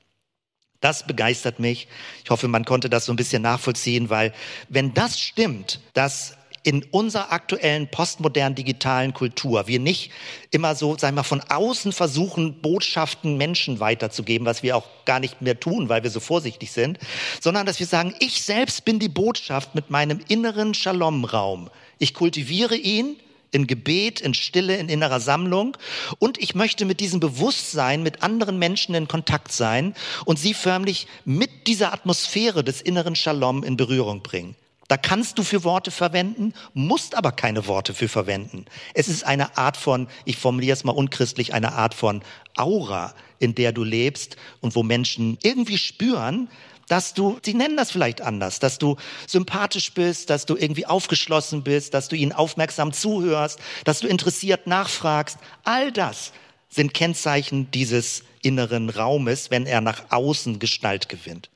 Das 0.81 1.05
begeistert 1.05 1.59
mich. 1.59 1.87
Ich 2.23 2.29
hoffe, 2.29 2.47
man 2.47 2.65
konnte 2.65 2.89
das 2.89 3.05
so 3.05 3.13
ein 3.13 3.17
bisschen 3.17 3.41
nachvollziehen, 3.41 4.09
weil 4.09 4.33
wenn 4.69 4.93
das 4.93 5.19
stimmt, 5.19 5.79
dass 5.93 6.37
in 6.63 6.83
unserer 6.91 7.31
aktuellen 7.31 7.89
postmodernen 7.89 8.55
digitalen 8.55 9.13
Kultur 9.13 9.67
wir 9.67 9.79
nicht 9.79 10.11
immer 10.51 10.75
so, 10.75 10.97
sagen 10.97 11.15
wir, 11.15 11.23
von 11.23 11.41
außen 11.41 11.91
versuchen, 11.93 12.61
Botschaften 12.61 13.37
Menschen 13.37 13.79
weiterzugeben, 13.79 14.45
was 14.45 14.61
wir 14.63 14.75
auch 14.75 14.87
gar 15.05 15.19
nicht 15.19 15.41
mehr 15.41 15.59
tun, 15.59 15.89
weil 15.89 16.03
wir 16.03 16.09
so 16.09 16.19
vorsichtig 16.19 16.71
sind, 16.71 16.99
sondern 17.39 17.65
dass 17.65 17.79
wir 17.79 17.87
sagen, 17.87 18.13
ich 18.19 18.43
selbst 18.43 18.85
bin 18.85 18.99
die 18.99 19.09
Botschaft 19.09 19.73
mit 19.73 19.89
meinem 19.89 20.19
inneren 20.27 20.73
Shalom-Raum. 20.73 21.69
Ich 21.97 22.13
kultiviere 22.13 22.75
ihn, 22.75 23.15
in 23.51 23.67
Gebet, 23.67 24.21
in 24.21 24.33
Stille, 24.33 24.77
in 24.77 24.89
innerer 24.89 25.19
Sammlung. 25.19 25.77
Und 26.19 26.38
ich 26.38 26.55
möchte 26.55 26.85
mit 26.85 26.99
diesem 26.99 27.19
Bewusstsein 27.19 28.03
mit 28.03 28.23
anderen 28.23 28.59
Menschen 28.59 28.95
in 28.95 29.07
Kontakt 29.07 29.51
sein 29.51 29.95
und 30.25 30.39
sie 30.39 30.53
förmlich 30.53 31.07
mit 31.25 31.67
dieser 31.67 31.93
Atmosphäre 31.93 32.63
des 32.63 32.81
inneren 32.81 33.15
Shalom 33.15 33.63
in 33.63 33.77
Berührung 33.77 34.21
bringen. 34.21 34.55
Da 34.89 34.97
kannst 34.97 35.38
du 35.38 35.43
für 35.43 35.63
Worte 35.63 35.91
verwenden, 35.91 36.53
musst 36.73 37.13
aber 37.13 37.31
keine 37.31 37.67
Worte 37.67 37.93
für 37.93 38.07
verwenden. 38.07 38.65
Es 38.95 39.07
ist 39.07 39.23
eine 39.23 39.55
Art 39.55 39.77
von, 39.77 40.07
ich 40.25 40.38
formuliere 40.38 40.73
es 40.73 40.83
mal 40.83 40.93
unchristlich, 40.93 41.53
eine 41.53 41.73
Art 41.73 41.93
von 41.93 42.23
Aura, 42.57 43.13
in 43.38 43.53
der 43.53 43.71
du 43.71 43.83
lebst 43.83 44.35
und 44.62 44.75
wo 44.75 44.81
Menschen 44.81 45.38
irgendwie 45.43 45.77
spüren, 45.77 46.49
dass 46.89 47.13
du, 47.13 47.39
sie 47.45 47.54
nennen 47.54 47.78
das 47.78 47.91
vielleicht 47.91 48.21
anders, 48.21 48.60
dass 48.60 48.78
du 48.78 48.97
sympathisch 49.25 49.93
bist, 49.93 50.30
dass 50.30 50.45
du 50.45 50.58
irgendwie 50.58 50.86
aufgeschlossen 50.86 51.63
bist, 51.63 51.93
dass 51.93 52.10
du 52.10 52.15
ihnen 52.15 52.34
aufmerksam 52.34 52.91
zuhörst, 52.91 53.60
dass 53.86 54.02
du 54.02 54.08
interessiert 54.08 54.67
nachfragst. 54.67 55.38
All 55.63 55.91
das 55.91 56.34
sind 56.69 56.93
Kennzeichen 56.93 57.71
dieses 57.71 58.23
inneren 58.41 58.89
Raumes, 58.89 59.52
wenn 59.52 59.65
er 59.65 59.82
nach 59.82 60.12
außen 60.12 60.60
Gestalt 60.60 61.10
gewinnt. 61.10 61.49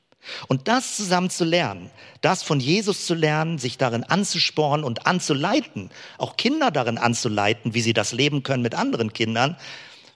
Und 0.48 0.68
das 0.68 0.96
zusammen 0.96 1.30
zu 1.30 1.44
lernen, 1.44 1.90
das 2.20 2.42
von 2.42 2.60
Jesus 2.60 3.04
zu 3.06 3.14
lernen, 3.14 3.58
sich 3.58 3.76
darin 3.76 4.04
anzusporen 4.04 4.82
und 4.82 5.06
anzuleiten, 5.06 5.90
auch 6.16 6.36
Kinder 6.36 6.70
darin 6.70 6.96
anzuleiten, 6.96 7.74
wie 7.74 7.82
sie 7.82 7.92
das 7.92 8.12
leben 8.12 8.42
können 8.42 8.62
mit 8.62 8.74
anderen 8.74 9.12
Kindern, 9.12 9.56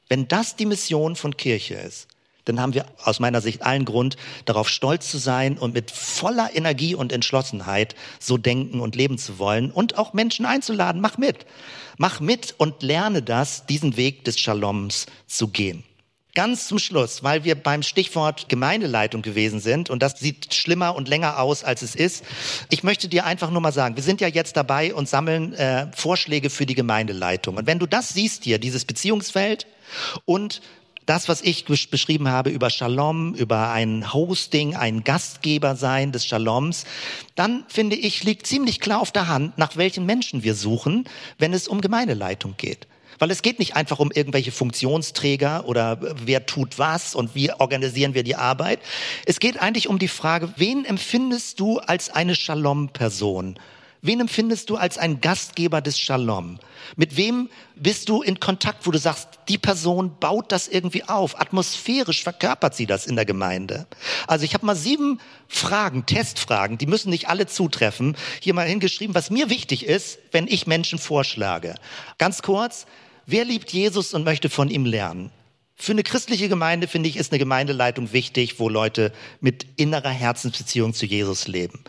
wenn 0.08 0.26
das 0.26 0.56
die 0.56 0.66
Mission 0.66 1.16
von 1.16 1.36
Kirche 1.36 1.74
ist, 1.74 2.08
dann 2.48 2.60
haben 2.60 2.74
wir 2.74 2.86
aus 3.04 3.20
meiner 3.20 3.40
Sicht 3.40 3.62
allen 3.62 3.84
Grund, 3.84 4.16
darauf 4.44 4.68
stolz 4.68 5.10
zu 5.10 5.18
sein 5.18 5.58
und 5.58 5.74
mit 5.74 5.90
voller 5.90 6.54
Energie 6.54 6.94
und 6.94 7.12
Entschlossenheit 7.12 7.94
so 8.18 8.38
denken 8.38 8.80
und 8.80 8.96
leben 8.96 9.18
zu 9.18 9.38
wollen 9.38 9.70
und 9.70 9.98
auch 9.98 10.12
Menschen 10.12 10.46
einzuladen, 10.46 11.00
mach 11.00 11.18
mit. 11.18 11.46
Mach 11.98 12.20
mit 12.20 12.54
und 12.58 12.82
lerne 12.82 13.22
das, 13.22 13.66
diesen 13.66 13.96
Weg 13.96 14.24
des 14.24 14.38
Shaloms 14.38 15.06
zu 15.26 15.48
gehen. 15.48 15.84
Ganz 16.34 16.68
zum 16.68 16.78
Schluss, 16.78 17.24
weil 17.24 17.42
wir 17.42 17.56
beim 17.56 17.82
Stichwort 17.82 18.48
Gemeindeleitung 18.48 19.22
gewesen 19.22 19.58
sind 19.58 19.90
und 19.90 20.02
das 20.02 20.20
sieht 20.20 20.54
schlimmer 20.54 20.94
und 20.94 21.08
länger 21.08 21.40
aus, 21.40 21.64
als 21.64 21.82
es 21.82 21.96
ist. 21.96 22.24
Ich 22.70 22.84
möchte 22.84 23.08
dir 23.08 23.26
einfach 23.26 23.50
nur 23.50 23.60
mal 23.60 23.72
sagen, 23.72 23.96
wir 23.96 24.04
sind 24.04 24.20
ja 24.20 24.28
jetzt 24.28 24.56
dabei 24.56 24.94
und 24.94 25.08
sammeln 25.08 25.52
äh, 25.54 25.88
Vorschläge 25.96 26.48
für 26.48 26.64
die 26.64 26.76
Gemeindeleitung. 26.76 27.56
Und 27.56 27.66
wenn 27.66 27.80
du 27.80 27.86
das 27.86 28.10
siehst 28.10 28.44
hier, 28.44 28.60
dieses 28.60 28.84
Beziehungsfeld 28.84 29.66
und 30.26 30.60
das, 31.08 31.28
was 31.28 31.40
ich 31.40 31.64
beschrieben 31.64 32.28
habe 32.28 32.50
über 32.50 32.68
Shalom, 32.68 33.34
über 33.34 33.70
ein 33.70 34.12
Hosting, 34.12 34.76
ein 34.76 35.04
Gastgeber 35.04 35.74
sein 35.74 36.12
des 36.12 36.26
Shaloms, 36.26 36.84
dann 37.34 37.64
finde 37.68 37.96
ich, 37.96 38.24
liegt 38.24 38.46
ziemlich 38.46 38.78
klar 38.78 39.00
auf 39.00 39.10
der 39.10 39.26
Hand, 39.26 39.56
nach 39.56 39.76
welchen 39.76 40.04
Menschen 40.04 40.42
wir 40.42 40.54
suchen, 40.54 41.04
wenn 41.38 41.54
es 41.54 41.66
um 41.66 41.80
Gemeindeleitung 41.80 42.54
geht. 42.58 42.86
Weil 43.18 43.30
es 43.30 43.40
geht 43.40 43.58
nicht 43.58 43.74
einfach 43.74 43.98
um 44.00 44.12
irgendwelche 44.12 44.52
Funktionsträger 44.52 45.66
oder 45.66 45.98
wer 46.26 46.44
tut 46.44 46.78
was 46.78 47.14
und 47.14 47.34
wie 47.34 47.50
organisieren 47.52 48.12
wir 48.12 48.22
die 48.22 48.36
Arbeit. 48.36 48.80
Es 49.24 49.40
geht 49.40 49.58
eigentlich 49.58 49.88
um 49.88 49.98
die 49.98 50.08
Frage, 50.08 50.52
wen 50.56 50.84
empfindest 50.84 51.58
du 51.58 51.78
als 51.78 52.10
eine 52.10 52.34
Shalom-Person? 52.34 53.58
Wen 54.00 54.20
empfindest 54.20 54.70
du 54.70 54.76
als 54.76 54.96
ein 54.96 55.20
Gastgeber 55.20 55.80
des 55.80 55.98
Shalom? 55.98 56.60
Mit 56.96 57.16
wem 57.16 57.48
bist 57.74 58.08
du 58.08 58.22
in 58.22 58.38
Kontakt, 58.38 58.86
wo 58.86 58.92
du 58.92 58.98
sagst, 58.98 59.28
die 59.48 59.58
Person 59.58 60.18
baut 60.20 60.52
das 60.52 60.68
irgendwie 60.68 61.04
auf, 61.04 61.40
atmosphärisch 61.40 62.22
verkörpert 62.22 62.76
sie 62.76 62.86
das 62.86 63.06
in 63.06 63.16
der 63.16 63.24
Gemeinde? 63.24 63.86
Also 64.28 64.44
ich 64.44 64.54
habe 64.54 64.66
mal 64.66 64.76
sieben 64.76 65.20
Fragen, 65.48 66.06
Testfragen, 66.06 66.78
die 66.78 66.86
müssen 66.86 67.10
nicht 67.10 67.28
alle 67.28 67.48
zutreffen, 67.48 68.16
hier 68.40 68.54
mal 68.54 68.68
hingeschrieben, 68.68 69.16
was 69.16 69.30
mir 69.30 69.50
wichtig 69.50 69.84
ist, 69.84 70.20
wenn 70.30 70.46
ich 70.46 70.68
Menschen 70.68 71.00
vorschlage. 71.00 71.74
Ganz 72.18 72.42
kurz, 72.42 72.86
wer 73.26 73.44
liebt 73.44 73.72
Jesus 73.72 74.14
und 74.14 74.22
möchte 74.22 74.48
von 74.48 74.70
ihm 74.70 74.84
lernen? 74.84 75.32
Für 75.80 75.92
eine 75.92 76.02
christliche 76.02 76.48
Gemeinde, 76.48 76.88
finde 76.88 77.08
ich, 77.08 77.16
ist 77.16 77.30
eine 77.30 77.38
Gemeindeleitung 77.38 78.12
wichtig, 78.12 78.58
wo 78.58 78.68
Leute 78.68 79.12
mit 79.40 79.64
innerer 79.76 80.10
Herzensbeziehung 80.10 80.92
zu 80.92 81.06
Jesus 81.06 81.46
leben. 81.46 81.84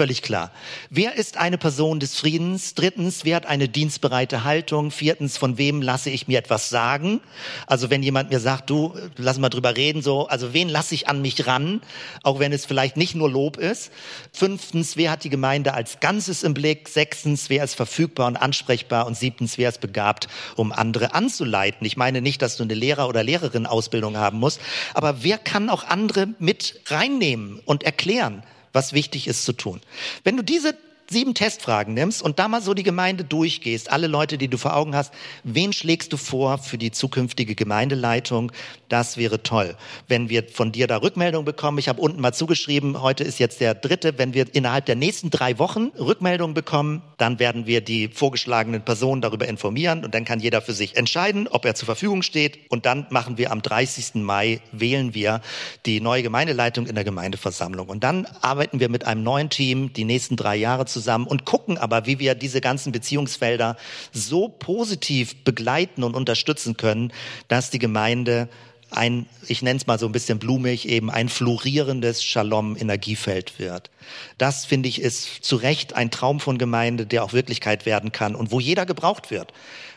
Völlig 0.00 0.22
klar. 0.22 0.50
Wer 0.88 1.16
ist 1.16 1.36
eine 1.36 1.58
Person 1.58 2.00
des 2.00 2.18
Friedens? 2.18 2.72
Drittens, 2.74 3.26
wer 3.26 3.36
hat 3.36 3.44
eine 3.44 3.68
dienstbereite 3.68 4.44
Haltung? 4.44 4.90
Viertens, 4.90 5.36
von 5.36 5.58
wem 5.58 5.82
lasse 5.82 6.08
ich 6.08 6.26
mir 6.26 6.38
etwas 6.38 6.70
sagen? 6.70 7.20
Also 7.66 7.90
wenn 7.90 8.02
jemand 8.02 8.30
mir 8.30 8.40
sagt, 8.40 8.70
du, 8.70 8.94
lass 9.18 9.38
mal 9.38 9.50
drüber 9.50 9.76
reden, 9.76 10.00
so, 10.00 10.26
also 10.26 10.54
wen 10.54 10.70
lasse 10.70 10.94
ich 10.94 11.06
an 11.06 11.20
mich 11.20 11.46
ran? 11.46 11.82
Auch 12.22 12.38
wenn 12.38 12.50
es 12.50 12.64
vielleicht 12.64 12.96
nicht 12.96 13.14
nur 13.14 13.30
Lob 13.30 13.58
ist. 13.58 13.92
Fünftens, 14.32 14.96
wer 14.96 15.10
hat 15.10 15.22
die 15.22 15.28
Gemeinde 15.28 15.74
als 15.74 16.00
Ganzes 16.00 16.44
im 16.44 16.54
Blick? 16.54 16.88
Sechstens, 16.88 17.50
wer 17.50 17.62
ist 17.62 17.74
verfügbar 17.74 18.26
und 18.26 18.38
ansprechbar? 18.38 19.06
Und 19.06 19.18
siebtens, 19.18 19.58
wer 19.58 19.68
ist 19.68 19.82
begabt, 19.82 20.28
um 20.56 20.72
andere 20.72 21.12
anzuleiten? 21.12 21.86
Ich 21.86 21.98
meine 21.98 22.22
nicht, 22.22 22.40
dass 22.40 22.56
du 22.56 22.62
eine 22.62 22.72
Lehrer- 22.72 23.06
oder 23.06 23.22
Lehrerin-Ausbildung 23.22 24.16
haben 24.16 24.38
musst, 24.38 24.62
aber 24.94 25.22
wer 25.22 25.36
kann 25.36 25.68
auch 25.68 25.84
andere 25.84 26.28
mit 26.38 26.80
reinnehmen 26.86 27.60
und 27.66 27.82
erklären? 27.82 28.42
Was 28.72 28.92
wichtig 28.92 29.26
ist 29.26 29.44
zu 29.44 29.52
tun. 29.52 29.80
Wenn 30.24 30.36
du 30.36 30.44
diese 30.44 30.74
sieben 31.10 31.34
Testfragen 31.34 31.92
nimmst 31.92 32.22
und 32.22 32.38
da 32.38 32.46
mal 32.46 32.62
so 32.62 32.72
die 32.72 32.84
Gemeinde 32.84 33.24
durchgehst, 33.24 33.90
alle 33.90 34.06
Leute, 34.06 34.38
die 34.38 34.48
du 34.48 34.56
vor 34.56 34.76
Augen 34.76 34.94
hast, 34.94 35.12
wen 35.42 35.72
schlägst 35.72 36.12
du 36.12 36.16
vor 36.16 36.58
für 36.58 36.78
die 36.78 36.92
zukünftige 36.92 37.56
Gemeindeleitung? 37.56 38.52
Das 38.90 39.16
wäre 39.16 39.40
toll. 39.40 39.76
Wenn 40.08 40.28
wir 40.30 40.48
von 40.48 40.72
dir 40.72 40.88
da 40.88 40.96
Rückmeldung 40.96 41.44
bekommen, 41.44 41.78
ich 41.78 41.88
habe 41.88 42.00
unten 42.00 42.20
mal 42.20 42.32
zugeschrieben, 42.32 43.00
heute 43.00 43.22
ist 43.22 43.38
jetzt 43.38 43.60
der 43.60 43.74
dritte, 43.74 44.18
wenn 44.18 44.34
wir 44.34 44.52
innerhalb 44.52 44.84
der 44.84 44.96
nächsten 44.96 45.30
drei 45.30 45.60
Wochen 45.60 45.92
Rückmeldung 45.96 46.54
bekommen, 46.54 47.00
dann 47.16 47.38
werden 47.38 47.66
wir 47.66 47.82
die 47.82 48.08
vorgeschlagenen 48.08 48.82
Personen 48.82 49.22
darüber 49.22 49.46
informieren 49.46 50.04
und 50.04 50.12
dann 50.12 50.24
kann 50.24 50.40
jeder 50.40 50.60
für 50.60 50.72
sich 50.72 50.96
entscheiden, 50.96 51.46
ob 51.46 51.64
er 51.66 51.76
zur 51.76 51.86
Verfügung 51.86 52.22
steht 52.22 52.68
und 52.68 52.84
dann 52.84 53.06
machen 53.10 53.38
wir 53.38 53.52
am 53.52 53.62
30. 53.62 54.16
Mai, 54.16 54.60
wählen 54.72 55.14
wir 55.14 55.40
die 55.86 56.00
neue 56.00 56.24
Gemeindeleitung 56.24 56.88
in 56.88 56.96
der 56.96 57.04
Gemeindeversammlung 57.04 57.88
und 57.88 58.02
dann 58.02 58.26
arbeiten 58.40 58.80
wir 58.80 58.88
mit 58.88 59.06
einem 59.06 59.22
neuen 59.22 59.50
Team 59.50 59.92
die 59.92 60.04
nächsten 60.04 60.34
drei 60.34 60.56
Jahre 60.56 60.86
zusammen 60.86 61.28
und 61.28 61.44
gucken 61.44 61.78
aber, 61.78 62.06
wie 62.06 62.18
wir 62.18 62.34
diese 62.34 62.60
ganzen 62.60 62.90
Beziehungsfelder 62.90 63.76
so 64.10 64.48
positiv 64.48 65.44
begleiten 65.44 66.02
und 66.02 66.16
unterstützen 66.16 66.76
können, 66.76 67.12
dass 67.46 67.70
die 67.70 67.78
Gemeinde 67.78 68.48
ein, 68.90 69.26
ich 69.46 69.62
nenne 69.62 69.78
es 69.78 69.86
mal 69.86 69.98
so 69.98 70.06
ein 70.06 70.12
bisschen 70.12 70.38
blumig, 70.38 70.88
eben 70.88 71.10
ein 71.10 71.28
florierendes 71.28 72.22
Shalom-Energiefeld 72.24 73.58
wird. 73.58 73.90
Das, 74.38 74.64
finde 74.64 74.88
ich, 74.88 75.00
ist 75.00 75.44
zu 75.44 75.56
Recht 75.56 75.94
ein 75.94 76.10
Traum 76.10 76.40
von 76.40 76.58
Gemeinde, 76.58 77.06
der 77.06 77.24
auch 77.24 77.32
Wirklichkeit 77.32 77.86
werden 77.86 78.12
kann 78.12 78.34
und 78.34 78.50
wo 78.50 78.60
jeder 78.60 78.86
gebraucht 78.86 79.30
wird. 79.30 79.52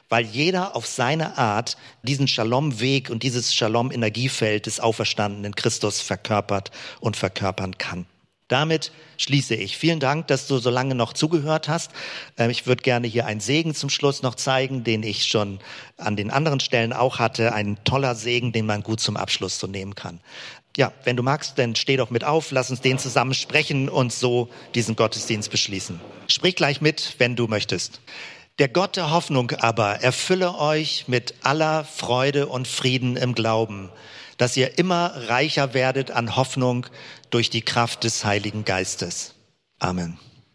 Weil 0.09 0.25
jeder 0.25 0.75
auf 0.75 0.85
seine 0.85 1.37
Art 1.37 1.77
diesen 2.03 2.27
Shalom-Weg 2.27 3.09
und 3.09 3.23
dieses 3.23 3.55
Shalom-Energiefeld 3.55 4.65
des 4.65 4.79
auferstandenen 4.79 5.55
Christus 5.55 6.01
verkörpert 6.01 6.71
und 6.99 7.17
verkörpern 7.17 7.77
kann. 7.77 8.05
Damit 8.53 8.91
schließe 9.17 9.55
ich. 9.55 9.79
Vielen 9.79 9.99
Dank, 9.99 10.27
dass 10.27 10.45
du 10.45 10.59
so 10.59 10.69
lange 10.69 10.93
noch 10.93 11.13
zugehört 11.13 11.67
hast. 11.67 11.89
Ähm, 12.37 12.51
ich 12.51 12.67
würde 12.67 12.83
gerne 12.83 13.07
hier 13.07 13.25
einen 13.25 13.39
Segen 13.39 13.73
zum 13.73 13.89
Schluss 13.89 14.21
noch 14.21 14.35
zeigen, 14.35 14.83
den 14.83 15.01
ich 15.01 15.25
schon 15.25 15.57
an 15.97 16.15
den 16.15 16.29
anderen 16.29 16.59
Stellen 16.59 16.93
auch 16.93 17.17
hatte. 17.17 17.53
Ein 17.53 17.79
toller 17.83 18.13
Segen, 18.13 18.51
den 18.51 18.67
man 18.67 18.83
gut 18.83 18.99
zum 18.99 19.17
Abschluss 19.17 19.57
so 19.57 19.65
nehmen 19.65 19.95
kann. 19.95 20.19
Ja, 20.77 20.93
wenn 21.03 21.17
du 21.17 21.23
magst, 21.23 21.57
dann 21.57 21.75
steh 21.75 21.97
doch 21.97 22.11
mit 22.11 22.23
auf, 22.23 22.51
lass 22.51 22.69
uns 22.69 22.81
den 22.81 22.99
zusammen 22.99 23.33
sprechen 23.33 23.89
und 23.89 24.13
so 24.13 24.49
diesen 24.75 24.95
Gottesdienst 24.95 25.49
beschließen. 25.49 25.99
Sprich 26.27 26.55
gleich 26.55 26.79
mit, 26.79 27.15
wenn 27.17 27.35
du 27.35 27.47
möchtest. 27.47 28.01
Der 28.59 28.67
Gott 28.67 28.97
der 28.97 29.09
Hoffnung 29.09 29.49
aber 29.49 30.01
erfülle 30.03 30.59
euch 30.59 31.05
mit 31.07 31.33
aller 31.41 31.85
Freude 31.85 32.45
und 32.45 32.67
Frieden 32.67 33.17
im 33.17 33.33
Glauben 33.33 33.89
dass 34.43 34.57
ihr 34.57 34.77
immer 34.77 35.13
reicher 35.29 35.73
werdet 35.73 36.11
an 36.11 36.35
Hoffnung 36.35 36.85
durch 37.29 37.49
die 37.49 37.61
Kraft 37.61 38.03
des 38.03 38.25
Heiligen 38.25 38.65
Geistes. 38.65 39.35
Amen. 39.79 40.19